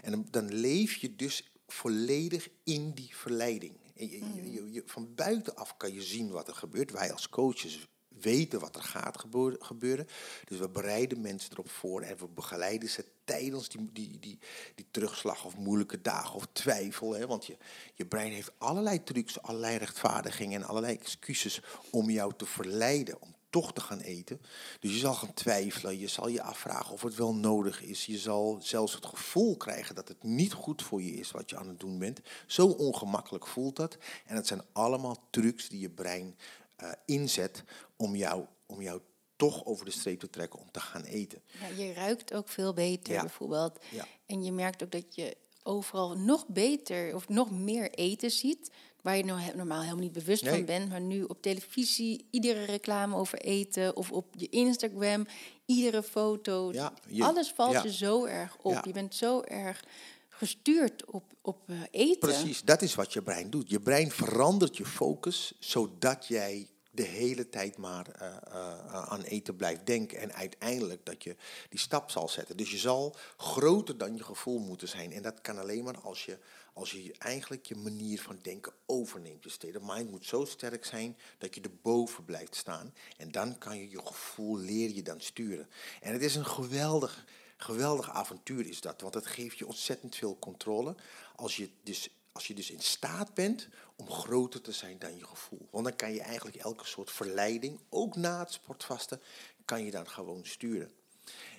En 0.01 0.12
dan, 0.12 0.28
dan 0.30 0.53
leef 0.53 0.95
je 0.95 1.16
dus 1.16 1.51
volledig 1.68 2.49
in 2.64 2.91
die 2.91 3.16
verleiding. 3.16 3.74
Je, 3.93 4.10
je, 4.10 4.72
je, 4.72 4.82
mm. 4.82 4.89
van 4.89 5.16
buitenaf 5.16 5.78
kan 5.78 5.93
je 5.93 6.01
zien 6.01 6.32
wat 6.32 6.47
er 6.47 6.55
gebeurt. 6.55 6.91
Wij 6.91 7.12
als 7.12 7.30
coaches 7.30 7.88
weten 8.22 8.59
wat 8.59 8.76
er 8.76 8.84
gaat 8.84 9.26
gebeuren. 9.59 10.07
Dus 10.45 10.57
we 10.57 10.70
bereiden 10.70 11.22
mensen 11.22 11.51
erop 11.51 11.70
voor 11.70 12.01
en 12.01 12.17
we 12.17 12.28
begeleiden 12.28 12.89
ze 12.89 13.05
tijdens 13.24 13.70
die, 13.70 13.89
die, 13.93 14.20
die, 14.20 14.39
die 14.76 14.86
terugslag 14.91 15.45
of 15.45 15.57
moeilijke 15.57 16.01
dagen 16.01 16.36
of 16.36 16.47
twijfel. 16.51 17.13
Hè? 17.13 17.28
Want 17.28 17.45
je, 17.45 17.57
je 17.93 18.05
brein 18.05 18.32
heeft 18.32 18.51
allerlei 18.57 19.03
trucs, 19.03 19.41
allerlei 19.41 19.78
rechtvaardigingen 19.78 20.61
en 20.61 20.67
allerlei 20.67 20.93
excuses 20.93 21.61
om 21.89 22.09
jou 22.09 22.34
te 22.38 22.45
verleiden. 22.45 23.22
Om 23.22 23.38
toch 23.49 23.74
te 23.74 23.82
gaan 23.82 23.99
eten. 23.99 24.41
Dus 24.80 24.91
je 24.91 24.97
zal 24.97 25.13
gaan 25.13 25.34
twijfelen, 25.34 25.99
je 25.99 26.07
zal 26.07 26.28
je 26.28 26.41
afvragen 26.41 26.93
of 26.93 27.01
het 27.01 27.15
wel 27.15 27.36
nodig 27.36 27.82
is. 27.82 28.05
Je 28.05 28.17
zal 28.17 28.57
zelfs 28.61 28.93
het 28.93 29.05
gevoel 29.05 29.57
krijgen 29.57 29.95
dat 29.95 30.07
het 30.07 30.24
niet 30.24 30.53
goed 30.53 30.84
voor 30.84 31.01
je 31.01 31.11
is 31.11 31.32
wat 31.32 31.49
je 31.49 31.57
aan 31.57 31.67
het 31.67 31.80
doen 31.80 31.99
bent. 31.99 32.20
Zo 32.47 32.67
ongemakkelijk 32.67 33.47
voelt 33.47 33.76
dat. 33.76 33.97
En 34.26 34.36
het 34.36 34.47
zijn 34.47 34.61
allemaal 34.72 35.17
trucs 35.30 35.70
die 35.70 35.80
je 35.80 35.89
brein 35.89 36.36
uh, 36.84 36.91
inzet 37.05 37.63
om 38.00 38.16
jou, 38.16 38.45
om 38.66 38.82
jou 38.82 39.02
toch 39.36 39.66
over 39.66 39.86
de 39.86 39.91
streep 39.91 40.20
te 40.20 40.30
trekken 40.30 40.60
om 40.60 40.72
te 40.72 40.80
gaan 40.80 41.04
eten. 41.04 41.41
Ja, 41.60 41.84
je 41.84 41.93
ruikt 41.93 42.34
ook 42.34 42.47
veel 42.50 42.74
beter 42.74 43.14
Ja. 43.14 43.22
bijvoorbeeld. 43.22 43.80
Ja. 43.91 44.08
En 44.26 44.43
je 44.43 44.52
merkt 44.52 44.84
ook 44.84 44.91
dat 44.91 45.16
je 45.16 45.38
overal 45.64 46.18
nog 46.18 46.47
beter 46.47 47.16
of 47.16 47.30
nog 47.30 47.52
meer 47.52 47.89
eten 47.91 48.32
ziet. 48.32 48.72
Waar 49.02 49.18
je 49.18 49.24
nou 49.26 49.56
normaal 49.56 49.82
helemaal 49.82 50.04
niet 50.04 50.12
bewust 50.12 50.43
Nee. 50.43 50.54
van 50.54 50.66
bent. 50.66 50.89
Maar 50.89 51.02
nu 51.02 51.24
op 51.24 51.41
televisie, 51.41 52.28
iedere 52.32 52.64
reclame 52.64 53.16
over 53.16 53.39
eten. 53.39 53.95
Of 53.95 54.12
op 54.12 54.26
je 54.38 54.50
Instagram, 54.50 55.26
iedere 55.66 56.04
foto. 56.04 56.72
Ja, 56.74 56.93
je- 57.08 57.24
Alles 57.24 57.52
valt 57.52 57.72
ja. 57.74 57.84
je 57.84 57.93
zo 57.93 58.26
erg 58.26 58.58
op. 58.62 58.72
Ja. 58.74 58.82
Je 58.86 58.91
bent 58.93 59.16
zo 59.16 59.41
erg 59.41 59.84
gestuurd 60.30 61.06
op, 61.06 61.24
op 61.41 61.70
eh, 61.70 61.76
eten. 61.91 62.20
Precies, 62.20 62.62
dat 62.62 62.82
is 62.82 62.95
wat 62.95 63.14
je 63.14 63.22
brein 63.22 63.50
doet. 63.50 63.70
Je 63.70 63.80
brein 63.80 64.12
verandert 64.12 64.78
je 64.78 64.86
focus 64.86 65.54
zodat 65.60 66.28
jij 66.28 66.68
de 67.00 67.06
hele 67.06 67.50
tijd 67.50 67.78
maar 67.78 68.08
eh, 68.08 68.28
eh, 68.28 69.10
aan 69.10 69.22
eten 69.22 69.56
blijft 69.56 69.86
denken. 69.86 70.18
En 70.18 70.34
uiteindelijk 70.34 71.06
dat 71.06 71.24
je 71.24 71.36
die 71.70 71.80
stap 71.80 72.12
zal 72.12 72.30
zetten. 72.30 72.58
Dus 72.58 72.72
je 72.72 72.78
zal 72.78 73.16
groter 73.38 73.97
dan 73.97 74.16
je 74.16 74.24
gevoel 74.24 74.60
moeten 74.60 74.88
zijn. 74.88 75.12
En 75.12 75.22
dat 75.22 75.41
kan 75.41 75.58
alleen 75.58 75.84
maar 75.84 75.97
als 75.97 76.26
je, 76.26 76.38
als 76.74 76.91
je 76.91 77.16
eigenlijk 77.18 77.66
je 77.66 77.76
manier 77.76 78.22
van 78.22 78.39
denken 78.41 78.74
overneemt. 78.86 79.43
Je 79.43 79.50
state 79.50 79.80
of 79.80 79.95
mind 79.95 80.12
moet 80.12 80.26
zo 80.26 80.45
sterk 80.45 80.86
zijn 80.86 81.18
dat 81.38 81.56
je 81.56 81.62
erboven 81.62 82.26
blijft 82.26 82.56
staan. 82.56 82.93
En 83.18 83.32
dan 83.32 83.58
kan 83.58 83.78
je 83.78 83.89
je 83.89 84.02
gevoel, 84.06 84.58
leer 84.58 84.89
je 84.89 85.02
dan 85.02 85.22
sturen. 85.22 85.70
En 86.02 86.14
het 86.14 86.22
is 86.22 86.36
een 86.36 86.45
geweldig, 86.45 87.26
geweldig 87.58 88.10
avontuur 88.10 88.68
is 88.68 88.82
dat. 88.82 89.02
Want 89.02 89.14
het 89.14 89.28
geeft 89.28 89.58
je 89.58 89.68
ontzettend 89.68 90.16
veel 90.16 90.39
controle. 90.39 90.95
Als 91.36 91.56
je 91.56 91.70
dus 91.84 92.10
als 92.32 92.47
je 92.47 92.54
dus 92.54 92.72
in 92.72 92.82
staat 92.82 93.34
bent 93.34 93.68
om 94.00 94.10
groter 94.10 94.62
te 94.62 94.72
zijn 94.72 95.00
dan 95.00 95.18
je 95.18 95.26
gevoel. 95.26 95.68
Want 95.72 95.86
dan 95.86 95.95
kan 95.95 96.14
je 96.14 96.22
eigenlijk 96.22 96.58
elke 96.58 96.86
soort 96.86 97.12
verleiding, 97.12 97.80
ook 97.89 98.16
na 98.16 98.39
het 98.39 98.52
sportvasten, 98.52 99.22
kan 99.66 99.86
je 99.86 99.91
dan 99.91 100.10
gewoon 100.10 100.45
sturen. 100.45 100.91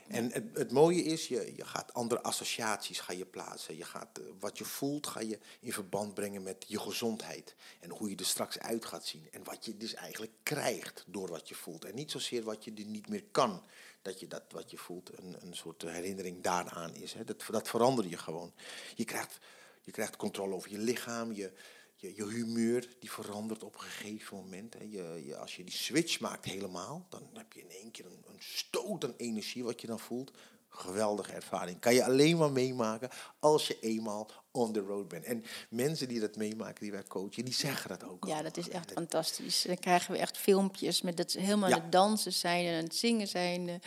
En 0.09 0.33
het, 0.33 0.45
het 0.55 0.73
mooie 0.73 1.03
is, 1.03 1.29
je, 1.29 1.53
je 1.57 1.65
gaat 1.65 1.95
andere 1.95 2.23
associaties 2.23 3.01
ga 3.01 3.13
je 3.13 3.27
plaatsen. 3.27 3.77
Je 3.77 3.85
gaat, 3.85 4.19
eh, 4.19 4.25
wat 4.39 4.59
je 4.59 4.65
voelt 4.65 5.07
ga 5.07 5.21
je 5.21 5.39
in 5.61 5.73
verband 5.73 6.15
brengen 6.15 6.43
met 6.43 6.65
je 6.69 6.81
gezondheid. 6.81 7.55
En 7.81 7.91
hoe 7.91 8.11
je 8.11 8.17
er 8.17 8.25
straks 8.25 8.59
uit 8.59 8.85
gaat 8.85 9.07
zien. 9.07 9.29
En 9.31 9.45
wat 9.45 9.65
je 9.65 9.77
dus 9.77 9.95
eigenlijk 9.95 10.33
krijgt 10.43 11.05
door 11.07 11.29
wat 11.29 11.49
je 11.49 11.55
voelt. 11.55 11.85
En 11.85 11.95
niet 11.95 12.11
zozeer 12.11 12.43
wat 12.43 12.65
je 12.65 12.73
er 12.75 12.85
niet 12.85 13.09
meer 13.09 13.25
kan. 13.31 13.63
Dat 14.03 14.21
je 14.21 14.27
dat 14.27 14.43
wat 14.51 14.71
je 14.71 14.79
voelt 14.79 15.19
een, 15.19 15.37
een 15.41 15.55
soort 15.55 15.83
herinnering 15.83 16.43
daaraan 16.43 16.95
is. 16.95 17.13
Hè. 17.13 17.25
Dat, 17.25 17.45
dat 17.51 17.69
verander 17.69 18.07
je 18.07 18.19
gewoon. 18.19 18.53
Je 18.95 19.05
krijgt, 19.05 19.39
je 19.83 19.91
krijgt 19.91 20.17
controle 20.17 20.55
over 20.55 20.71
je 20.71 20.79
lichaam. 20.79 21.33
Je, 21.33 21.53
je, 22.01 22.13
je 22.17 22.27
humeur 22.27 22.89
die 23.01 23.11
verandert 23.11 23.63
op 23.65 23.75
een 23.75 23.81
gegeven 23.81 24.37
moment. 24.37 24.75
Hè. 24.75 24.81
Je, 24.85 25.23
je, 25.27 25.37
als 25.37 25.57
je 25.57 25.65
die 25.65 25.75
switch 25.75 26.21
maakt 26.21 26.45
helemaal, 26.45 27.07
dan 27.09 27.23
heb 27.35 27.53
je 27.53 27.61
in 27.61 27.71
één 27.71 27.91
keer 27.91 28.05
een, 28.07 28.25
een 28.27 28.39
stoot 28.43 29.05
aan 29.05 29.15
energie 29.17 29.65
wat 29.65 29.81
je 29.81 29.87
dan 29.87 30.01
voelt. 30.01 30.31
Geweldige 30.73 31.33
ervaring. 31.33 31.81
Kan 31.81 31.95
je 31.95 32.05
alleen 32.05 32.37
maar 32.37 32.53
meemaken 32.53 33.11
als 33.39 33.67
je 33.67 33.79
eenmaal 33.81 34.31
on 34.51 34.73
the 34.73 34.81
road 34.81 35.09
bent. 35.09 35.25
En 35.25 35.45
mensen 35.71 36.09
die 36.09 36.21
dat 36.21 36.37
meemaken, 36.37 36.83
die 36.83 36.93
wij 36.93 37.05
coachen, 37.05 37.45
die 37.45 37.55
zeggen 37.55 37.89
dat 37.89 38.05
ook. 38.05 38.25
Ja, 38.25 38.33
allemaal. 38.33 38.43
dat 38.53 38.57
is 38.57 38.69
echt 38.69 38.89
Dat- 38.89 38.97
fantastisch. 38.97 39.63
Dan 39.63 39.79
krijgen 39.79 40.13
we 40.13 40.19
echt 40.19 40.37
filmpjes 40.39 41.03
met 41.03 41.17
dat 41.17 41.31
ze 41.31 41.41
helemaal 41.41 41.69
Ja. 41.69 41.75
aan 41.77 41.83
het 41.83 41.93
dansen 41.93 42.33
zijn 42.33 42.67
en 42.67 42.77
aan 42.79 42.85
het 42.85 42.95
zingen 42.97 43.29
zijn. 43.29 43.81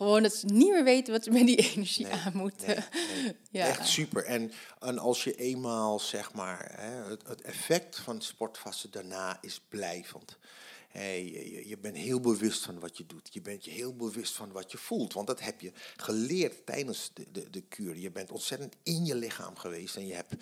Gewoon 0.00 0.22
dat 0.22 0.34
ze 0.34 0.46
niet 0.46 0.70
meer 0.72 0.84
weten 0.84 1.12
wat 1.12 1.24
ze 1.24 1.30
met 1.30 1.46
die 1.46 1.56
energie 1.72 2.06
Nee, 2.06 2.14
aan 2.14 2.36
moeten. 2.36 2.66
nee, 2.66 2.76
nee. 3.22 3.34
Ja. 3.50 3.66
Echt 3.66 3.88
super. 3.88 4.24
En, 4.24 4.52
en 4.78 4.98
als 4.98 5.24
je 5.24 5.34
eenmaal, 5.34 5.98
zeg 5.98 6.32
maar, 6.32 6.72
hè, 6.76 7.10
het, 7.10 7.28
het 7.28 7.40
effect 7.40 7.98
van 7.98 8.14
het 8.14 8.24
sportvasten 8.24 8.90
daarna 8.90 9.38
is 9.40 9.60
blijvend. 9.68 10.38
Hé, 10.88 11.10
je, 11.12 11.68
je- 11.68 11.78
bent 11.78 11.96
heel 11.96 12.20
bewust 12.20 12.64
van 12.64 12.80
wat 12.80 12.96
je 12.96 13.06
doet. 13.06 13.28
Je 13.32 13.40
bent 13.40 13.64
je 13.64 13.70
heel 13.70 13.94
bewust 13.96 14.34
van 14.34 14.52
wat 14.52 14.72
je 14.72 14.78
voelt. 14.78 15.12
Want 15.12 15.26
dat 15.26 15.40
heb 15.40 15.60
je 15.60 15.72
geleerd 15.96 16.66
tijdens 16.66 17.10
de, 17.14 17.26
de, 17.32 17.50
de 17.50 17.60
kuur. 17.60 17.96
Je 17.98 18.10
bent 18.10 18.30
ontzettend 18.30 18.74
in 18.82 19.04
je 19.04 19.14
lichaam 19.14 19.56
geweest. 19.56 19.96
En 19.96 20.06
je 20.06 20.14
hebt 20.14 20.34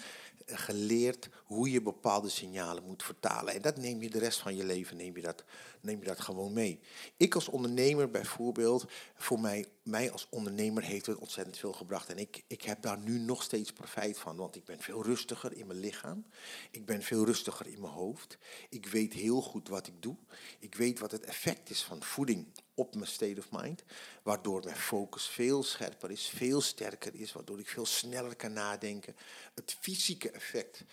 geleerd 0.46 1.28
hoe 1.44 1.70
je 1.70 1.82
bepaalde 1.82 2.28
signalen 2.28 2.84
moet 2.84 3.02
vertalen. 3.02 3.54
En 3.54 3.62
dat 3.62 3.76
neem 3.76 4.02
je 4.02 4.10
de 4.10 4.18
rest 4.18 4.38
van 4.38 4.56
je 4.56 4.64
leven 4.64 4.96
neem 4.96 5.16
je 5.16 5.22
dat, 5.22 5.44
neem 5.80 5.98
je 5.98 6.04
dat 6.04 6.20
gewoon 6.20 6.52
mee. 6.52 6.80
Ik 7.16 7.34
als 7.34 7.48
ondernemer 7.48 8.10
bijvoorbeeld, 8.10 8.84
voor 9.16 9.40
mij, 9.40 9.66
mij 9.82 10.10
als 10.10 10.26
ondernemer 10.30 10.82
heeft 10.82 11.06
het 11.06 11.18
ontzettend 11.18 11.58
veel 11.58 11.72
gebracht. 11.72 12.08
En 12.08 12.18
ik, 12.18 12.44
ik 12.46 12.62
heb 12.62 12.82
daar 12.82 12.98
nu 12.98 13.18
nog 13.18 13.42
steeds 13.42 13.72
profijt 13.72 14.18
van. 14.18 14.36
Want 14.36 14.56
ik 14.56 14.64
ben 14.64 14.80
veel 14.80 15.04
rustiger 15.04 15.52
in 15.52 15.66
mijn 15.66 15.80
lichaam. 15.80 16.24
Ik 16.70 16.86
ben 16.86 17.02
veel 17.02 17.24
rustiger 17.24 17.66
in 17.66 17.80
mijn 17.80 17.92
hoofd. 17.92 18.38
Ik 18.68 18.86
weet 18.86 19.12
heel 19.12 19.42
goed 19.42 19.68
wat 19.68 19.86
ik 19.86 20.02
doe. 20.02 20.16
Ik 20.58 20.74
weet 20.74 20.98
wat 20.98 21.10
het 21.10 21.24
effect 21.24 21.70
is 21.70 21.82
van 21.82 22.02
voeding 22.02 22.46
op 22.78 22.94
mijn 22.94 23.06
state 23.06 23.38
of 23.38 23.50
mind. 23.50 23.82
Waardoor 24.22 24.64
mijn 24.64 24.76
focus 24.76 25.26
veel 25.26 25.62
scherper 25.62 26.10
is, 26.10 26.26
veel 26.28 26.60
sterker 26.60 27.14
is. 27.14 27.32
Waardoor 27.32 27.58
ik 27.58 27.68
veel 27.68 27.86
sneller 27.86 28.36
kan 28.36 28.52
nadenken. 28.52 29.16
Het 29.54 29.76
fysieke 29.80 30.30
effect 30.30 30.84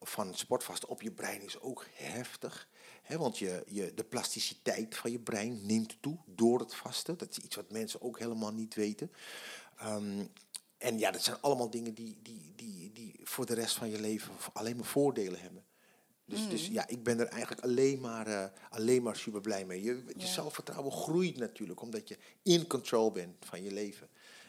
van 0.00 0.34
sportvasten 0.34 0.88
op 0.88 1.02
je 1.02 1.12
brein 1.12 1.42
is 1.42 1.60
ook 1.60 1.86
heftig. 1.92 2.68
Want 3.08 3.38
je, 3.38 3.64
je, 3.66 3.94
de 3.94 4.04
plasticiteit 4.04 4.96
van 4.96 5.10
je 5.10 5.18
brein 5.18 5.66
neemt 5.66 5.96
toe 6.00 6.18
door 6.26 6.58
het 6.58 6.74
vasten. 6.74 7.18
Dat 7.18 7.30
is 7.30 7.38
iets 7.38 7.56
wat 7.56 7.70
mensen 7.70 8.02
ook 8.02 8.18
helemaal 8.18 8.52
niet 8.52 8.74
weten. 8.74 9.12
Ehm, 9.76 10.26
en 10.78 10.98
ja, 10.98 11.10
dat 11.10 11.22
zijn 11.22 11.40
allemaal 11.40 11.70
dingen 11.70 11.94
die, 11.94 12.18
die, 12.22 12.52
die, 12.56 12.92
die 12.92 13.20
voor 13.22 13.46
de 13.46 13.54
rest 13.54 13.76
van 13.76 13.90
je 13.90 14.00
leven 14.00 14.34
alleen 14.52 14.76
maar 14.76 14.84
voordelen 14.84 15.40
hebben. 15.40 15.64
Dus, 16.24 16.48
dus 16.48 16.66
ja, 16.66 16.86
ik 16.88 17.02
ben 17.02 17.20
er 17.20 17.26
eigenlijk 17.26 17.62
alleen 17.62 18.00
maar, 18.00 18.26
eh, 18.26 18.44
alleen 18.70 19.02
maar 19.02 19.16
super 19.16 19.40
blij 19.40 19.64
mee. 19.64 19.82
Je, 19.82 20.04
je 20.06 20.12
Ja. 20.16 20.26
zelfvertrouwen 20.26 20.92
groeit 20.92 21.36
natuurlijk, 21.36 21.80
omdat 21.80 22.08
je 22.08 22.18
in 22.42 22.66
control 22.66 23.12
bent 23.12 23.34
van 23.40 23.62
je 23.62 23.72
leven. 23.72 24.08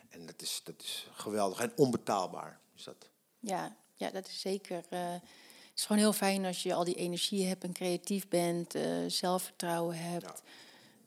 En 0.10 0.26
dat 0.26 0.42
is, 0.42 0.62
dat 0.64 0.76
is 0.82 1.08
geweldig 1.14 1.60
en 1.60 1.72
onbetaalbaar. 1.76 2.60
Dus 2.74 2.84
dat, 2.84 3.10
Ja, 3.40 3.76
ja, 3.96 4.10
dat 4.12 4.28
is 4.28 4.42
zeker. 4.42 4.84
eh, 4.90 5.12
het 5.14 5.82
is 5.82 5.86
gewoon 5.86 6.02
heel 6.02 6.14
fijn 6.14 6.46
als 6.46 6.64
je 6.64 6.74
al 6.74 6.84
die 6.84 6.96
energie 6.96 7.46
hebt 7.46 7.64
en 7.64 7.72
creatief 7.74 8.28
bent, 8.28 8.76
eh, 8.76 8.84
zelfvertrouwen 9.08 9.96
hebt. 9.98 10.42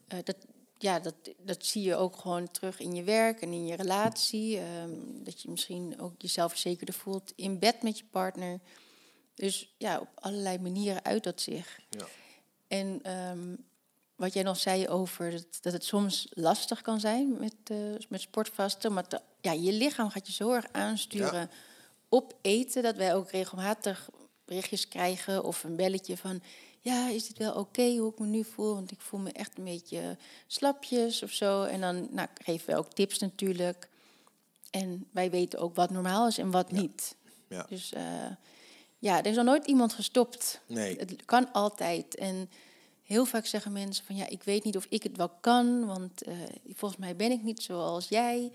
Eh, 0.07 0.19
dat, 0.23 0.35
ja, 0.77 0.99
dat, 0.99 1.15
dat 1.41 1.65
zie 1.65 1.83
je 1.83 1.95
ook 1.95 2.17
gewoon 2.17 2.51
terug 2.51 2.79
in 2.79 2.95
je 2.95 3.03
werk 3.03 3.41
en 3.41 3.51
in 3.53 3.65
je 3.65 3.75
relatie. 3.75 4.57
ehm, 4.59 4.91
dat 5.23 5.41
je 5.41 5.49
misschien 5.49 5.99
ook 5.99 6.13
jezelf 6.21 6.51
verzekerder 6.51 6.95
voelt 6.95 7.33
in 7.35 7.59
bed 7.59 7.81
met 7.83 7.97
je 7.97 8.05
partner. 8.11 8.59
Dus 9.37 9.73
ja, 9.77 9.99
op 9.99 10.07
allerlei 10.15 10.57
manieren 10.59 11.03
uit 11.05 11.23
dat 11.23 11.41
zich. 11.41 11.79
ja. 11.89 12.05
En 12.67 12.99
ehm, 13.03 13.55
wat 14.15 14.33
jij 14.33 14.43
nog 14.43 14.57
zei 14.57 14.87
over 14.87 15.31
dat, 15.31 15.45
dat 15.61 15.73
het 15.73 15.83
soms 15.83 16.27
lastig 16.33 16.81
kan 16.81 16.99
zijn 16.99 17.37
met, 17.39 17.53
eh, 17.63 17.77
met 18.09 18.21
sportvasten. 18.21 18.93
Maar 18.93 19.07
te- 19.07 19.21
ja, 19.41 19.51
je 19.51 19.71
lichaam 19.71 20.09
gaat 20.09 20.27
je 20.27 20.33
zo 20.33 20.51
erg 20.51 20.65
aansturen 20.71 21.49
op 22.09 22.35
eten. 22.41 22.83
Dat 22.83 22.95
wij 22.95 23.15
ook 23.15 23.31
regelmatig 23.31 24.09
berichtjes 24.45 24.87
krijgen 24.87 25.43
of 25.43 25.63
een 25.63 25.75
belletje 25.75 26.17
van... 26.17 26.41
Ja, 26.81 27.09
is 27.09 27.27
dit 27.27 27.37
wel 27.37 27.53
oké 27.53 27.95
hoe 27.97 28.11
ik 28.11 28.19
me 28.19 28.25
nu 28.25 28.43
voel? 28.43 28.73
Want 28.73 28.91
ik 28.91 29.01
voel 29.01 29.19
me 29.19 29.31
echt 29.31 29.57
een 29.57 29.63
beetje 29.63 30.17
slapjes 30.47 31.23
of 31.23 31.31
zo. 31.31 31.63
En 31.63 31.81
dan 31.81 32.07
nou, 32.11 32.27
geven 32.43 32.67
wij 32.67 32.77
ook 32.77 32.93
tips 32.93 33.19
natuurlijk. 33.19 33.89
En 34.69 35.07
wij 35.11 35.29
weten 35.29 35.59
ook 35.59 35.75
wat 35.75 35.89
normaal 35.91 36.27
is 36.27 36.37
en 36.37 36.51
wat 36.51 36.71
niet. 36.71 37.15
Ja. 37.47 37.65
Dus 37.69 37.93
eh, 37.93 38.03
ja, 38.99 39.17
er 39.19 39.25
is 39.25 39.35
nog 39.35 39.45
nooit 39.45 39.67
iemand 39.67 39.93
gestopt. 39.93 40.61
Nee. 40.67 40.95
Het 40.97 41.25
kan 41.25 41.51
altijd. 41.51 42.15
En 42.15 42.49
heel 43.03 43.25
vaak 43.25 43.45
zeggen 43.45 43.71
mensen 43.71 44.05
van 44.05 44.15
ja, 44.15 44.27
ik 44.29 44.43
weet 44.43 44.63
niet 44.63 44.77
of 44.77 44.85
ik 44.89 45.03
het 45.03 45.17
wel 45.17 45.29
kan, 45.41 45.85
want 45.85 46.21
eh, 46.21 46.33
volgens 46.73 46.99
mij 46.99 47.15
ben 47.15 47.31
ik 47.31 47.43
niet 47.43 47.63
zoals 47.63 48.07
jij. 48.07 48.51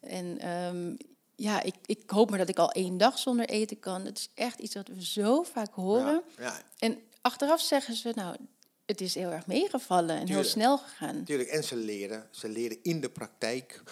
En 0.00 0.38
ehm, 0.38 0.94
ja, 1.36 1.62
ik, 1.62 1.74
ik 1.86 2.10
hoop 2.10 2.30
maar 2.30 2.38
dat 2.38 2.48
ik 2.48 2.58
al 2.58 2.70
één 2.72 2.98
dag 2.98 3.18
zonder 3.18 3.48
eten 3.48 3.78
kan. 3.78 4.04
Het 4.04 4.18
is 4.18 4.28
echt 4.34 4.58
iets 4.58 4.74
wat 4.74 4.88
we 4.88 5.04
zo 5.04 5.42
vaak 5.42 5.74
horen. 5.74 6.22
Ja, 6.36 6.42
ja, 6.44 6.62
En 6.78 6.98
achteraf 7.20 7.60
zeggen 7.60 7.94
ze, 7.94 8.12
nou, 8.14 8.36
het 8.86 9.00
is 9.00 9.14
heel 9.14 9.30
erg 9.30 9.46
meegevallen 9.46 10.10
en 10.10 10.16
heel 10.16 10.26
Tuurlijk. 10.26 10.48
snel 10.48 10.78
gegaan. 10.78 11.16
Natuurlijk, 11.16 11.48
en 11.48 11.64
ze 11.64 11.76
leren, 11.76 12.28
ze 12.30 12.48
leren 12.48 12.78
in 12.82 13.00
de 13.00 13.10
praktijk 13.10 13.82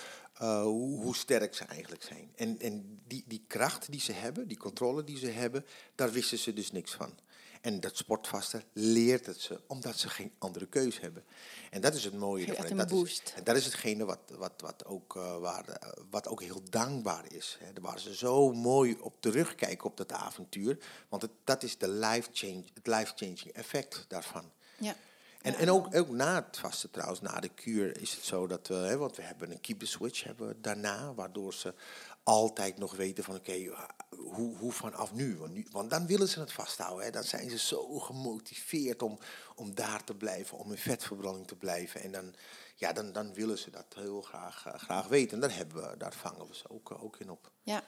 eh, 0.43 0.63
hoe, 0.63 1.03
hoe 1.03 1.17
sterk 1.17 1.55
ze 1.55 1.65
eigenlijk 1.65 2.03
zijn. 2.03 2.33
En, 2.37 2.61
en 2.61 3.01
die, 3.07 3.25
die 3.27 3.45
kracht 3.47 3.91
die 3.91 4.01
ze 4.01 4.13
hebben, 4.13 4.49
die 4.49 4.57
controle 4.57 5.05
die 5.05 5.19
ze 5.19 5.27
hebben, 5.27 5.67
daar 5.95 6.13
wisten 6.13 6.39
ze 6.39 6.53
dus 6.53 6.73
niks 6.73 6.93
van. 6.93 7.19
En 7.61 7.81
dat 7.81 7.97
sportvasten 7.97 8.63
leert 8.73 9.27
het 9.27 9.41
ze, 9.41 9.61
omdat 9.67 9.99
ze 9.99 10.09
geen 10.09 10.33
andere 10.39 10.67
keus 10.67 11.01
hebben. 11.01 11.25
En 11.71 11.81
dat 11.81 11.95
is 11.95 12.05
het 12.05 12.15
mooie 12.15 12.47
ervan. 12.47 12.67
En 12.67 12.77
dat, 12.77 12.89
boost. 12.89 13.23
is, 13.25 13.33
en 13.33 13.45
dat 13.45 13.57
is 13.57 13.65
hetgene 13.65 14.05
wat, 14.05 14.19
wat, 14.39 14.53
wat, 14.57 14.85
ook, 14.85 15.17
eh, 15.17 15.39
waar, 15.39 15.69
eh, 15.69 15.91
wat 16.11 16.29
ook 16.29 16.43
heel 16.43 16.63
dankbaar 16.71 17.33
is. 17.33 17.57
Hè. 17.61 17.73
Daar 17.73 17.83
waren 17.83 18.01
ze 18.01 18.15
zo 18.15 18.53
mooi 18.53 18.97
op 19.01 19.21
terugkijken 19.21 19.85
op 19.85 19.97
dat 19.97 20.13
avontuur. 20.13 20.79
Want 21.09 21.23
het, 21.23 21.31
dat 21.45 21.63
is 21.63 21.79
de 21.79 21.89
life 21.89 22.29
change, 22.33 22.65
het 22.75 22.87
life-changing 22.87 23.53
effect 23.53 24.05
daarvan. 24.09 24.53
Ja. 24.79 24.97
En, 25.43 25.55
en 25.55 25.71
ook, 25.71 26.11
na 26.11 26.45
het 26.47 26.59
vasten 26.59 26.91
trouwens, 26.91 27.21
na 27.21 27.41
de 27.41 27.49
kuur, 27.49 28.01
is 28.01 28.15
het 28.15 28.25
zo 28.25 28.47
dat 28.47 28.69
we, 28.69 28.75
hè, 28.75 28.97
want 28.97 29.17
we 29.17 29.23
hebben 29.23 29.51
een 29.51 29.61
keep 29.61 29.79
the 29.79 29.87
switch 29.87 30.25
hebben 30.25 30.63
daarna, 30.63 31.15
waardoor 31.15 31.55
ze 31.55 31.75
altijd 32.23 32.79
nog 32.79 32.97
weten 32.97 33.25
van 33.25 33.35
oké, 33.35 33.71
hoe, 34.09 34.57
hoe 34.57 34.73
vanaf 34.73 35.13
nu? 35.13 35.39
Want, 35.71 35.91
dan 35.91 36.07
willen 36.07 36.29
ze 36.29 36.41
het 36.41 36.53
vasthouden. 36.53 37.05
Hè. 37.05 37.11
Dan 37.11 37.25
zijn 37.25 37.51
ze 37.51 37.59
zo 37.59 37.99
gemotiveerd 37.99 39.03
om, 39.03 39.19
om 39.55 39.75
daar 39.75 40.05
te 40.05 40.15
blijven, 40.15 40.59
om 40.59 40.71
in 40.71 40.79
vetverbranding 40.79 41.47
te 41.47 41.57
blijven. 41.57 42.03
En 42.03 42.13
dan, 42.13 42.35
ja, 42.75 42.93
dan, 42.93 43.13
dan 43.13 43.35
willen 43.35 43.59
ze 43.59 43.71
dat 43.71 43.87
heel 43.95 44.23
graag, 44.23 44.67
uh, 44.67 44.75
graag 44.75 45.09
weten. 45.09 45.35
En 45.35 45.41
daar, 45.41 45.57
hebben 45.57 45.99
we, 45.99 46.07
vangen 46.11 46.49
we 46.49 46.55
ze 46.57 46.71
ook, 46.71 46.91
uh, 46.91 47.05
ook 47.05 47.17
in 47.19 47.31
op. 47.31 47.51
Ja, 47.63 47.85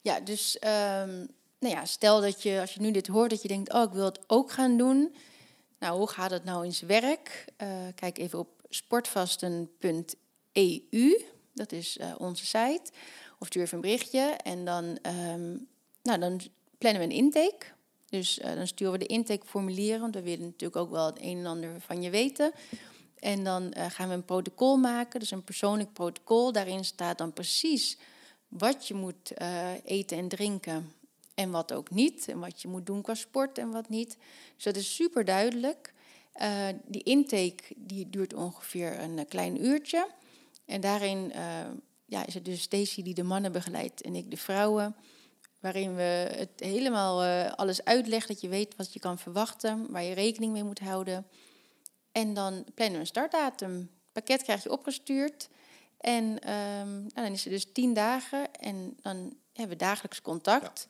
ja 0.00 0.20
dus 0.20 0.56
um, 0.56 1.28
nou 1.58 1.74
ja, 1.74 1.84
stel 1.84 2.20
dat 2.20 2.42
je, 2.42 2.60
als 2.60 2.74
je 2.74 2.80
nu 2.80 2.90
dit 2.90 3.06
hoort, 3.06 3.30
dat 3.30 3.42
je 3.42 3.48
denkt, 3.48 3.72
oh, 3.72 3.82
ik 3.82 3.92
wil 3.92 4.04
het 4.04 4.20
ook 4.26 4.52
gaan 4.52 4.76
doen. 4.76 5.14
Nou, 5.80 5.98
hoe 5.98 6.08
gaat 6.08 6.30
het 6.30 6.44
nou 6.44 6.64
in 6.64 6.72
zijn 6.72 6.90
werk? 7.00 7.44
Uh, 7.62 7.68
kijk 7.94 8.18
even 8.18 8.38
op 8.38 8.48
sportvasten.eu, 8.68 11.24
dat 11.54 11.72
is 11.72 11.98
onze 12.18 12.46
site. 12.46 12.90
Of 13.38 13.54
even 13.54 13.74
een 13.74 13.80
berichtje 13.80 14.20
en 14.20 14.64
dan, 14.64 14.84
um, 14.84 15.68
nou, 16.02 16.18
dan 16.18 16.40
plannen 16.78 17.00
we 17.00 17.08
een 17.08 17.24
intake. 17.24 17.66
Dus 18.08 18.38
dan 18.42 18.66
sturen 18.66 18.92
we 18.92 18.98
de 18.98 19.06
intakeformulieren, 19.06 20.00
want 20.00 20.14
we 20.14 20.22
willen 20.22 20.44
natuurlijk 20.44 20.76
ook 20.76 20.90
wel 20.90 21.06
het 21.06 21.18
een 21.20 21.38
en 21.38 21.46
ander 21.46 21.80
van 21.80 22.02
je 22.02 22.10
weten. 22.10 22.52
En 23.18 23.44
dan 23.44 23.74
gaan 23.76 24.08
we 24.08 24.14
een 24.14 24.24
protocol 24.24 24.76
maken, 24.76 25.20
dus 25.20 25.30
een 25.30 25.44
persoonlijk 25.44 25.92
protocol. 25.92 26.52
Daarin 26.52 26.84
staat 26.84 27.18
dan 27.18 27.32
precies 27.32 27.98
wat 28.48 28.88
je 28.88 28.94
moet 28.94 29.32
eten 29.84 30.18
en 30.18 30.28
drinken 30.28 30.92
en 31.40 31.50
wat 31.50 31.72
ook 31.72 31.90
niet. 31.90 32.28
En 32.28 32.38
wat 32.38 32.62
je 32.62 32.68
moet 32.68 32.86
doen 32.86 33.02
qua 33.02 33.14
sport 33.14 33.58
en 33.58 33.70
wat 33.70 33.88
niet. 33.88 34.16
Dus 34.54 34.64
dat 34.64 34.76
is 34.76 34.94
super 34.94 35.24
duidelijk. 35.24 35.92
Uh, 36.42 36.68
die 36.84 37.02
intake 37.02 37.62
die 37.76 38.10
duurt 38.10 38.34
ongeveer 38.34 39.00
een 39.00 39.26
klein 39.28 39.64
uurtje. 39.64 40.08
En 40.64 40.80
daarin 40.80 41.32
ja, 42.04 42.26
is 42.26 42.34
het 42.34 42.44
dus 42.44 42.62
Stacy 42.62 43.02
die 43.02 43.14
de 43.14 43.22
mannen 43.22 43.52
begeleidt 43.52 44.02
en 44.02 44.14
ik 44.14 44.30
de 44.30 44.36
vrouwen. 44.36 44.96
Waarin 45.60 45.94
we 45.94 46.28
het 46.36 46.50
helemaal 46.56 47.24
alles 47.56 47.84
uitleggen, 47.84 48.32
dat 48.32 48.40
je 48.40 48.48
weet 48.48 48.76
wat 48.76 48.92
je 48.92 48.98
kan 48.98 49.18
verwachten, 49.18 49.90
waar 49.90 50.02
je 50.02 50.14
rekening 50.14 50.52
mee 50.52 50.64
moet 50.64 50.78
houden. 50.78 51.26
En 52.12 52.34
dan 52.34 52.64
plannen 52.74 52.94
we 52.94 53.00
een 53.00 53.06
startdatum. 53.06 53.76
Het 53.76 54.12
pakket 54.12 54.42
krijg 54.42 54.62
je 54.62 54.72
opgestuurd. 54.72 55.48
En 56.00 56.24
um, 56.24 56.90
nou, 56.90 57.10
dan 57.14 57.32
is 57.32 57.44
het 57.44 57.52
dus 57.52 57.72
tien 57.72 57.94
dagen. 57.94 58.54
En 58.54 58.96
dan 59.02 59.36
hebben 59.52 59.78
we 59.78 59.84
dagelijks 59.84 60.22
contact. 60.22 60.88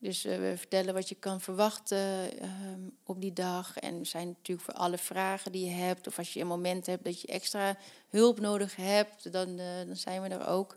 Dus 0.00 0.26
uh, 0.26 0.36
we 0.36 0.54
vertellen 0.56 0.94
wat 0.94 1.08
je 1.08 1.14
kan 1.14 1.40
verwachten 1.40 2.30
um, 2.42 2.96
op 3.04 3.20
die 3.20 3.32
dag. 3.32 3.78
En 3.78 3.98
we 3.98 4.04
zijn 4.04 4.26
natuurlijk 4.26 4.66
voor 4.70 4.78
alle 4.78 4.98
vragen 4.98 5.52
die 5.52 5.64
je 5.64 5.70
hebt. 5.70 6.06
Of 6.06 6.18
als 6.18 6.32
je 6.32 6.40
een 6.40 6.46
moment 6.46 6.86
hebt 6.86 7.04
dat 7.04 7.20
je 7.20 7.26
extra 7.26 7.76
hulp 8.08 8.40
nodig 8.40 8.76
hebt, 8.76 9.32
dan, 9.32 9.48
uh, 9.48 9.64
dan 9.86 9.96
zijn 9.96 10.22
we 10.22 10.28
er 10.28 10.46
ook. 10.46 10.76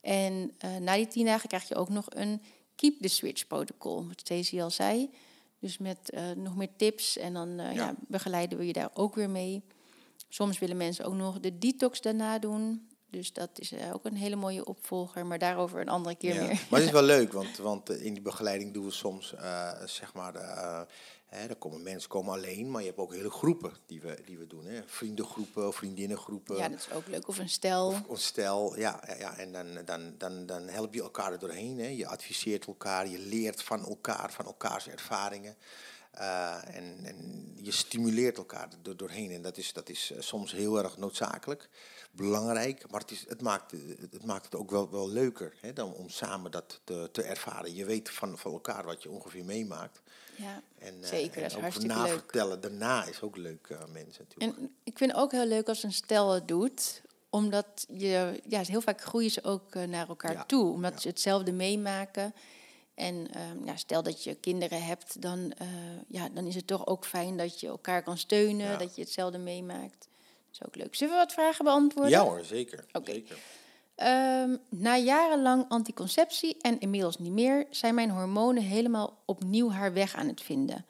En 0.00 0.52
uh, 0.64 0.76
na 0.76 0.94
die 0.94 1.06
tien 1.06 1.24
dagen 1.24 1.48
krijg 1.48 1.68
je 1.68 1.74
ook 1.74 1.88
nog 1.88 2.06
een 2.08 2.42
Keep 2.74 3.00
the 3.00 3.08
Switch 3.08 3.46
protocol, 3.46 4.06
wat 4.06 4.20
Stacey 4.20 4.62
al 4.62 4.70
zei. 4.70 5.10
Dus 5.58 5.78
met 5.78 6.12
nog 6.36 6.56
meer 6.56 6.76
tips 6.76 7.18
en 7.18 7.32
dan 7.32 7.48
ja. 7.56 7.70
ja. 7.70 7.94
begeleiden 8.08 8.58
we 8.58 8.66
je 8.66 8.72
daar 8.72 8.90
ook 8.94 9.14
weer 9.14 9.30
mee. 9.30 9.62
Soms 10.28 10.58
willen 10.58 10.76
mensen 10.76 11.04
ook 11.04 11.14
nog 11.14 11.40
de 11.40 11.58
detox 11.58 12.00
daarna 12.00 12.38
doen. 12.38 12.88
Dus 13.10 13.32
dat 13.32 13.50
is 13.54 13.72
uh, 13.72 13.94
ook 13.94 14.04
een 14.04 14.16
hele 14.16 14.36
mooie 14.36 14.64
opvolger, 14.64 15.26
maar 15.26 15.38
daarover 15.38 15.80
een 15.80 15.88
andere 15.88 16.14
keer 16.14 16.34
ja. 16.34 16.40
meer. 16.40 16.66
Maar 16.70 16.80
het 16.80 16.88
is 16.88 16.94
wel 16.94 17.02
leuk, 17.16 17.32
want, 17.32 17.56
want 17.56 17.90
in 17.90 18.12
die 18.12 18.22
begeleiding 18.22 18.74
doen 18.74 18.84
we 18.84 18.90
soms 18.90 19.34
zeg 19.84 20.14
maar 20.14 20.34
Hè, 21.26 21.46
er 21.46 21.56
komen 21.56 21.82
mensen 21.82 22.08
komen 22.08 22.32
alleen, 22.32 22.70
maar 22.70 22.80
je 22.80 22.86
hebt 22.86 22.98
ook 22.98 23.14
hele 23.14 23.30
groepen 23.30 23.72
die 23.86 24.00
we, 24.00 24.18
die 24.24 24.38
we 24.38 24.46
doen. 24.46 24.66
Hè. 24.66 24.80
Vriendengroepen, 24.86 25.72
vriendinnengroepen. 25.72 26.56
Ja, 26.56 26.68
dat 26.68 26.78
is 26.78 26.90
ook 26.90 27.06
leuk. 27.06 27.28
Of 27.28 27.38
een 27.38 27.48
stel. 27.48 27.86
Of 27.86 28.08
een 28.08 28.16
stel, 28.16 28.78
ja. 28.78 29.02
ja 29.18 29.36
en 29.36 29.52
dan, 29.52 29.66
dan, 29.84 30.14
dan, 30.18 30.46
dan 30.46 30.68
help 30.68 30.94
je 30.94 31.02
elkaar 31.02 31.32
er 31.32 31.38
doorheen. 31.38 31.78
Hè. 31.78 31.86
Je 31.86 32.06
adviseert 32.06 32.66
elkaar, 32.66 33.08
je 33.08 33.18
leert 33.18 33.62
van 33.62 33.86
elkaar, 33.86 34.32
van 34.32 34.44
elkaars 34.44 34.88
ervaringen. 34.88 35.56
Uh, 36.14 36.76
en, 36.76 36.98
en, 37.04 37.52
je 37.62 37.70
stimuleert 37.70 38.36
elkaar 38.36 38.68
er 38.84 38.96
doorheen. 38.96 39.30
En 39.30 39.42
dat 39.42 39.56
is, 39.56 39.72
dat 39.72 39.88
is 39.88 40.12
soms 40.18 40.52
heel 40.52 40.78
erg 40.78 40.96
noodzakelijk, 40.96 41.68
belangrijk. 42.16 42.90
Maar 42.90 43.00
het, 43.00 43.10
is, 43.10 43.24
het, 43.28 43.42
maakt, 43.42 43.72
het 44.10 44.24
maakt 44.24 44.44
het 44.44 44.54
ook 44.54 44.70
wel, 44.70 44.90
wel 44.90 45.08
leuker 45.08 45.54
hè, 45.60 45.72
dan 45.72 45.94
om 45.94 46.08
samen 46.08 46.50
dat 46.50 46.80
te, 46.84 47.08
te 47.12 47.22
ervaren. 47.22 47.74
Je 47.74 47.84
weet 47.84 48.10
van, 48.10 48.38
van 48.38 48.52
elkaar 48.52 48.84
wat 48.84 49.02
je 49.02 49.10
ongeveer 49.10 49.44
meemaakt. 49.44 50.02
Ja, 50.36 50.62
en, 50.78 50.94
zeker. 51.00 51.36
Uh, 51.38 51.54
en 51.54 51.88
dat 51.88 52.06
is 52.06 52.12
vertellen 52.12 52.60
daarna 52.60 53.04
is 53.04 53.20
ook 53.20 53.36
leuk, 53.36 53.68
uh, 53.68 53.78
mensen 53.92 54.26
natuurlijk. 54.28 54.58
En 54.58 54.76
ik 54.84 54.98
vind 54.98 55.10
het 55.10 55.20
ook 55.20 55.32
heel 55.32 55.46
leuk 55.46 55.68
als 55.68 55.82
een 55.82 55.92
stel 55.92 56.30
het 56.30 56.48
doet. 56.48 57.02
Omdat 57.30 57.86
je, 57.88 58.40
ja, 58.48 58.62
heel 58.62 58.80
vaak 58.80 59.00
groeien 59.00 59.30
ze 59.30 59.44
ook 59.44 59.74
uh, 59.74 59.84
naar 59.84 60.08
elkaar 60.08 60.32
Ja, 60.32 60.44
toe. 60.44 60.72
Omdat 60.72 60.92
ja. 60.92 60.98
ze 60.98 61.08
hetzelfde 61.08 61.52
meemaken. 61.52 62.34
En 62.94 63.28
ja, 63.64 63.76
stel 63.76 64.02
dat 64.02 64.24
je 64.24 64.34
kinderen 64.34 64.84
hebt, 64.84 65.22
dan, 65.22 65.52
eh, 65.58 65.68
ja, 66.08 66.28
dan 66.28 66.46
is 66.46 66.54
het 66.54 66.66
toch 66.66 66.86
ook 66.86 67.04
fijn 67.04 67.36
dat 67.36 67.60
je 67.60 67.66
elkaar 67.66 68.02
kan 68.02 68.18
steunen. 68.18 68.66
Ja. 68.66 68.76
Dat 68.76 68.94
je 68.94 69.02
hetzelfde 69.02 69.38
meemaakt. 69.38 70.08
Is 70.60 70.66
ook 70.66 70.76
leuk. 70.76 70.94
Zullen 70.94 71.14
we 71.14 71.20
wat 71.20 71.32
vragen 71.32 71.64
beantwoorden? 71.64 72.10
Ja 72.10 72.22
hoor, 72.22 72.44
zeker. 72.44 72.84
Oké. 72.92 73.12
zeker. 73.12 73.38
Ehm, 73.94 74.56
na 74.68 74.96
jarenlang 74.96 75.64
anticonceptie 75.68 76.56
en 76.60 76.80
inmiddels 76.80 77.18
niet 77.18 77.32
meer, 77.32 77.66
zijn 77.70 77.94
mijn 77.94 78.10
hormonen 78.10 78.62
helemaal 78.62 79.22
opnieuw 79.24 79.70
haar 79.70 79.92
weg 79.92 80.14
aan 80.14 80.26
het 80.26 80.42
vinden. 80.42 80.86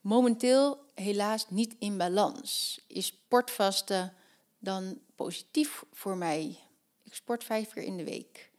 Momenteel 0.00 0.78
helaas 0.94 1.50
niet 1.50 1.76
in 1.78 1.96
balans. 1.96 2.80
Is 2.86 3.06
sportvasten 3.06 4.14
dan 4.58 4.98
positief 5.16 5.84
voor 5.92 6.16
mij? 6.16 6.58
Ik 7.04 7.14
sport 7.14 7.44
vijf 7.44 7.72
keer 7.72 7.82
in 7.82 7.96
de 7.96 8.04
week. 8.04 8.50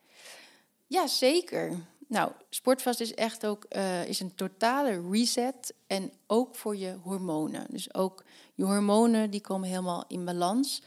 Ja, 0.87 1.07
zeker. 1.07 1.77
Nou, 2.09 2.31
sportvast 2.49 2.99
is 2.99 3.13
echt 3.13 3.45
ook 3.45 3.63
eh, 3.63 4.05
is 4.05 4.19
een 4.19 4.35
totale 4.35 5.09
reset 5.11 5.73
en 5.87 6.11
ook 6.27 6.55
voor 6.55 6.75
je 6.75 6.97
hormonen. 7.03 7.65
Dus 7.69 7.93
ook 7.93 8.23
je 8.59 8.65
hormonen 8.65 9.29
die 9.29 9.41
komen 9.41 9.69
helemaal 9.69 10.03
in 10.07 10.25
balans. 10.25 10.81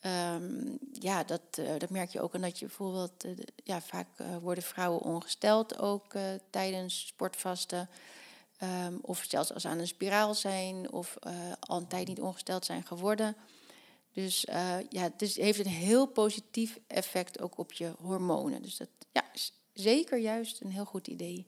Ehm, 0.00 0.76
ja, 0.92 1.24
dat, 1.24 1.40
eh, 1.50 1.78
dat 1.78 1.90
merk 1.90 2.10
je 2.10 2.20
ook 2.20 2.34
aan 2.34 2.40
dat 2.40 2.58
je 2.58 2.66
bijvoorbeeld, 2.66 3.24
eh, 3.24 3.30
ja, 3.64 3.80
vaak 3.80 4.06
eh, 4.16 4.36
worden 4.36 4.64
vrouwen 4.64 5.00
ongesteld 5.00 5.78
ook 5.78 6.14
tijdens 6.50 7.06
sportvasten. 7.06 7.88
Ehm, 8.58 8.94
of 9.02 9.24
zelfs 9.28 9.52
als 9.52 9.62
ze 9.62 9.68
aan 9.68 9.78
een 9.78 9.86
spiraal 9.86 10.34
zijn 10.34 10.92
of 10.92 11.16
al 11.60 11.76
een 11.76 11.86
tijd 11.86 12.08
niet 12.08 12.20
ongesteld 12.20 12.64
zijn 12.64 12.86
geworden. 12.86 13.36
Dus 14.12 14.46
ja, 14.90 15.02
het 15.02 15.34
heeft 15.34 15.58
een 15.58 15.66
heel 15.66 16.06
positief 16.06 16.78
effect 16.86 17.40
ook 17.40 17.58
op 17.58 17.72
je 17.72 17.92
hormonen. 18.00 18.62
Dus 18.62 18.76
dat 18.76 18.88
ja, 19.12 19.22
is 19.32 19.52
zeker 19.72 20.18
juist 20.18 20.60
een 20.60 20.70
heel 20.70 20.84
goed 20.84 21.06
idee. 21.06 21.46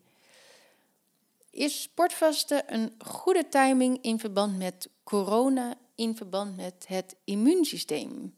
Is 1.50 1.82
sportvasten 1.82 2.74
een 2.74 2.92
goede 2.98 3.48
timing 3.48 4.02
in 4.02 4.18
verband 4.18 4.58
met 4.58 4.88
corona, 5.04 5.74
in 5.94 6.16
verband 6.16 6.56
met 6.56 6.84
het 6.86 7.16
immuunsysteem? 7.24 8.34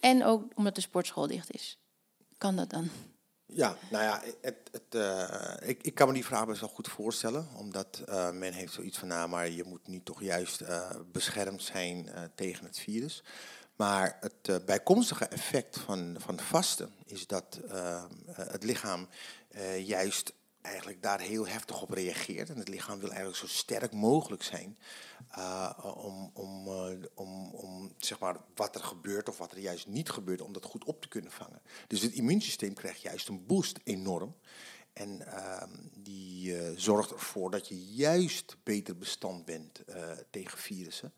En 0.00 0.24
ook 0.24 0.42
omdat 0.54 0.74
de 0.74 0.80
sportschool 0.80 1.26
dicht 1.26 1.54
is. 1.54 1.78
Kan 2.38 2.56
dat 2.56 2.70
dan? 2.70 2.90
Ja, 3.52 3.76
nou 3.90 4.04
ja, 4.04 4.22
het, 4.40 4.56
het, 4.70 4.94
eh, 4.94 5.68
ik, 5.68 5.82
ik 5.82 5.94
kan 5.94 6.06
me 6.06 6.14
die 6.14 6.24
vraag 6.24 6.46
best 6.46 6.60
wel 6.60 6.68
goed 6.68 6.88
voorstellen. 6.88 7.48
Omdat 7.56 8.02
eh, 8.06 8.30
men 8.30 8.52
heeft 8.52 8.72
zoiets 8.72 8.98
van, 8.98 9.08
nou, 9.08 9.28
maar 9.28 9.48
je 9.48 9.64
moet 9.64 9.86
nu 9.86 10.02
toch 10.02 10.22
juist 10.22 10.60
eh, 10.60 10.90
beschermd 11.12 11.62
zijn 11.62 12.10
tegen 12.34 12.64
het 12.64 12.78
virus. 12.78 13.22
Maar 13.76 14.18
het 14.20 14.66
bijkomstige 14.66 15.24
effect 15.24 15.78
van, 15.78 16.16
van 16.18 16.38
vasten 16.38 16.92
is 17.04 17.26
dat 17.26 17.60
het 18.32 18.64
lichaam 18.64 19.08
juist 19.78 20.32
eigenlijk 20.68 21.02
daar 21.02 21.20
heel 21.20 21.46
heftig 21.46 21.82
op 21.82 21.90
reageert. 21.90 22.50
En 22.50 22.58
het 22.58 22.68
lichaam 22.68 22.98
wil 22.98 23.08
eigenlijk 23.08 23.38
zo 23.38 23.46
sterk 23.46 23.92
mogelijk 23.92 24.42
zijn 24.42 24.78
eh, 25.30 25.70
om, 25.96 26.30
om, 26.34 26.66
eh, 26.66 27.04
om, 27.14 27.50
om 27.50 27.92
zeg 27.98 28.18
maar, 28.18 28.36
wat 28.54 28.74
er 28.74 28.84
gebeurt 28.84 29.28
of 29.28 29.38
wat 29.38 29.52
er 29.52 29.58
juist 29.58 29.86
niet 29.86 30.10
gebeurt, 30.10 30.40
om 30.40 30.52
dat 30.52 30.64
goed 30.64 30.84
op 30.84 31.02
te 31.02 31.08
kunnen 31.08 31.30
vangen. 31.30 31.62
Dus 31.86 32.02
het 32.02 32.12
immuunsysteem 32.12 32.74
krijgt 32.74 33.00
juist 33.00 33.28
een 33.28 33.46
boost 33.46 33.78
enorm. 33.84 34.36
En 34.92 35.26
ehm, 35.26 35.70
die 35.94 36.58
eh, 36.58 36.72
zorgt 36.76 37.10
ervoor 37.10 37.50
dat 37.50 37.68
je 37.68 37.84
juist 37.84 38.56
beter 38.62 38.96
bestand 38.96 39.44
bent 39.44 39.84
tegen 40.30 40.58
virussen. 40.58 41.12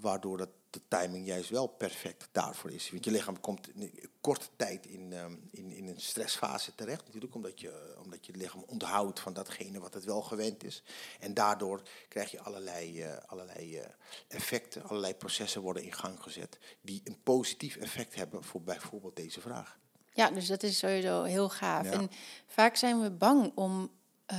Waardoor 0.00 0.36
dat 0.36 0.48
de 0.70 0.80
timing 0.88 1.26
juist 1.26 1.50
wel 1.50 1.66
perfect 1.66 2.28
daarvoor 2.32 2.70
is. 2.70 2.90
Want 2.90 3.04
je 3.04 3.10
lichaam 3.10 3.40
komt 3.40 3.68
in 3.74 3.92
korte 4.20 4.46
tijd 4.56 4.86
in, 4.86 5.12
ehm, 5.12 5.36
in, 5.50 5.70
in 5.70 5.88
een 5.88 6.00
stressfase 6.00 6.74
terecht. 6.74 7.04
Natuurlijk 7.04 7.34
omdat 7.34 7.60
je, 7.60 7.96
omdat 8.04 8.26
je 8.26 8.32
het 8.32 8.40
lichaam 8.40 8.64
onthoudt 8.66 9.20
van 9.20 9.32
datgene 9.32 9.80
wat 9.80 9.94
het 9.94 10.04
wel 10.04 10.22
gewend 10.22 10.64
is. 10.64 10.82
En 11.20 11.34
daardoor 11.34 11.82
krijg 12.08 12.30
je 12.30 12.40
allerlei, 12.40 13.02
eh, 13.02 13.16
allerlei 13.26 13.76
eh, 13.76 13.86
effecten, 14.28 14.82
allerlei 14.82 15.14
processen 15.14 15.60
worden 15.62 15.82
in 15.82 15.92
gang 15.92 16.22
gezet. 16.22 16.58
Die 16.80 17.00
een 17.04 17.22
positief 17.22 17.76
effect 17.76 18.14
hebben 18.14 18.44
voor 18.44 18.62
bijvoorbeeld 18.62 19.16
deze 19.16 19.40
vraag. 19.40 19.78
Ja, 20.14 20.30
dus 20.30 20.46
dat 20.46 20.62
is 20.62 20.78
sowieso 20.78 21.22
heel 21.22 21.48
gaaf. 21.48 21.84
Ja. 21.84 21.92
En 21.92 22.10
vaak 22.46 22.76
zijn 22.76 23.00
we 23.00 23.10
bang 23.10 23.52
om. 23.54 23.90
eh, 24.26 24.36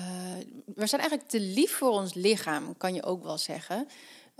we 0.75 0.87
zijn 0.87 1.01
eigenlijk 1.01 1.29
te 1.29 1.39
lief 1.39 1.71
voor 1.77 1.89
ons 1.89 2.13
lichaam, 2.13 2.77
kan 2.77 2.93
je 2.93 3.03
ook 3.03 3.23
wel 3.23 3.37
zeggen. 3.37 3.87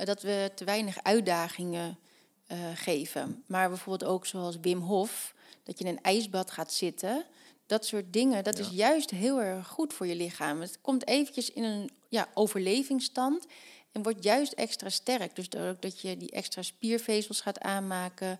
Eh, 0.02 0.08
dat 0.08 0.22
we 0.22 0.52
te 0.56 0.64
weinig 0.64 1.04
uitdagingen 1.04 1.98
eh, 2.46 2.58
geven. 2.76 3.44
Maar 3.48 3.70
bijvoorbeeld 3.70 4.12
ook 4.12 4.26
zoals 4.26 4.58
Wim 4.62 4.80
Hof, 4.80 5.34
dat 5.64 5.80
je 5.80 5.86
in 5.86 5.92
een 5.92 6.04
ijsbad 6.04 6.52
gaat 6.52 6.74
zitten. 6.74 7.26
Dat 7.66 7.86
soort 7.86 8.14
dingen, 8.14 8.44
dat 8.44 8.60
is 8.60 8.70
juist 8.70 9.10
heel 9.10 9.42
erg 9.42 9.68
goed 9.68 9.94
voor 9.94 10.08
je 10.08 10.16
lichaam. 10.16 10.62
Het 10.62 10.82
komt 10.82 11.08
eventjes 11.08 11.52
in 11.52 11.64
een 11.64 11.90
ja, 12.10 12.28
overlevingsstand 12.34 13.46
en 13.92 14.04
wordt 14.04 14.24
juist 14.24 14.54
extra 14.54 14.90
sterk. 14.90 15.36
Dus 15.36 15.50
dat 15.80 16.02
je 16.02 16.18
die 16.18 16.32
extra 16.32 16.62
spiervezels 16.62 17.42
gaat 17.42 17.60
aanmaken. 17.60 18.40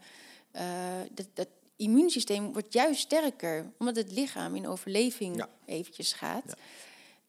Uh, 0.56 0.62
dat, 1.12 1.28
dat 1.34 1.48
immuunsysteem 1.76 2.54
wordt 2.54 2.74
juist 2.74 3.02
sterker, 3.02 3.72
omdat 3.80 3.96
het 3.96 4.12
lichaam 4.12 4.56
in 4.56 4.68
overleving 4.68 5.46
eventjes 5.66 6.14
gaat. 6.14 6.56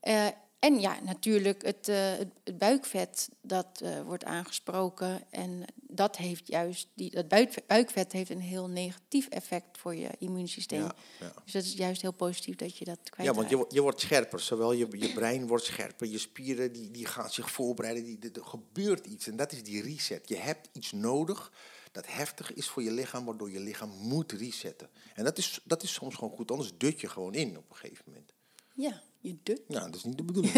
Ja. 0.00 0.26
Uh, 0.26 0.32
en 0.62 0.80
ja, 0.80 0.98
natuurlijk 1.04 1.62
het, 1.62 1.88
uh, 1.88 1.96
het, 1.96 2.58
buikvet 2.58 3.28
dat 3.40 3.80
uh, 3.82 4.00
wordt 4.02 4.24
aangesproken. 4.24 5.22
En 5.30 5.64
dat 5.74 6.16
heeft 6.16 6.46
juist, 6.46 6.88
die, 6.94 7.10
dat 7.10 7.28
buikvet 7.66 8.12
heeft 8.12 8.30
een 8.30 8.40
heel 8.40 8.68
negatief 8.68 9.28
effect 9.28 9.78
voor 9.78 9.94
je 9.94 10.08
immuunsysteem. 10.18 10.80
Ja, 10.80 10.94
ja. 11.20 11.32
Dus 11.44 11.52
dat 11.52 11.62
is 11.62 11.72
juist 11.72 12.02
heel 12.02 12.12
positief 12.12 12.56
dat 12.56 12.78
je 12.78 12.84
dat 12.84 12.98
kwijt 13.10 13.28
Ja, 13.28 13.34
want 13.34 13.50
je, 13.50 13.64
je 13.68 13.82
wordt 13.82 14.00
scherper. 14.00 14.40
Zowel 14.40 14.72
je, 14.72 14.86
je 14.90 15.12
brein 15.12 15.46
wordt 15.46 15.64
scherper, 15.64 16.06
je 16.06 16.18
spieren 16.18 16.72
die, 16.72 16.90
die 16.90 17.06
gaan 17.06 17.30
zich 17.30 17.50
voorbereiden. 17.50 18.04
Die, 18.04 18.30
er 18.32 18.44
gebeurt 18.44 19.06
iets 19.06 19.26
en 19.26 19.36
dat 19.36 19.52
is 19.52 19.62
die 19.62 19.82
reset. 19.82 20.28
Je 20.28 20.36
hebt 20.36 20.68
iets 20.72 20.92
nodig 20.92 21.52
dat 21.92 22.06
heftig 22.06 22.52
is 22.52 22.68
voor 22.68 22.82
je 22.82 22.92
lichaam, 22.92 23.24
waardoor 23.24 23.50
je 23.50 23.60
lichaam 23.60 23.90
moet 23.90 24.32
resetten. 24.32 24.88
En 25.14 25.24
dat 25.24 25.38
is, 25.38 25.60
dat 25.64 25.82
is 25.82 25.92
soms 25.92 26.14
gewoon 26.14 26.34
goed, 26.34 26.50
anders 26.50 26.72
dut 26.76 27.00
je 27.00 27.08
gewoon 27.08 27.34
in 27.34 27.56
op 27.58 27.70
een 27.70 27.76
gegeven 27.76 28.04
moment. 28.06 28.32
Ja, 28.74 29.02
je. 29.22 29.62
Nou, 29.68 29.84
dat 29.84 29.94
is 29.94 30.04
niet 30.04 30.16
de 30.16 30.22
bedoeling. 30.22 30.54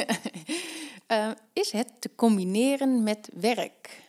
uh, 1.08 1.30
is 1.52 1.70
het 1.70 2.00
te 2.00 2.10
combineren 2.14 3.02
met 3.02 3.28
werk? 3.32 4.02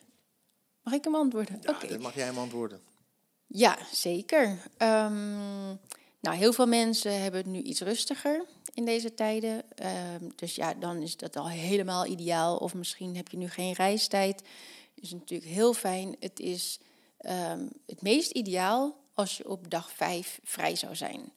Mag 0.81 0.93
ik 0.93 1.03
hem 1.03 1.15
antwoorden? 1.15 1.59
Ja, 1.61 1.69
okay. 1.69 1.89
dat 1.89 1.99
mag 1.99 2.15
jij 2.15 2.25
hem 2.25 2.37
antwoorden. 2.37 2.79
Ja, 3.47 3.77
zeker. 3.91 4.47
Um, 4.77 5.79
nou, 6.19 6.37
heel 6.37 6.53
veel 6.53 6.67
mensen 6.67 7.21
hebben 7.21 7.39
het 7.39 7.49
nu 7.49 7.61
iets 7.61 7.81
rustiger 7.81 8.45
in 8.73 8.85
deze 8.85 9.13
tijden. 9.13 9.63
Um, 10.13 10.31
dus 10.35 10.55
ja, 10.55 10.73
dan 10.73 11.01
is 11.01 11.17
dat 11.17 11.35
al 11.35 11.49
helemaal 11.49 12.05
ideaal. 12.05 12.57
Of 12.57 12.73
misschien 12.73 13.15
heb 13.15 13.27
je 13.27 13.37
nu 13.37 13.49
geen 13.49 13.73
reistijd. 13.73 14.41
is 14.95 15.11
natuurlijk 15.11 15.51
heel 15.51 15.73
fijn. 15.73 16.15
Het 16.19 16.39
is 16.39 16.79
um, 17.19 17.69
het 17.85 18.01
meest 18.01 18.31
ideaal 18.31 18.95
als 19.13 19.37
je 19.37 19.49
op 19.49 19.69
dag 19.69 19.91
vijf 19.91 20.39
vrij 20.43 20.75
zou 20.75 20.95
zijn. 20.95 21.31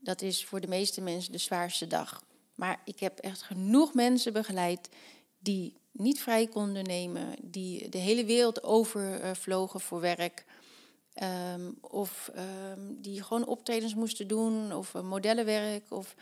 Dat 0.00 0.22
is 0.22 0.44
voor 0.44 0.60
de 0.60 0.68
meeste 0.68 1.00
mensen 1.00 1.32
de 1.32 1.38
zwaarste 1.38 1.86
dag. 1.86 2.24
Maar 2.56 2.80
ik 2.84 3.00
heb 3.00 3.18
echt 3.18 3.42
genoeg 3.42 3.94
mensen 3.94 4.32
begeleid 4.32 4.88
die 5.38 5.74
niet 5.92 6.20
vrij 6.20 6.46
konden 6.46 6.84
nemen, 6.84 7.34
die 7.42 7.88
de 7.88 7.98
hele 7.98 8.24
wereld 8.24 8.62
overvlogen 8.62 9.80
voor 9.80 10.00
werk. 10.00 10.44
Um, 11.54 11.78
of 11.80 12.30
um, 12.36 12.98
die 13.00 13.22
gewoon 13.22 13.46
optredens 13.46 13.94
moesten 13.94 14.28
doen, 14.28 14.72
of 14.72 14.94
uh, 14.94 15.02
modellenwerk, 15.02 15.84
of, 15.88 16.14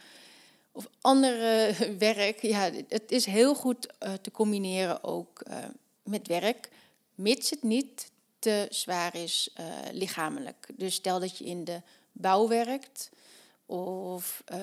of 0.72 0.88
andere 1.00 1.74
werk. 1.98 2.42
Ja, 2.42 2.70
het 2.88 3.12
is 3.12 3.26
heel 3.26 3.54
goed 3.54 3.88
uh, 4.02 4.12
te 4.12 4.30
combineren 4.30 5.04
ook 5.04 5.42
uh, 5.48 5.56
met 6.02 6.26
werk, 6.26 6.68
mits 7.14 7.50
het 7.50 7.62
niet 7.62 8.10
te 8.38 8.66
zwaar 8.70 9.14
is 9.14 9.54
lichamelijk. 9.92 10.68
Dus 10.76 10.94
stel 10.94 11.20
dat 11.20 11.38
je 11.38 11.44
in 11.44 11.64
de 11.64 11.80
bouw 12.12 12.48
werkt, 12.48 13.10
of, 13.66 14.42
uh, 14.52 14.58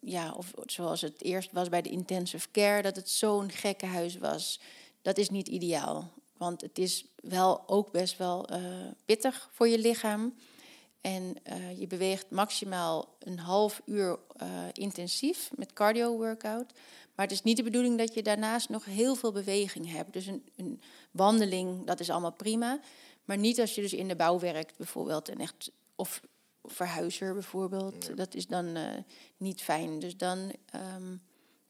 ja, 0.00 0.32
of 0.32 0.52
zoals 0.66 1.00
het 1.00 1.22
eerst 1.22 1.52
was 1.52 1.68
bij 1.68 1.82
de 1.82 1.88
intensive 1.88 2.50
care, 2.50 2.82
dat 2.82 2.96
het 2.96 3.10
zo'n 3.10 3.50
gekke 3.50 3.86
huis 3.86 4.18
was. 4.18 4.60
Dat 5.02 5.18
is 5.18 5.30
niet 5.30 5.48
ideaal. 5.48 6.10
Want 6.36 6.60
het 6.60 6.78
is 6.78 7.06
wel 7.16 7.68
ook 7.68 7.90
best 7.90 8.18
wel 8.18 8.52
uh, 8.52 8.58
pittig 9.04 9.48
voor 9.52 9.68
je 9.68 9.78
lichaam. 9.78 10.34
En 11.00 11.36
uh, 11.44 11.78
je 11.78 11.86
beweegt 11.86 12.30
maximaal 12.30 13.16
een 13.18 13.38
half 13.38 13.82
uur 13.84 14.18
intensief 14.72 15.50
met 15.54 15.72
cardio 15.72 16.16
workout. 16.16 16.72
Maar 17.14 17.26
het 17.26 17.34
is 17.34 17.42
niet 17.42 17.56
de 17.56 17.62
bedoeling 17.62 17.98
dat 17.98 18.14
je 18.14 18.22
daarnaast 18.22 18.68
nog 18.68 18.84
heel 18.84 19.14
veel 19.14 19.32
beweging 19.32 19.92
hebt. 19.92 20.12
Dus 20.12 20.26
een, 20.26 20.48
een 20.56 20.80
wandeling, 21.10 21.86
dat 21.86 22.00
is 22.00 22.10
allemaal 22.10 22.32
prima. 22.32 22.80
Maar 23.24 23.38
niet 23.38 23.60
als 23.60 23.74
je 23.74 23.80
dus 23.80 23.92
in 23.92 24.08
de 24.08 24.16
bouw 24.16 24.38
werkt 24.38 24.76
bijvoorbeeld 24.76 25.28
en 25.28 25.38
echt 25.38 25.70
of 25.94 26.20
verhuizer 26.66 27.32
bijvoorbeeld. 27.32 28.16
Dat 28.16 28.34
is 28.34 28.46
dan 28.46 28.76
uh, 28.76 28.88
niet 29.36 29.62
fijn. 29.62 29.98
Dus 29.98 30.16
dan 30.16 30.52
um, 30.96 31.22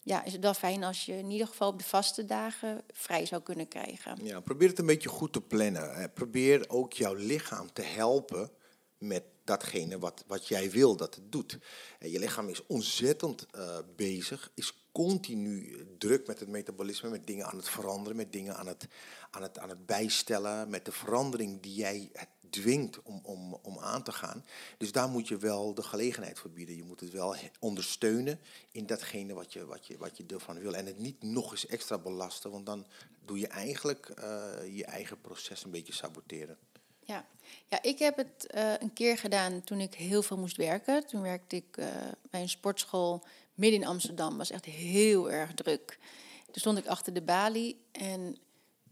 ja, 0.02 0.24
is 0.24 0.32
het 0.32 0.42
wel 0.42 0.54
fijn 0.54 0.84
als 0.84 1.04
je 1.04 1.18
in 1.18 1.30
ieder 1.30 1.46
geval 1.46 1.68
op 1.68 1.78
de 1.78 1.84
vaste 1.84 2.24
dagen 2.24 2.82
vrij 2.92 3.26
zou 3.26 3.42
kunnen 3.42 3.68
krijgen. 3.68 4.24
Ja, 4.24 4.40
probeer 4.40 4.68
het 4.68 4.78
een 4.78 4.86
beetje 4.86 5.08
goed 5.08 5.32
te 5.32 5.40
plannen. 5.40 6.12
Probeer 6.12 6.64
ook 6.68 6.92
jouw 6.92 7.14
lichaam 7.14 7.72
te 7.72 7.82
helpen 7.82 8.50
met 8.98 9.22
datgene 9.44 9.98
wat, 9.98 10.24
wat 10.26 10.48
jij 10.48 10.70
wil 10.70 10.96
dat 10.96 11.14
het 11.14 11.32
doet. 11.32 11.58
En 11.98 12.10
je 12.10 12.18
lichaam 12.18 12.48
is 12.48 12.66
ontzettend 12.66 13.46
uh, 13.56 13.78
bezig, 13.96 14.50
is 14.54 14.85
continu 14.96 15.86
druk 15.98 16.26
met 16.26 16.40
het 16.40 16.48
metabolisme, 16.48 17.08
met 17.08 17.26
dingen 17.26 17.46
aan 17.46 17.56
het 17.56 17.68
veranderen, 17.68 18.16
met 18.16 18.32
dingen 18.32 18.56
aan 18.56 18.66
het, 18.66 18.88
aan 19.30 19.42
het, 19.42 19.58
aan 19.58 19.68
het 19.68 19.86
bijstellen, 19.86 20.70
met 20.70 20.84
de 20.84 20.92
verandering 20.92 21.62
die 21.62 21.74
jij 21.74 22.10
dwingt 22.50 23.02
om, 23.02 23.20
om, 23.22 23.58
om 23.62 23.78
aan 23.78 24.02
te 24.02 24.12
gaan. 24.12 24.44
Dus 24.78 24.92
daar 24.92 25.08
moet 25.08 25.28
je 25.28 25.36
wel 25.36 25.74
de 25.74 25.82
gelegenheid 25.82 26.38
voor 26.38 26.50
bieden. 26.50 26.76
Je 26.76 26.82
moet 26.82 27.00
het 27.00 27.10
wel 27.10 27.36
ondersteunen 27.60 28.40
in 28.72 28.86
datgene 28.86 29.34
wat 29.34 29.52
je, 29.52 29.66
wat 29.66 29.86
je, 29.86 29.96
wat 29.98 30.16
je 30.16 30.24
ervan 30.26 30.58
wil. 30.58 30.74
En 30.74 30.86
het 30.86 30.98
niet 30.98 31.22
nog 31.22 31.50
eens 31.50 31.66
extra 31.66 31.98
belasten, 31.98 32.50
want 32.50 32.66
dan 32.66 32.86
doe 33.24 33.38
je 33.38 33.46
eigenlijk 33.46 34.12
uh, 34.18 34.76
je 34.76 34.84
eigen 34.84 35.20
proces 35.20 35.64
een 35.64 35.70
beetje 35.70 35.92
saboteren. 35.92 36.56
Ja, 37.00 37.26
ja 37.68 37.82
ik 37.82 37.98
heb 37.98 38.16
het 38.16 38.52
uh, 38.54 38.72
een 38.78 38.92
keer 38.92 39.18
gedaan 39.18 39.64
toen 39.64 39.80
ik 39.80 39.94
heel 39.94 40.22
veel 40.22 40.38
moest 40.38 40.56
werken. 40.56 41.06
Toen 41.06 41.22
werkte 41.22 41.56
ik 41.56 41.76
uh, 41.76 41.86
bij 42.30 42.40
een 42.40 42.48
sportschool 42.48 43.24
midden 43.56 43.80
in 43.80 43.86
Amsterdam. 43.86 44.36
was 44.36 44.50
echt 44.50 44.64
heel 44.64 45.30
erg 45.30 45.54
druk. 45.54 45.98
Toen 46.44 46.54
stond 46.54 46.78
ik 46.78 46.86
achter 46.86 47.12
de 47.12 47.22
balie 47.22 47.84
en 47.92 48.38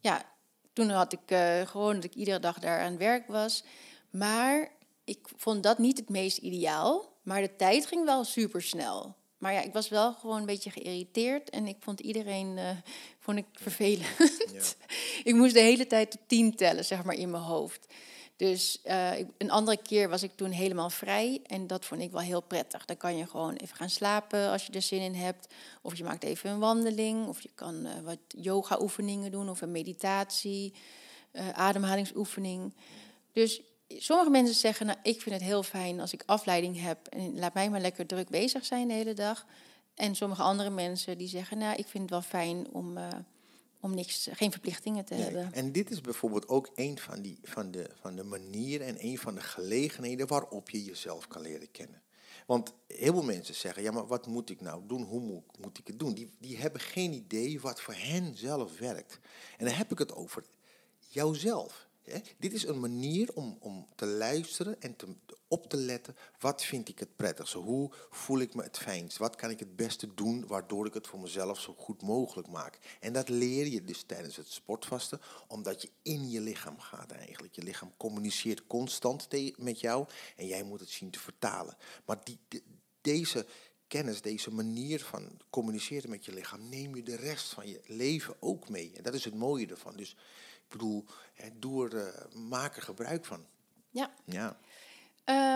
ja, 0.01 0.33
toen 0.73 0.89
had 0.89 1.13
ik 1.13 1.31
uh, 1.31 1.61
gewoon 1.61 1.95
dat 1.95 2.05
ik 2.05 2.15
iedere 2.15 2.39
dag 2.39 2.59
daar 2.59 2.81
aan 2.81 2.99
werk 2.99 3.27
was. 3.27 3.65
Maar 4.11 4.73
ik 5.05 5.29
vond 5.37 5.63
dat 5.63 5.79
niet 5.79 5.99
het 5.99 6.09
meest 6.09 6.39
ideaal. 6.39 7.13
Maar 7.23 7.41
de 7.41 7.57
tijd 7.57 7.87
ging 7.87 8.05
wel 8.05 8.25
super 8.25 8.63
snel. 8.63 9.15
Maar 9.39 9.53
ja, 9.53 9.61
ik 9.61 9.73
was 9.73 9.89
wel 9.89 10.13
gewoon 10.13 10.41
een 10.41 10.47
beetje 10.47 10.71
geïrriteerd 10.71 11.51
en 11.51 11.67
ik 11.67 11.77
vond 11.81 12.01
iedereen 12.01 12.57
uh, 12.57 12.71
vond 13.19 13.39
ik 13.39 13.47
vervelend. 13.53 14.07
ik 15.25 15.35
moest 15.35 15.55
de 15.55 15.61
hele 15.61 15.87
tijd 15.87 16.11
tot 16.11 16.21
tien 16.27 16.57
tellen, 16.57 16.85
zeg 16.85 17.05
maar, 17.05 17.15
in 17.15 17.31
mijn 17.31 17.43
hoofd. 17.43 17.87
Dus 18.37 18.81
uh, 18.85 19.19
een 19.39 19.51
andere 19.51 19.77
keer 19.83 20.09
was 20.09 20.23
ik 20.23 20.37
toen 20.37 20.51
helemaal 20.51 20.91
vrij 20.91 21.41
en 21.47 21.67
dat 21.67 21.85
vond 21.85 22.01
ik 22.01 22.11
wel 22.11 22.21
heel 22.21 22.41
prettig. 22.41 22.85
Dan 22.85 22.97
kan 22.97 23.17
je 23.17 23.27
gewoon 23.27 23.55
even 23.55 23.77
gaan 23.77 23.91
slapen 23.91 24.51
als 24.51 24.67
je 24.67 24.73
er 24.73 24.83
zin 24.83 25.01
in 25.01 25.15
hebt. 25.15 25.55
Of 25.83 25.97
je 25.97 26.05
maakt 26.05 26.25
even 26.25 26.51
een 26.51 26.59
wandeling, 26.59 27.27
of 27.27 27.41
je 27.41 27.51
kan 27.55 27.87
uh, 27.87 28.01
wat 28.03 28.19
yoga-oefeningen 28.29 29.31
doen 29.31 29.49
of 29.49 29.61
een 29.61 29.71
meditatie, 29.71 30.75
uh, 31.33 31.49
ademhalingsoefening. 31.49 32.75
Dus 33.33 33.61
sommige 33.89 34.31
mensen 34.31 34.55
zeggen, 34.55 34.87
nou, 34.87 34.99
ik 35.03 35.23
vind 35.23 35.35
het 35.35 35.45
heel 35.45 35.63
fijn 35.63 36.01
als 36.01 36.13
ik 36.13 36.23
afleiding 36.27 36.81
heb 36.81 37.07
en 37.07 37.39
laat 37.39 37.55
mij 37.55 37.71
maar 37.71 37.81
lekker 37.81 38.07
druk 38.07 38.29
bezig 38.29 38.65
zijn 38.65 38.89
de 38.89 38.95
hele 38.95 39.15
dag. 39.15 39.47
En 39.95 40.15
sommige 40.15 40.43
andere 40.43 40.71
mensen 40.71 41.19
die 41.19 41.29
zeggen, 41.29 41.59
nou, 41.59 41.77
ik 41.77 41.87
vind 41.87 42.03
het 42.03 42.13
wel 42.13 42.23
fijn 42.23 42.67
om 42.73 42.99
om 43.85 43.95
niks, 43.95 44.29
geen 44.33 44.51
verplichtingen 44.51 45.05
te 45.05 45.15
hebben. 45.15 45.53
En 45.53 45.73
dit 45.73 45.91
is 45.91 46.01
bijvoorbeeld 46.01 46.49
ook 46.49 46.71
een 46.75 46.99
van, 46.99 47.23
die, 47.23 47.39
van, 47.43 47.71
de, 47.71 47.91
van 48.01 48.17
de 48.17 48.25
manieren 48.25 48.87
en 48.87 48.97
een 48.99 49.19
van 49.19 49.35
de 49.35 49.41
gelegenheden 49.41 50.27
waarop 50.27 50.71
je 50.71 50.85
jezelf 50.85 51.29
kan 51.29 51.43
leren 51.43 51.71
kennen. 51.71 52.03
Want 52.47 52.73
heel 52.87 53.13
veel 53.13 53.23
mensen 53.23 53.55
zeggen, 53.55 53.83
ja, 53.83 53.91
maar 53.91 54.07
wat 54.07 54.27
moet 54.27 54.51
ik 54.51 54.61
nou 54.61 54.83
doen? 54.87 55.03
Hoe 55.03 55.21
moet, 55.21 55.59
moet 55.59 55.79
ik 55.79 55.87
het 55.87 55.99
doen? 55.99 56.15
Die, 56.15 56.31
die 56.39 56.57
hebben 56.57 56.81
geen 56.81 57.13
idee 57.13 57.61
wat 57.61 57.81
voor 57.81 57.95
hen 57.95 58.37
zelf 58.37 58.79
werkt. 58.79 59.19
En 59.57 59.65
dan 59.65 59.75
heb 59.75 59.93
ik 59.93 59.99
het 59.99 60.15
over 60.15 60.45
jouzelf. 61.09 61.89
Dit 62.39 62.53
is 62.53 62.67
een 62.67 62.81
manier 62.81 63.35
om, 63.35 63.57
om 63.61 63.87
te 63.95 64.07
luisteren 64.07 64.81
en 64.81 64.97
te, 64.97 65.07
op 65.49 65.69
te 65.69 65.77
letten. 65.77 66.17
Wat 66.39 66.65
vind 66.65 66.89
ik 66.89 66.99
het 66.99 67.17
prettigste? 67.17 67.59
Hoe 67.59 67.93
voel 68.11 68.39
ik 68.39 68.55
me 68.55 68.63
het 68.63 68.79
fijnst? 68.79 69.17
Wat 69.17 69.37
kan 69.37 69.51
ik 69.51 69.59
het 69.59 69.77
beste 69.77 70.15
doen 70.15 70.47
waardoor 70.47 70.87
ik 70.87 70.95
het 70.95 71.07
voor 71.07 71.21
mezelf 71.21 71.61
zo 71.61 71.75
goed 71.79 72.03
mogelijk 72.03 72.49
maak? 72.49 72.79
En 73.01 73.13
dat 73.13 73.29
leer 73.29 73.67
je 73.67 73.85
dus 73.85 74.03
tijdens 74.03 74.37
het 74.37 74.49
sportvasten, 74.49 75.21
omdat 75.47 75.83
je 75.83 75.91
in 76.03 76.31
je 76.31 76.41
lichaam 76.41 76.79
gaat 76.79 77.11
eigenlijk. 77.11 77.55
Je 77.55 77.63
lichaam 77.63 77.93
communiceert 77.97 78.67
constant 78.67 79.29
met 79.57 79.81
jou 79.81 80.07
en 80.37 80.47
jij 80.47 80.63
moet 80.63 80.81
het 80.81 80.91
zien 80.91 81.11
te 81.11 81.19
vertalen. 81.19 81.77
Maar 82.05 82.25
die, 82.25 82.39
deze 83.01 83.47
kennis, 83.87 84.21
deze 84.21 84.51
manier 84.51 85.01
van 85.01 85.41
communiceren 85.51 86.11
met 86.11 86.25
je 86.25 86.33
lichaam, 86.33 86.69
neem 86.69 86.97
je 86.97 87.03
de 87.03 87.17
rest 87.17 87.53
van 87.53 87.69
je 87.69 87.81
leven 87.87 88.35
ook 88.41 88.69
mee. 88.69 88.93
En 88.97 89.03
dat 89.03 89.15
is 89.15 89.25
het 89.25 89.35
mooie 89.35 89.67
ervan. 89.67 89.97
Dus 89.97 90.17
bedoel, 90.79 91.05
doe 91.53 91.89
er, 91.89 91.95
uh, 91.95 92.35
maak 92.49 92.77
er 92.77 92.83
gebruik 92.83 93.25
van. 93.25 93.47
Ja. 93.91 94.11
ja. 94.25 94.57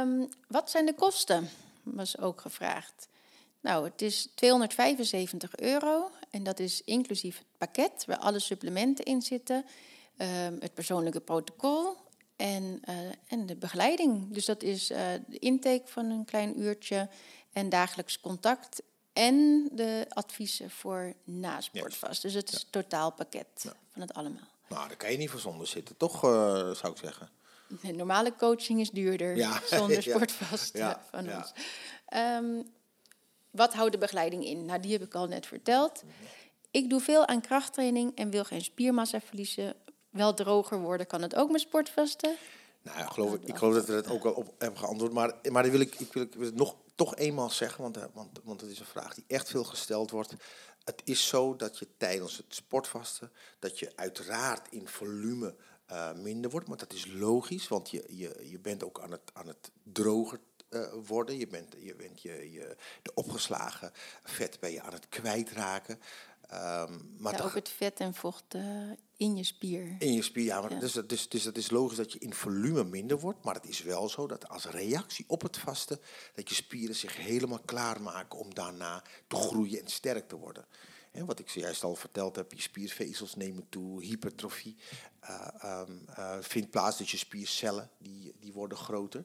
Um, 0.02 0.28
wat 0.48 0.70
zijn 0.70 0.86
de 0.86 0.94
kosten? 0.94 1.48
Was 1.82 2.18
ook 2.18 2.40
gevraagd. 2.40 3.08
Nou, 3.60 3.84
het 3.84 4.02
is 4.02 4.28
275 4.34 5.56
euro 5.56 6.10
en 6.30 6.42
dat 6.42 6.58
is 6.58 6.82
inclusief 6.84 7.38
het 7.38 7.46
pakket 7.58 8.04
waar 8.04 8.18
alle 8.18 8.38
supplementen 8.38 9.04
in 9.04 9.22
zitten. 9.22 9.64
ehm, 10.16 10.56
het 10.60 10.74
persoonlijke 10.74 11.20
protocol 11.20 11.96
en, 12.36 12.78
eh, 12.84 12.96
en 13.26 13.46
de 13.46 13.56
begeleiding. 13.56 14.32
Dus 14.34 14.44
dat 14.44 14.62
is 14.62 14.90
eh, 14.90 15.06
de 15.26 15.38
intake 15.38 15.82
van 15.84 16.04
een 16.04 16.24
klein 16.24 16.60
uurtje 16.60 17.08
en 17.52 17.68
dagelijks 17.68 18.20
contact 18.20 18.82
en 19.12 19.68
de 19.72 20.06
adviezen 20.08 20.70
voor 20.70 21.14
na 21.24 21.60
sportvast. 21.60 22.22
Dus 22.22 22.34
het 22.34 22.52
is 22.52 22.62
een 22.62 22.70
totaalpakket 22.70 23.74
van 23.88 24.00
het 24.00 24.14
allemaal. 24.14 24.48
Nou, 24.68 24.88
daar 24.88 24.96
kan 24.96 25.12
je 25.12 25.18
niet 25.18 25.30
voor 25.30 25.40
zonder 25.40 25.66
zitten, 25.66 25.96
toch, 25.96 26.24
uh, 26.24 26.30
zou 26.70 26.92
ik 26.92 26.98
zeggen. 26.98 27.30
De 27.82 27.92
normale 27.92 28.34
coaching 28.34 28.80
is 28.80 28.90
duurder 28.90 29.36
ja. 29.36 29.60
zonder 29.70 30.02
sportvast 30.02 30.76
ja. 30.76 31.02
van 31.10 31.32
ons. 31.32 31.52
Um, 32.14 32.76
wat 33.50 33.74
houdt 33.74 33.92
de 33.92 33.98
begeleiding 33.98 34.44
in? 34.44 34.64
Nou, 34.64 34.80
die 34.80 34.92
heb 34.92 35.02
ik 35.02 35.14
al 35.14 35.26
net 35.26 35.46
verteld. 35.46 36.02
Ik 36.70 36.90
doe 36.90 37.00
veel 37.00 37.26
aan 37.26 37.40
krachttraining 37.40 38.16
en 38.16 38.30
wil 38.30 38.44
geen 38.44 38.62
spiermassa 38.62 39.20
verliezen. 39.20 39.74
Wel 40.10 40.34
droger 40.34 40.80
worden 40.80 41.06
kan 41.06 41.22
het 41.22 41.34
ook 41.34 41.50
met 41.50 41.60
sportvasten. 41.60 42.36
Nou 42.82 42.98
ja, 42.98 43.06
geloof, 43.06 43.34
ik, 43.34 43.44
ik 43.44 43.56
geloof 43.56 43.74
dat 43.74 43.86
we 43.86 43.92
het 43.92 44.10
ook 44.10 44.24
al 44.24 44.32
op 44.32 44.54
hebben 44.58 44.78
geantwoord. 44.78 45.12
Maar, 45.12 45.34
maar 45.50 45.70
wil 45.70 45.80
ik, 45.80 45.94
ik, 45.94 46.12
wil, 46.12 46.22
ik 46.22 46.34
wil 46.34 46.46
het 46.46 46.54
nog 46.54 46.74
toch 46.94 47.16
eenmaal 47.16 47.50
zeggen, 47.50 47.82
want, 47.82 47.96
eh, 47.96 48.04
want, 48.12 48.40
want 48.44 48.60
het 48.60 48.70
is 48.70 48.78
een 48.78 48.86
vraag 48.86 49.14
die 49.14 49.24
echt 49.26 49.48
veel 49.48 49.64
gesteld 49.64 50.10
wordt. 50.10 50.34
Het 50.88 51.02
is 51.04 51.26
zo 51.26 51.56
dat 51.56 51.78
je 51.78 51.88
tijdens 51.96 52.36
het 52.36 52.54
sportvasten, 52.54 53.32
dat 53.58 53.78
je 53.78 53.92
uiteraard 53.96 54.72
in 54.72 54.88
volume 54.88 55.54
uh, 55.90 56.12
minder 56.12 56.50
wordt. 56.50 56.68
Maar 56.68 56.76
dat 56.76 56.92
is 56.92 57.06
logisch, 57.06 57.68
want 57.68 57.90
je, 57.90 58.04
je, 58.08 58.48
je 58.50 58.58
bent 58.58 58.84
ook 58.84 59.00
aan 59.00 59.10
het, 59.10 59.30
aan 59.32 59.46
het 59.46 59.70
droger 59.82 60.40
uh, 60.70 60.92
worden. 61.06 61.38
Je 61.38 61.46
bent, 61.46 61.74
je, 61.78 61.94
bent 61.94 62.22
je, 62.22 62.52
je, 62.52 62.76
de 63.02 63.14
opgeslagen 63.14 63.92
vet 64.22 64.60
ben 64.60 64.72
je 64.72 64.82
aan 64.82 64.92
het 64.92 65.08
kwijtraken. 65.08 66.00
Um, 66.52 67.14
maar 67.18 67.36
ja, 67.36 67.44
ook 67.44 67.54
het 67.54 67.68
vet 67.68 68.00
en 68.00 68.14
vocht 68.14 68.54
uh, 68.54 68.90
in 69.18 69.36
je 69.36 69.44
spier. 69.44 69.96
In 69.98 70.12
je 70.12 70.22
spier, 70.22 70.44
ja. 70.44 70.60
Maar 70.60 70.72
ja. 70.72 70.78
Dus, 70.78 70.92
dus, 70.92 71.28
dus 71.28 71.42
dat 71.42 71.56
is 71.56 71.70
logisch 71.70 71.96
dat 71.96 72.12
je 72.12 72.18
in 72.18 72.34
volume 72.34 72.84
minder 72.84 73.18
wordt. 73.18 73.44
Maar 73.44 73.54
het 73.54 73.68
is 73.68 73.82
wel 73.82 74.08
zo 74.08 74.26
dat 74.26 74.48
als 74.48 74.64
reactie 74.64 75.24
op 75.28 75.42
het 75.42 75.56
vasten... 75.56 76.00
dat 76.34 76.48
je 76.48 76.54
spieren 76.54 76.94
zich 76.94 77.16
helemaal 77.16 77.62
klaarmaken 77.64 78.38
om 78.38 78.54
daarna 78.54 79.02
te 79.26 79.36
groeien 79.36 79.80
en 79.80 79.88
sterk 79.88 80.28
te 80.28 80.36
worden. 80.36 80.66
En 81.12 81.26
wat 81.26 81.38
ik 81.38 81.50
zojuist 81.50 81.84
al 81.84 81.94
verteld 81.94 82.36
heb, 82.36 82.52
je 82.52 82.60
spiervezels 82.60 83.34
nemen 83.34 83.66
toe, 83.68 84.02
hypertrofie 84.02 84.76
uh, 85.22 85.48
um, 85.64 86.04
uh, 86.18 86.36
vindt 86.40 86.70
plaats. 86.70 86.98
Dus 86.98 87.10
je 87.10 87.16
spiercellen 87.16 87.90
die, 87.98 88.34
die 88.40 88.52
worden 88.52 88.78
groter. 88.78 89.24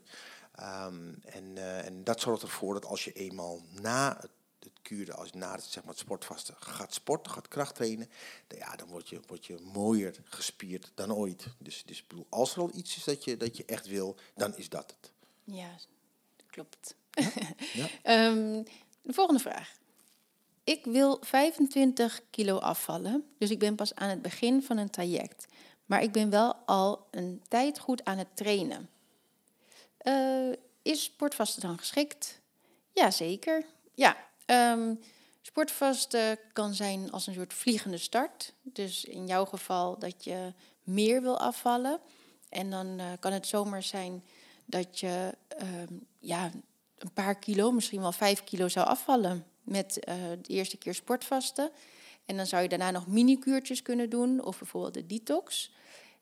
Um, 0.59 1.19
en, 1.23 1.55
uh, 1.55 1.85
en 1.85 2.03
dat 2.03 2.21
zorgt 2.21 2.41
ervoor 2.41 2.73
dat 2.73 2.85
als 2.85 3.03
je 3.03 3.13
eenmaal 3.13 3.61
na 3.81 4.17
het 4.19 4.31
kuren, 4.83 5.15
als 5.15 5.29
je 5.31 5.37
na 5.37 5.51
het, 5.51 5.63
zeg 5.63 5.83
maar, 5.83 5.93
het 5.93 6.01
sportvasten 6.01 6.55
gaat 6.59 6.93
sporten, 6.93 7.31
gaat 7.31 7.47
kracht 7.47 7.75
trainen, 7.75 8.09
dan, 8.47 8.57
ja, 8.59 8.75
dan 8.75 8.87
word 8.87 9.09
je, 9.09 9.19
word 9.27 9.45
je 9.45 9.59
mooier 9.73 10.15
gespierd 10.23 10.91
dan 10.95 11.13
ooit. 11.13 11.45
Dus, 11.57 11.83
dus 11.85 12.07
bedoel, 12.07 12.27
als 12.29 12.55
er 12.55 12.61
al 12.61 12.71
iets 12.73 12.95
is 12.95 13.03
dat 13.03 13.23
je, 13.23 13.37
dat 13.37 13.57
je 13.57 13.65
echt 13.65 13.87
wil, 13.87 14.15
dan 14.35 14.57
is 14.57 14.69
dat 14.69 14.95
het. 14.99 15.11
Ja, 15.43 15.75
klopt. 16.47 16.95
Ja? 17.11 17.31
Ja? 18.03 18.27
um, 18.27 18.63
de 19.01 19.13
volgende 19.13 19.41
vraag. 19.41 19.75
Ik 20.63 20.85
wil 20.85 21.17
25 21.21 22.21
kilo 22.29 22.57
afvallen, 22.57 23.25
dus 23.37 23.49
ik 23.49 23.59
ben 23.59 23.75
pas 23.75 23.95
aan 23.95 24.09
het 24.09 24.21
begin 24.21 24.63
van 24.63 24.77
een 24.77 24.89
traject. 24.89 25.45
Maar 25.85 26.03
ik 26.03 26.11
ben 26.11 26.29
wel 26.29 26.55
al 26.55 27.07
een 27.11 27.41
tijd 27.47 27.79
goed 27.79 28.05
aan 28.05 28.17
het 28.17 28.35
trainen. 28.35 28.89
Uh, 30.03 30.53
is 30.81 31.03
sportvasten 31.03 31.61
dan 31.61 31.77
geschikt? 31.77 32.39
Jazeker. 32.93 33.65
Ja, 33.93 34.17
um, 34.45 34.99
sportvasten 35.41 36.39
kan 36.53 36.73
zijn 36.73 37.11
als 37.11 37.27
een 37.27 37.33
soort 37.33 37.53
vliegende 37.53 37.97
start. 37.97 38.53
Dus 38.61 39.05
in 39.05 39.27
jouw 39.27 39.45
geval 39.45 39.99
dat 39.99 40.23
je 40.23 40.53
meer 40.83 41.21
wil 41.21 41.39
afvallen. 41.39 41.99
En 42.49 42.69
dan 42.69 42.99
uh, 42.99 43.05
kan 43.19 43.33
het 43.33 43.47
zomaar 43.47 43.83
zijn 43.83 44.23
dat 44.65 44.99
je 44.99 45.37
um, 45.61 46.07
ja, 46.19 46.51
een 46.97 47.13
paar 47.13 47.35
kilo, 47.35 47.71
misschien 47.71 48.01
wel 48.01 48.11
vijf 48.11 48.43
kilo 48.43 48.67
zou 48.67 48.87
afvallen 48.87 49.45
met 49.63 49.99
uh, 50.09 50.15
de 50.41 50.53
eerste 50.53 50.77
keer 50.77 50.93
sportvasten. 50.93 51.71
En 52.25 52.37
dan 52.37 52.45
zou 52.45 52.61
je 52.61 52.69
daarna 52.69 52.91
nog 52.91 53.07
mini-kuurtjes 53.07 53.81
kunnen 53.81 54.09
doen, 54.09 54.43
of 54.43 54.57
bijvoorbeeld 54.57 54.93
de 54.93 55.05
detox. 55.05 55.71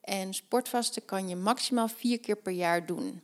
En 0.01 0.33
sportvasten 0.33 1.05
kan 1.05 1.29
je 1.29 1.35
maximaal 1.35 1.87
vier 1.87 2.19
keer 2.19 2.37
per 2.37 2.53
jaar 2.53 2.85
doen. 2.85 3.21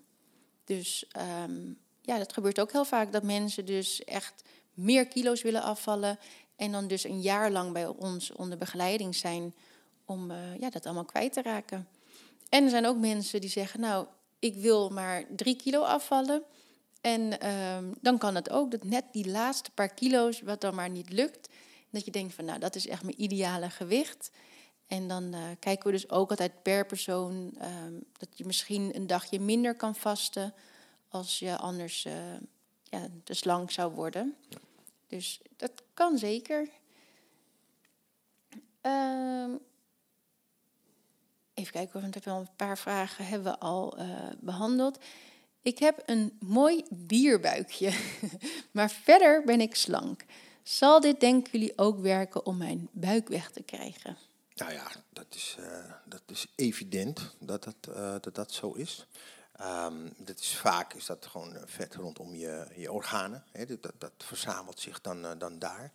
Dus 0.63 1.05
um, 1.43 1.77
ja, 2.01 2.17
dat 2.17 2.33
gebeurt 2.33 2.59
ook 2.59 2.71
heel 2.71 2.85
vaak 2.85 3.11
dat 3.11 3.23
mensen 3.23 3.65
dus 3.65 4.03
echt 4.03 4.43
meer 4.77 5.07
kilo's 5.07 5.41
willen 5.41 5.61
afvallen. 5.61 6.19
En 6.55 6.71
dan 6.71 6.87
dus 6.87 7.03
een 7.03 7.21
jaar 7.21 7.51
lang 7.51 7.73
bij 7.73 7.87
ons 7.87 8.31
onder 8.31 8.57
begeleiding 8.57 9.15
zijn 9.15 9.53
om 10.05 10.31
uh, 10.31 10.37
ja, 10.59 10.69
dat 10.69 10.85
allemaal 10.85 11.05
kwijt 11.05 11.33
te 11.33 11.41
raken. 11.41 11.87
En 12.49 12.63
er 12.63 12.69
zijn 12.69 12.85
ook 12.85 12.97
mensen 12.97 13.41
die 13.41 13.49
zeggen, 13.49 13.79
nou, 13.79 14.07
ik 14.39 14.55
wil 14.55 14.89
maar 14.89 15.23
drie 15.35 15.55
kilo 15.55 15.81
afvallen. 15.81 16.43
En 17.01 17.47
um, 17.49 17.95
dan 18.01 18.17
kan 18.17 18.35
het 18.35 18.49
ook 18.49 18.71
dat 18.71 18.83
net 18.83 19.03
die 19.11 19.29
laatste 19.29 19.71
paar 19.71 19.93
kilo's, 19.93 20.41
wat 20.41 20.61
dan 20.61 20.75
maar 20.75 20.89
niet 20.89 21.09
lukt, 21.09 21.49
dat 21.89 22.05
je 22.05 22.11
denkt 22.11 22.33
van, 22.33 22.45
nou, 22.45 22.59
dat 22.59 22.75
is 22.75 22.87
echt 22.87 23.03
mijn 23.03 23.21
ideale 23.21 23.69
gewicht. 23.69 24.31
En 24.87 25.07
dan 25.07 25.23
uh, 25.23 25.41
kijken 25.59 25.85
we 25.85 25.91
dus 25.91 26.09
ook 26.09 26.29
altijd 26.29 26.63
per 26.63 26.85
persoon 26.85 27.33
um, 27.61 28.03
dat 28.17 28.29
je 28.33 28.45
misschien 28.45 28.95
een 28.95 29.07
dagje 29.07 29.39
minder 29.39 29.75
kan 29.75 29.95
vasten 29.95 30.53
als 31.09 31.39
je 31.39 31.57
anders 31.57 32.05
uh, 32.05 32.13
ja, 32.83 33.07
te 33.23 33.33
slank 33.33 33.71
zou 33.71 33.93
worden. 33.93 34.35
Dus 35.07 35.41
dat 35.55 35.71
kan 35.93 36.17
zeker. 36.17 36.69
Um, 38.81 39.59
even 41.53 41.71
kijken, 41.71 42.01
want 42.01 42.13
we 42.13 42.19
hebben 42.23 42.33
al 42.33 42.39
een 42.39 42.55
paar 42.55 42.77
vragen 42.77 43.25
hebben 43.25 43.51
we 43.51 43.59
al 43.59 43.99
uh, 43.99 44.29
behandeld. 44.39 44.99
Ik 45.61 45.79
heb 45.79 46.03
een 46.05 46.37
mooi 46.39 46.83
bierbuikje, 46.89 47.91
maar 48.71 48.89
verder 48.89 49.43
ben 49.45 49.61
ik 49.61 49.75
slank. 49.75 50.25
Zal 50.63 50.99
dit 50.99 51.19
denken 51.19 51.51
jullie 51.51 51.77
ook 51.77 51.99
werken 51.99 52.45
om 52.45 52.57
mijn 52.57 52.89
buik 52.91 53.27
weg 53.27 53.51
te 53.51 53.63
krijgen? 53.63 54.17
Nou 54.55 54.71
ja, 54.71 54.91
dat 55.09 55.25
is, 55.29 55.55
uh, 55.59 55.65
dat 56.05 56.21
is 56.25 56.47
evident 56.55 57.35
dat 57.39 57.63
dat, 57.63 57.75
uh, 57.89 58.15
dat, 58.21 58.35
dat 58.35 58.51
zo 58.51 58.71
is. 58.71 59.05
Um, 59.61 60.13
dat 60.17 60.39
is 60.39 60.57
vaak 60.57 60.93
is 60.93 61.05
dat 61.05 61.25
gewoon 61.25 61.57
vet 61.65 61.95
rondom 61.95 62.35
je, 62.35 62.67
je 62.75 62.91
organen. 62.91 63.43
Dat, 63.67 63.93
dat 63.97 64.13
verzamelt 64.17 64.79
zich 64.79 65.01
dan, 65.01 65.25
uh, 65.25 65.31
dan 65.37 65.59
daar. 65.59 65.91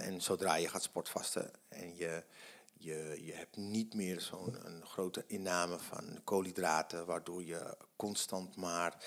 en 0.00 0.20
zodra 0.20 0.54
je 0.54 0.68
gaat 0.68 0.82
sportvasten 0.82 1.50
en 1.68 1.96
je, 1.96 2.24
je, 2.72 3.18
je 3.24 3.32
hebt 3.32 3.56
niet 3.56 3.94
meer 3.94 4.20
zo'n 4.20 4.56
grote 4.84 5.24
inname 5.26 5.78
van 5.78 6.20
koolhydraten, 6.24 7.06
waardoor 7.06 7.44
je 7.44 7.76
constant 7.96 8.56
maar, 8.56 9.04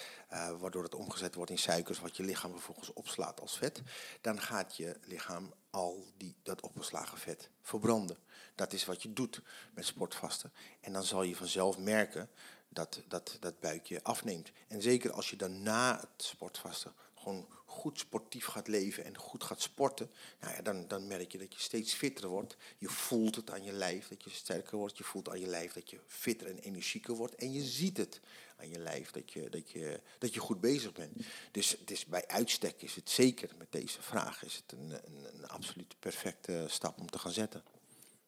waardoor 0.59 0.83
het 0.83 0.95
omgezet 0.95 1.35
wordt 1.35 1.51
in 1.51 1.57
suikers, 1.57 1.99
wat 1.99 2.17
je 2.17 2.23
lichaam 2.23 2.51
vervolgens 2.51 2.93
opslaat 2.93 3.39
als 3.39 3.57
vet, 3.57 3.81
dan 4.21 4.41
gaat 4.41 4.77
je 4.77 4.97
lichaam 5.03 5.53
al 5.69 6.05
die, 6.17 6.35
dat 6.43 6.61
opgeslagen 6.61 7.17
vet 7.17 7.49
verbranden. 7.61 8.17
Dat 8.55 8.73
is 8.73 8.85
wat 8.85 9.03
je 9.03 9.13
doet 9.13 9.41
met 9.73 9.85
sportvasten. 9.85 10.53
En 10.81 10.93
dan 10.93 11.03
zal 11.03 11.23
je 11.23 11.35
vanzelf 11.35 11.77
merken 11.77 12.29
dat 12.69 13.01
dat, 13.07 13.37
dat 13.39 13.59
buikje 13.59 14.03
afneemt. 14.03 14.51
En 14.67 14.81
zeker 14.81 15.11
als 15.11 15.29
je 15.29 15.35
dan 15.35 15.63
na 15.63 15.99
het 15.99 16.23
sportvasten 16.23 16.93
gewoon 17.15 17.47
goed 17.65 17.99
sportief 17.99 18.45
gaat 18.45 18.67
leven 18.67 19.05
en 19.05 19.17
goed 19.17 19.43
gaat 19.43 19.61
sporten, 19.61 20.11
nou 20.39 20.53
ja, 20.55 20.61
dan, 20.61 20.87
dan 20.87 21.07
merk 21.07 21.31
je 21.31 21.37
dat 21.37 21.53
je 21.53 21.59
steeds 21.59 21.93
fitter 21.93 22.27
wordt. 22.27 22.57
Je 22.77 22.89
voelt 22.89 23.35
het 23.35 23.51
aan 23.51 23.63
je 23.63 23.71
lijf 23.71 24.07
dat 24.07 24.23
je 24.23 24.29
sterker 24.29 24.77
wordt. 24.77 24.97
Je 24.97 25.03
voelt 25.03 25.29
aan 25.29 25.39
je 25.39 25.47
lijf 25.47 25.73
dat 25.73 25.89
je 25.89 25.99
fitter 26.07 26.47
en 26.47 26.57
energieker 26.57 27.15
wordt. 27.15 27.35
En 27.35 27.53
je 27.53 27.63
ziet 27.63 27.97
het 27.97 28.19
aan 28.57 28.69
je 28.69 28.79
lijf 28.79 29.11
dat 29.11 29.31
je, 29.33 29.49
dat 29.49 29.71
je, 29.71 29.99
dat 30.17 30.33
je 30.33 30.39
goed 30.39 30.61
bezig 30.61 30.91
bent. 30.91 31.17
Dus 31.51 31.71
het 31.71 31.91
is, 31.91 32.05
bij 32.05 32.27
uitstek 32.27 32.81
is 32.81 32.95
het 32.95 33.09
zeker 33.09 33.49
met 33.57 33.71
deze 33.71 34.01
vraag 34.01 34.43
is 34.43 34.55
het 34.55 34.71
een, 34.71 34.91
een, 34.91 35.27
een 35.33 35.47
absoluut 35.47 35.95
perfecte 35.99 36.65
stap 36.67 36.99
om 36.99 37.09
te 37.09 37.19
gaan 37.19 37.31
zetten. 37.31 37.63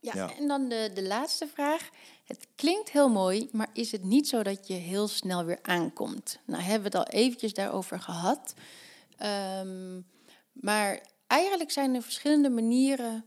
Ja, 0.02 0.36
en 0.38 0.47
dan 0.47 0.70
de, 0.70 0.91
de 0.93 1.04
laatste 1.04 1.47
vraag. 1.47 1.89
Het 2.24 2.47
klinkt 2.56 2.91
heel 2.91 3.10
mooi, 3.10 3.49
maar 3.52 3.70
is 3.74 3.91
het 3.91 4.04
niet 4.04 4.28
zo 4.28 4.43
dat 4.43 4.68
je 4.68 4.74
heel 4.74 5.08
snel 5.08 5.45
weer 5.45 5.60
aankomt? 5.62 6.39
Nou, 6.45 6.62
hebben 6.62 6.91
we 6.91 6.97
het 6.97 7.08
al 7.08 7.14
eventjes 7.20 7.54
daarover 7.54 7.99
gehad. 7.99 8.54
Um, 9.60 10.06
maar 10.52 11.02
eigenlijk 11.28 11.72
zijn 11.72 11.95
er 11.95 12.02
verschillende 12.02 12.49
manieren 12.49 13.26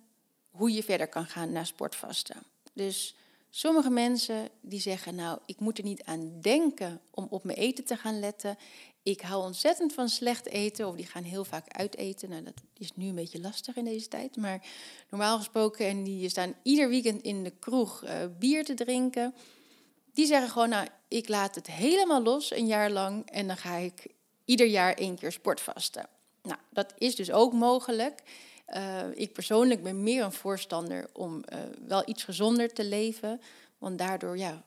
hoe 0.51 0.73
je 0.73 0.83
verder 0.83 1.09
kan 1.09 1.27
gaan 1.27 1.53
naar 1.53 1.67
sportvasten. 1.67 2.37
Dus 2.73 3.17
sommige 3.51 3.91
mensen 3.91 4.49
die 4.61 4.81
zeggen, 4.81 5.15
nou, 5.15 5.39
ik 5.47 5.61
moet 5.61 5.79
er 5.79 5.85
niet 5.85 6.05
aan 6.05 6.41
denken 6.41 7.01
om 7.11 7.27
op 7.31 7.45
mijn 7.45 7.59
eten 7.59 7.85
te 7.85 7.97
gaan 7.97 8.21
letten 8.21 8.59
ik 9.05 9.21
hou 9.21 9.43
ontzettend 9.43 9.93
van 9.93 10.09
slecht 10.09 10.47
eten, 10.47 10.89
of 10.89 10.97
die 10.97 11.07
gaan 11.07 11.23
heel 11.23 11.45
vaak 11.45 11.69
uiteten. 11.69 12.29
Nou, 12.29 12.43
dat 12.43 12.63
is 12.79 12.91
nu 12.95 13.09
een 13.09 13.15
beetje 13.15 13.41
lastig 13.41 13.77
in 13.77 13.85
deze 13.85 14.09
tijd. 14.09 14.37
Maar 14.37 14.67
normaal 15.11 15.37
gesproken, 15.37 15.87
en 15.87 16.05
die 16.05 16.29
staan 16.29 16.55
ieder 16.63 16.89
weekend 16.89 17.23
in 17.23 17.45
de 17.45 17.53
kroeg 17.59 18.05
uh, 18.05 18.11
bier 18.39 18.65
te 18.65 18.75
drinken. 18.75 19.35
Die 20.13 20.27
zeggen 20.27 20.51
gewoon, 20.51 20.69
nou, 20.69 20.87
ik 21.09 21.29
laat 21.29 21.55
het 21.55 21.67
helemaal 21.67 22.23
los 22.23 22.53
een 22.53 22.67
jaar 22.67 22.91
lang 22.91 23.31
en 23.31 23.47
dan 23.47 23.57
ga 23.57 23.77
ik 23.77 24.07
ieder 24.45 24.67
jaar 24.67 24.95
één 24.95 25.19
keer 25.19 25.33
sportvasten. 25.33 26.07
Nou, 26.43 26.59
dat 26.71 26.95
is 26.99 27.17
dus 27.17 27.31
ook 27.31 27.53
mogelijk. 27.53 28.23
Uh, 28.75 29.01
ik 29.15 29.33
persoonlijk 29.33 29.83
ben 29.83 30.03
meer 30.03 30.25
een 30.25 30.33
voorstander 30.33 31.09
om 31.13 31.35
uh, 31.53 31.59
wel 31.87 32.03
iets 32.07 32.25
gezonder 32.25 32.73
te 32.73 32.85
leven. 32.85 33.41
Want 33.79 33.99
daardoor 33.99 34.39
ja, 34.39 34.65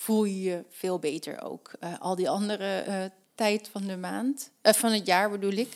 voel 0.00 0.24
je 0.24 0.40
je 0.40 0.64
veel 0.68 0.98
beter 0.98 1.42
ook. 1.42 1.72
Eh, 1.80 2.00
al 2.00 2.14
die 2.14 2.30
andere 2.30 2.78
eh, 2.78 3.04
tijd 3.40 3.68
van 3.68 3.86
de 3.86 3.96
maand, 3.96 4.50
uh, 4.62 4.72
van 4.72 4.92
het 4.92 5.06
jaar 5.06 5.30
bedoel 5.30 5.52
ik. 5.52 5.68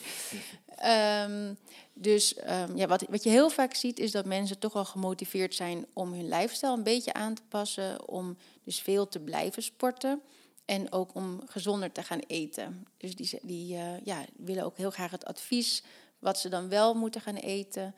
Um, 1.26 1.56
dus 1.94 2.36
um, 2.36 2.76
ja, 2.76 2.86
wat, 2.86 3.04
wat 3.08 3.22
je 3.22 3.30
heel 3.30 3.50
vaak 3.50 3.74
ziet 3.74 3.98
is 3.98 4.10
dat 4.10 4.24
mensen 4.26 4.58
toch 4.58 4.72
wel 4.72 4.84
gemotiveerd 4.84 5.54
zijn 5.54 5.86
om 5.92 6.12
hun 6.12 6.28
lifestyle 6.28 6.72
een 6.72 6.82
beetje 6.82 7.12
aan 7.12 7.34
te 7.34 7.42
passen. 7.48 8.08
Om 8.08 8.36
dus 8.64 8.80
veel 8.80 9.08
te 9.08 9.20
blijven 9.20 9.62
sporten. 9.62 10.20
En 10.64 10.92
ook 10.92 11.14
om 11.14 11.40
gezonder 11.46 11.92
te 11.92 12.02
gaan 12.02 12.18
eten. 12.18 12.86
Dus 12.96 13.16
die, 13.16 13.38
die 13.42 13.74
uh, 13.74 14.00
ja, 14.04 14.24
willen 14.36 14.64
ook 14.64 14.76
heel 14.76 14.90
graag 14.90 15.10
het 15.10 15.24
advies 15.24 15.82
wat 16.18 16.38
ze 16.38 16.48
dan 16.48 16.68
wel 16.68 16.94
moeten 16.94 17.20
gaan 17.20 17.36
eten. 17.36 17.94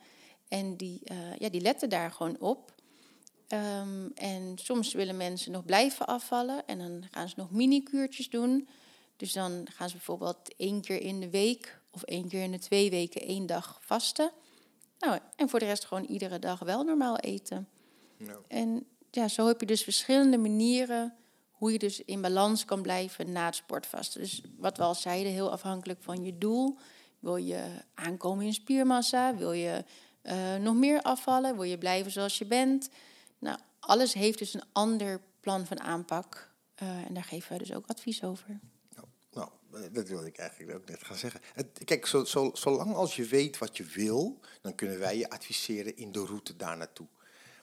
En 0.47 0.75
die, 0.75 1.01
uh, 1.03 1.35
ja, 1.37 1.49
die 1.49 1.61
letten 1.61 1.89
daar 1.89 2.11
gewoon 2.11 2.39
op. 2.39 2.73
Um, 3.47 4.11
en 4.15 4.53
soms 4.55 4.93
willen 4.93 5.17
mensen 5.17 5.51
nog 5.51 5.65
blijven 5.65 6.05
afvallen 6.05 6.65
en 6.65 6.77
dan 6.77 7.03
gaan 7.11 7.29
ze 7.29 7.35
nog 7.37 7.51
mini-kuurtjes 7.51 8.29
doen. 8.29 8.67
Dus 9.17 9.33
dan 9.33 9.67
gaan 9.73 9.89
ze 9.89 9.95
bijvoorbeeld 9.95 10.55
één 10.57 10.81
keer 10.81 11.01
in 11.01 11.19
de 11.19 11.29
week 11.29 11.79
of 11.91 12.03
één 12.03 12.27
keer 12.27 12.43
in 12.43 12.51
de 12.51 12.59
twee 12.59 12.89
weken 12.89 13.21
één 13.21 13.45
dag 13.45 13.79
vasten. 13.81 14.31
Nou, 14.99 15.19
en 15.35 15.49
voor 15.49 15.59
de 15.59 15.65
rest 15.65 15.85
gewoon 15.85 16.03
iedere 16.03 16.39
dag 16.39 16.59
wel 16.59 16.83
normaal 16.83 17.17
eten. 17.17 17.67
En 18.47 18.85
ja, 19.11 19.27
zo 19.27 19.47
heb 19.47 19.59
je 19.59 19.65
dus 19.65 19.83
verschillende 19.83 20.37
manieren 20.37 21.15
hoe 21.51 21.71
je 21.71 21.79
dus 21.79 22.03
in 22.03 22.21
balans 22.21 22.65
kan 22.65 22.81
blijven 22.81 23.31
na 23.31 23.45
het 23.45 23.55
sportvasten. 23.55 24.21
Dus 24.21 24.41
wat 24.57 24.77
we 24.77 24.83
al 24.83 24.95
zeiden, 24.95 25.31
heel 25.31 25.51
afhankelijk 25.51 26.01
van 26.01 26.23
je 26.23 26.37
doel. 26.37 26.77
Wil 27.19 27.35
je 27.35 27.63
aankomen 27.93 28.45
in 28.45 28.53
spiermassa? 28.53 29.35
Wil 29.35 29.51
je 29.51 29.83
uh, 30.23 30.55
nog 30.55 30.75
meer 30.75 31.01
afvallen? 31.01 31.55
Wil 31.55 31.63
je 31.63 31.77
blijven 31.77 32.11
zoals 32.11 32.37
je 32.37 32.45
bent? 32.45 32.89
Nou, 33.39 33.59
alles 33.79 34.13
heeft 34.13 34.39
dus 34.39 34.53
een 34.53 34.63
ander 34.71 35.21
plan 35.39 35.65
van 35.65 35.79
aanpak. 35.79 36.53
Uh, 36.83 36.89
en 36.89 37.13
daar 37.13 37.23
geven 37.23 37.51
we 37.51 37.57
dus 37.57 37.73
ook 37.73 37.87
advies 37.87 38.23
over. 38.23 38.59
Dat 39.91 40.07
wilde 40.07 40.27
ik 40.27 40.37
eigenlijk 40.37 40.77
ook 40.77 40.89
net 40.89 41.03
gaan 41.03 41.17
zeggen. 41.17 41.41
Kijk, 41.85 42.05
zo, 42.05 42.23
zo, 42.23 42.51
zolang 42.53 42.95
als 42.95 43.15
je 43.15 43.25
weet 43.25 43.57
wat 43.57 43.77
je 43.77 43.83
wil, 43.83 44.39
dan 44.61 44.75
kunnen 44.75 44.99
wij 44.99 45.17
je 45.17 45.29
adviseren 45.29 45.97
in 45.97 46.11
de 46.11 46.25
route 46.25 46.55
daar 46.55 46.77
naartoe. 46.77 47.07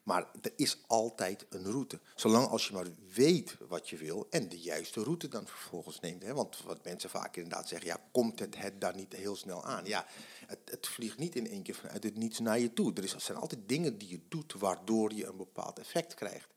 Maar 0.05 0.27
er 0.43 0.53
is 0.57 0.79
altijd 0.87 1.47
een 1.49 1.65
route. 1.65 2.01
Zolang 2.15 2.47
als 2.47 2.67
je 2.67 2.73
maar 2.73 2.87
weet 3.15 3.57
wat 3.69 3.89
je 3.89 3.97
wil 3.97 4.27
en 4.31 4.49
de 4.49 4.59
juiste 4.59 5.03
route 5.03 5.29
dan 5.29 5.47
vervolgens 5.47 6.01
neemt. 6.01 6.23
Hè? 6.23 6.35
Want 6.35 6.63
wat 6.63 6.85
mensen 6.85 7.11
vaak 7.11 7.37
inderdaad 7.37 7.69
zeggen, 7.69 7.89
ja, 7.89 8.01
komt 8.13 8.39
het, 8.39 8.59
het 8.59 8.81
daar 8.81 8.95
niet 8.95 9.13
heel 9.13 9.37
snel 9.37 9.65
aan? 9.65 9.85
Ja, 9.85 10.07
het, 10.47 10.59
het 10.65 10.87
vliegt 10.87 11.19
niet 11.19 11.37
in 11.37 11.49
één 11.49 11.63
keer 11.63 11.75
vanuit 11.75 12.05
het 12.05 12.17
niets 12.17 12.39
naar 12.39 12.59
je 12.59 12.73
toe. 12.73 12.93
Er, 12.95 13.05
is, 13.05 13.13
er 13.13 13.21
zijn 13.21 13.39
altijd 13.39 13.61
dingen 13.67 13.99
die 13.99 14.09
je 14.09 14.21
doet 14.29 14.53
waardoor 14.53 15.15
je 15.15 15.27
een 15.27 15.37
bepaald 15.37 15.79
effect 15.79 16.15
krijgt. 16.15 16.49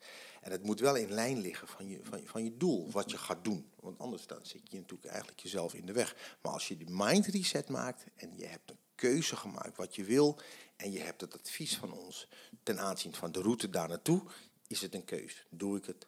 En 0.48 0.54
het 0.54 0.64
moet 0.64 0.80
wel 0.80 0.96
in 0.96 1.12
lijn 1.12 1.42
liggen 1.42 1.68
van 1.68 1.88
je, 1.88 2.00
van, 2.04 2.20
van 2.24 2.44
je 2.44 2.58
doel, 2.58 2.92
wat 2.92 3.12
je 3.12 3.18
gaat 3.18 3.44
doen. 3.44 3.70
Want 3.80 4.00
anders 4.00 4.28
dan 4.28 4.40
zit 4.42 4.62
je 4.64 4.78
natuurlijk 4.78 5.10
eigenlijk 5.10 5.40
jezelf 5.40 5.74
in 5.74 5.86
de 5.86 5.92
weg. 5.92 6.38
Maar 6.42 6.52
als 6.52 6.68
je 6.68 6.78
die 6.78 6.90
mind 6.90 7.26
reset 7.26 7.70
maakt 7.70 8.04
en 8.16 8.38
je 8.38 8.46
hebt 8.46 8.70
een 8.70 8.78
keuze 8.96 9.36
gemaakt 9.36 9.78
wat 9.78 9.96
je 9.96 10.04
wil 10.04 10.40
en 10.76 10.92
je 10.92 11.00
hebt 11.00 11.22
het 11.22 11.34
advies 11.34 11.76
van 11.78 11.92
ons 11.92 12.28
ten 12.64 12.80
aanzien 12.80 13.16
van 13.16 13.32
de 13.32 13.42
route 13.42 13.70
daar 13.70 13.88
naartoe, 13.88 14.22
is 14.68 14.82
het 14.82 14.94
een 14.94 15.06
keus. 15.06 15.46
Doe 15.50 15.78
ik 15.78 15.86
het 15.86 16.08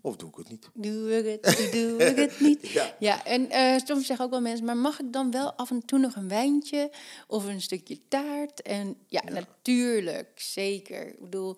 of 0.00 0.16
doe 0.16 0.28
ik 0.28 0.36
het 0.36 0.48
niet? 0.48 0.70
Doe 0.74 1.16
ik 1.16 1.40
het, 1.44 1.72
doe 1.72 2.04
ik 2.04 2.16
het 2.16 2.40
niet. 2.46 2.68
ja. 2.68 2.96
ja, 2.98 3.24
en 3.24 3.52
uh, 3.52 3.76
soms 3.84 4.06
zeggen 4.06 4.24
ook 4.24 4.30
wel 4.30 4.40
mensen, 4.40 4.66
maar 4.66 4.76
mag 4.76 5.00
ik 5.00 5.12
dan 5.12 5.30
wel 5.30 5.52
af 5.52 5.70
en 5.70 5.84
toe 5.84 5.98
nog 5.98 6.16
een 6.16 6.28
wijntje 6.28 6.92
of 7.26 7.44
een 7.44 7.60
stukje 7.60 8.00
taart? 8.08 8.62
En 8.62 8.96
ja, 9.06 9.22
natuurlijk, 9.24 10.40
zeker. 10.40 11.08
Ik 11.08 11.20
bedoel, 11.20 11.56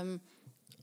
um, 0.00 0.22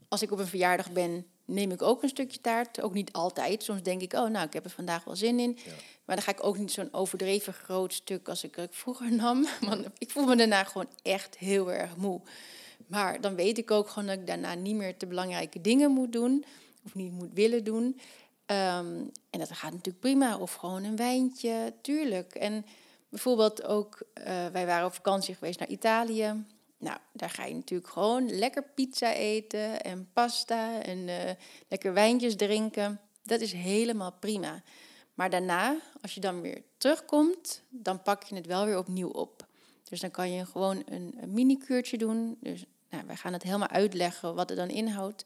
als 0.09 0.21
ik 0.21 0.31
op 0.31 0.39
een 0.39 0.47
verjaardag 0.47 0.91
ben, 0.91 1.25
neem 1.45 1.71
ik 1.71 1.81
ook 1.81 2.03
een 2.03 2.09
stukje 2.09 2.41
taart. 2.41 2.81
Ook 2.81 2.93
niet 2.93 3.13
altijd. 3.13 3.63
Soms 3.63 3.81
denk 3.81 4.01
ik, 4.01 4.13
oh, 4.13 4.29
nou, 4.29 4.45
ik 4.45 4.53
heb 4.53 4.65
er 4.65 4.69
vandaag 4.69 5.03
wel 5.03 5.15
zin 5.15 5.39
in. 5.39 5.57
Ja. 5.65 5.71
Maar 6.05 6.15
dan 6.15 6.25
ga 6.25 6.31
ik 6.31 6.43
ook 6.43 6.57
niet 6.57 6.71
zo'n 6.71 6.93
overdreven 6.93 7.53
groot 7.53 7.93
stuk 7.93 8.29
als 8.29 8.43
ik 8.43 8.55
het 8.55 8.75
vroeger 8.75 9.11
nam. 9.11 9.47
Want 9.69 9.87
ik 9.97 10.11
voel 10.11 10.25
me 10.25 10.35
daarna 10.35 10.63
gewoon 10.63 10.89
echt 11.01 11.37
heel 11.37 11.71
erg 11.71 11.95
moe. 11.95 12.21
Maar 12.87 13.21
dan 13.21 13.35
weet 13.35 13.57
ik 13.57 13.71
ook 13.71 13.89
gewoon 13.89 14.07
dat 14.07 14.17
ik 14.17 14.27
daarna 14.27 14.53
niet 14.53 14.75
meer 14.75 14.97
te 14.97 15.07
belangrijke 15.07 15.61
dingen 15.61 15.91
moet 15.91 16.11
doen. 16.11 16.45
Of 16.85 16.95
niet 16.95 17.11
moet 17.11 17.33
willen 17.33 17.63
doen. 17.63 17.83
Um, 18.45 19.11
en 19.29 19.39
dat 19.39 19.51
gaat 19.51 19.71
natuurlijk 19.71 19.99
prima. 19.99 20.37
Of 20.37 20.53
gewoon 20.53 20.83
een 20.83 20.95
wijntje, 20.95 21.73
tuurlijk. 21.81 22.35
En 22.35 22.65
bijvoorbeeld 23.09 23.63
ook, 23.63 24.01
uh, 24.13 24.25
wij 24.47 24.65
waren 24.65 24.85
op 24.85 24.93
vakantie 24.93 25.35
geweest 25.35 25.59
naar 25.59 25.67
Italië. 25.67 26.45
Nou, 26.79 26.97
daar 27.13 27.29
ga 27.29 27.45
je 27.45 27.53
natuurlijk 27.53 27.89
gewoon 27.89 28.29
lekker 28.29 28.63
pizza 28.63 29.13
eten 29.13 29.81
en 29.81 30.09
pasta 30.13 30.81
en 30.81 30.97
uh, 30.97 31.15
lekker 31.67 31.93
wijntjes 31.93 32.35
drinken. 32.35 32.99
Dat 33.23 33.41
is 33.41 33.53
helemaal 33.53 34.13
prima. 34.19 34.63
Maar 35.13 35.29
daarna, 35.29 35.77
als 36.01 36.13
je 36.13 36.19
dan 36.19 36.41
weer 36.41 36.63
terugkomt, 36.77 37.61
dan 37.69 38.01
pak 38.01 38.23
je 38.23 38.35
het 38.35 38.45
wel 38.45 38.65
weer 38.65 38.77
opnieuw 38.77 39.09
op. 39.09 39.47
Dus 39.89 39.99
dan 39.99 40.11
kan 40.11 40.31
je 40.31 40.45
gewoon 40.45 40.83
een, 40.85 41.15
mini-kuurtje 41.27 41.97
doen. 41.97 42.37
Dus 42.39 42.65
nou, 42.89 43.03
wij 43.05 43.15
gaan 43.15 43.33
het 43.33 43.43
helemaal 43.43 43.67
uitleggen 43.67 44.35
wat 44.35 44.49
het 44.49 44.57
dan 44.57 44.69
inhoudt. 44.69 45.25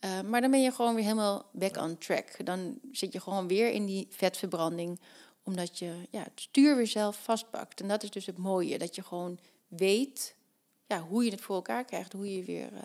Uh, 0.00 0.20
maar 0.20 0.40
dan 0.40 0.50
ben 0.50 0.62
je 0.62 0.72
gewoon 0.72 0.94
weer 0.94 1.04
helemaal 1.04 1.46
back 1.52 1.76
on 1.76 1.98
track. 1.98 2.44
Dan 2.46 2.78
zit 2.92 3.12
je 3.12 3.20
gewoon 3.20 3.48
weer 3.48 3.70
in 3.70 3.86
die 3.86 4.06
vetverbranding, 4.10 5.00
omdat 5.42 5.78
je 5.78 5.94
ja, 6.10 6.22
het 6.22 6.40
stuur 6.40 6.76
weer 6.76 6.86
zelf 6.86 7.22
vastpakt. 7.22 7.80
En 7.80 7.88
dat 7.88 8.02
is 8.02 8.10
dus 8.10 8.26
het 8.26 8.38
mooie, 8.38 8.78
dat 8.78 8.94
je 8.94 9.02
gewoon 9.02 9.38
weet 9.68 10.34
ja, 10.86 11.00
hoe 11.00 11.24
je 11.24 11.30
het 11.30 11.40
voor 11.40 11.54
elkaar 11.54 11.84
krijgt, 11.84 12.12
hoe 12.12 12.34
je 12.34 12.44
weer 12.44 12.72
uh, 12.72 12.80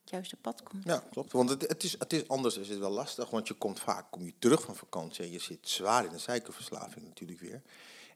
het 0.00 0.10
juiste 0.10 0.36
pad 0.36 0.62
komt. 0.62 0.84
Ja, 0.84 1.04
klopt. 1.10 1.32
Want 1.32 1.50
het, 1.50 1.68
het, 1.68 1.82
is, 1.82 1.96
het 1.98 2.12
is 2.12 2.28
anders, 2.28 2.54
het 2.54 2.68
is 2.68 2.78
wel 2.78 2.90
lastig, 2.90 3.30
want 3.30 3.48
je 3.48 3.54
komt 3.54 3.80
vaak 3.80 4.10
kom 4.10 4.24
je 4.24 4.34
terug 4.38 4.62
van 4.62 4.76
vakantie 4.76 5.24
en 5.24 5.30
je 5.30 5.38
zit 5.38 5.68
zwaar 5.68 6.04
in 6.04 6.12
de 6.12 6.18
suikerverslaving 6.18 7.06
natuurlijk 7.06 7.40
weer. 7.40 7.62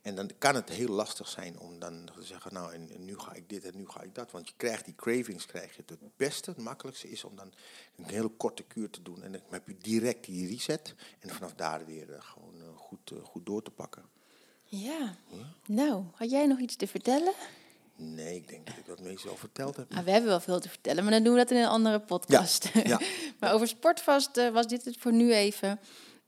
En 0.03 0.15
dan 0.15 0.31
kan 0.39 0.55
het 0.55 0.69
heel 0.69 0.89
lastig 0.89 1.29
zijn 1.29 1.59
om 1.59 1.79
dan 1.79 2.11
te 2.15 2.23
zeggen, 2.23 2.53
nou 2.53 2.73
en, 2.73 3.05
nu 3.05 3.19
ga 3.19 3.33
ik 3.33 3.49
dit 3.49 3.65
en 3.65 3.77
nu 3.77 3.89
ga 3.89 4.03
ik 4.03 4.15
dat. 4.15 4.31
Want 4.31 4.49
je 4.49 4.55
krijgt 4.57 4.85
die 4.85 4.95
cravings, 4.95 5.47
krijg 5.47 5.77
je. 5.77 5.83
Het 5.87 6.17
beste, 6.17 6.51
het 6.51 6.59
makkelijkste 6.59 7.11
is 7.11 7.25
om 7.25 7.37
dan 7.37 7.53
een 7.97 8.05
hele 8.05 8.29
korte 8.29 8.63
kuur 8.63 8.91
te 8.91 9.03
doen. 9.03 9.23
En 9.23 9.33
dan 9.33 9.41
heb 9.51 9.67
je 9.67 9.77
direct 9.79 10.25
die 10.25 10.49
reset. 10.49 10.95
En 11.19 11.29
vanaf 11.29 11.55
daar 11.55 11.87
weer 11.87 12.09
uh, 12.09 12.17
gewoon 12.21 12.55
uh, 12.57 12.77
goed, 12.77 13.13
goed 13.23 13.47
door 13.47 13.63
te 13.63 13.71
pakken. 13.71 14.05
Ja. 14.65 15.17
ja. 15.29 15.55
nou, 15.67 16.05
had 16.15 16.31
jij 16.31 16.47
nog 16.47 16.59
iets 16.59 16.77
te 16.77 16.87
vertellen? 16.87 17.33
Nee, 18.03 18.35
ik 18.35 18.49
denk 18.49 18.67
dat 18.67 18.77
ik 18.77 18.87
dat 18.87 19.01
meestal 19.01 19.31
al 19.31 19.37
verteld 19.37 19.77
heb. 19.77 19.93
Ah, 19.95 20.05
we 20.05 20.11
hebben 20.11 20.31
wel 20.31 20.41
veel 20.41 20.61
te 20.61 20.69
vertellen, 20.69 21.03
maar 21.03 21.13
dan 21.13 21.23
doen 21.23 21.33
we 21.33 21.39
dat 21.39 21.51
in 21.51 21.57
een 21.57 21.69
andere 21.69 22.01
podcast. 22.01 22.69
Ja, 22.73 22.83
ja. 22.85 23.01
maar 23.41 23.53
over 23.53 23.69
sportvast 23.69 24.37
uh, 24.37 24.49
was 24.49 24.67
dit 24.67 24.85
het 24.85 24.97
voor 24.99 25.13
nu 25.13 25.35
even. 25.35 25.81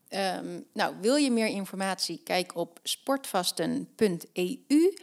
Um, 0.09 0.67
nou, 0.73 0.95
wil 1.01 1.17
je 1.17 1.31
meer 1.31 1.47
informatie? 1.47 2.21
Kijk 2.25 2.57
op 2.57 2.81
sportvasten.eu. 2.83 4.67
Um, 4.75 4.95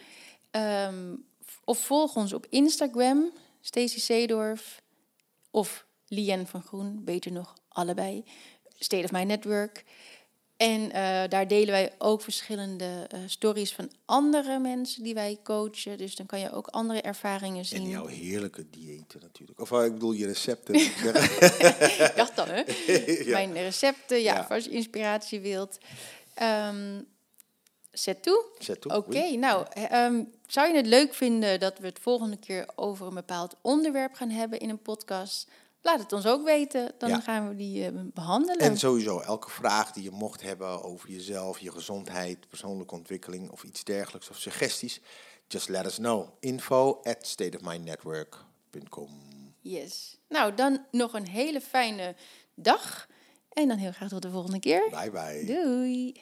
ehm, 0.52 1.16
of 1.64 1.80
volg 1.80 2.16
ons 2.16 2.34
op 2.34 2.46
Instagram, 2.50 3.32
Stacey 3.62 4.00
Seedorf 4.00 4.82
of 5.52 5.86
Lien 6.08 6.48
van 6.48 6.62
Groen, 6.62 7.04
beter 7.04 7.32
nog 7.32 7.54
allebei. 7.68 8.24
State 8.76 9.04
of 9.04 9.12
My 9.12 9.24
Network. 9.24 9.84
En 10.60 10.82
uh, 10.82 10.92
daar 11.30 11.48
delen 11.48 11.72
wij 11.72 11.92
ook 11.98 12.22
verschillende 12.22 13.08
uh, 13.14 13.20
stories 13.26 13.74
van 13.74 13.92
andere 14.06 14.60
mensen 14.60 15.04
die 15.04 15.14
wij 15.14 15.40
coachen. 15.44 15.98
Dus 15.98 16.16
dan 16.16 16.26
kan 16.26 16.40
je 16.40 16.52
ook 16.52 16.68
andere 16.68 17.02
ervaringen 17.02 17.66
zien. 17.66 17.82
En 17.82 17.90
jouw 17.90 18.06
heerlijke 18.06 18.70
diëten 18.70 19.20
natuurlijk. 19.22 19.60
Of 19.60 19.72
uh, 19.72 19.86
ik 19.86 19.94
bedoel 19.94 20.12
je 20.12 20.26
recepten. 20.26 20.74
dacht 22.16 22.36
dan, 22.36 22.48
hè? 22.48 22.64
ja. 23.30 23.32
Mijn 23.32 23.54
recepten, 23.54 24.22
ja, 24.22 24.36
ja, 24.36 24.48
als 24.50 24.64
je 24.64 24.70
inspiratie 24.70 25.40
wilt. 25.40 25.78
Um, 26.42 27.08
zet 27.92 28.24
toe. 28.24 28.46
Zet 28.58 28.82
toe. 28.82 28.96
Oké, 28.96 29.10
okay, 29.10 29.36
nou, 29.36 29.66
um, 29.94 30.32
zou 30.48 30.68
je 30.68 30.76
het 30.76 30.88
leuk 30.88 31.14
vinden 31.14 31.60
dat 31.60 31.78
we 31.78 31.86
het 31.86 32.00
volgende 32.00 32.38
keer 32.38 32.68
over 32.76 33.08
een 33.08 33.14
bepaald 33.14 33.56
onderwerp 33.62 34.14
gaan 34.14 34.30
hebben 34.30 34.60
in 34.60 34.70
een 34.70 34.82
podcast? 34.82 35.48
Laat 35.82 36.00
het 36.00 36.14
ons 36.14 36.26
ook 36.26 36.44
weten, 36.44 36.92
dan 36.98 37.22
gaan 37.22 37.50
we 37.50 37.56
die 37.56 37.92
uh, 37.92 38.00
behandelen. 38.14 38.58
En 38.58 38.78
sowieso, 38.78 39.20
elke 39.20 39.50
vraag 39.50 39.92
die 39.92 40.04
je 40.04 40.12
mocht 40.12 40.42
hebben 40.42 40.84
over 40.84 41.10
jezelf, 41.10 41.60
je 41.60 41.72
gezondheid, 41.72 42.48
persoonlijke 42.48 42.96
ontwikkeling 42.96 43.52
of 43.52 43.64
iets 43.64 43.84
dergelijks, 43.84 44.30
of 44.30 44.38
suggesties, 44.38 45.02
just 45.48 45.70
let 45.70 45.86
us 45.86 45.96
know. 45.96 46.28
Info 46.40 47.00
at 47.04 47.28
stateofmindnetwork.com 47.28 49.10
Yes. 49.62 50.18
Nou, 50.30 50.54
dan 50.54 50.86
nog 50.92 51.14
een 51.14 51.28
hele 51.28 51.62
fijne 51.62 52.16
dag. 52.56 53.08
En 53.50 53.68
dan 53.68 53.78
heel 53.78 53.92
graag 53.92 54.10
tot 54.10 54.22
de 54.22 54.30
volgende 54.30 54.60
keer. 54.60 54.90
Bye 54.90 55.12
bye. 55.12 55.46
Doei. 55.46 56.22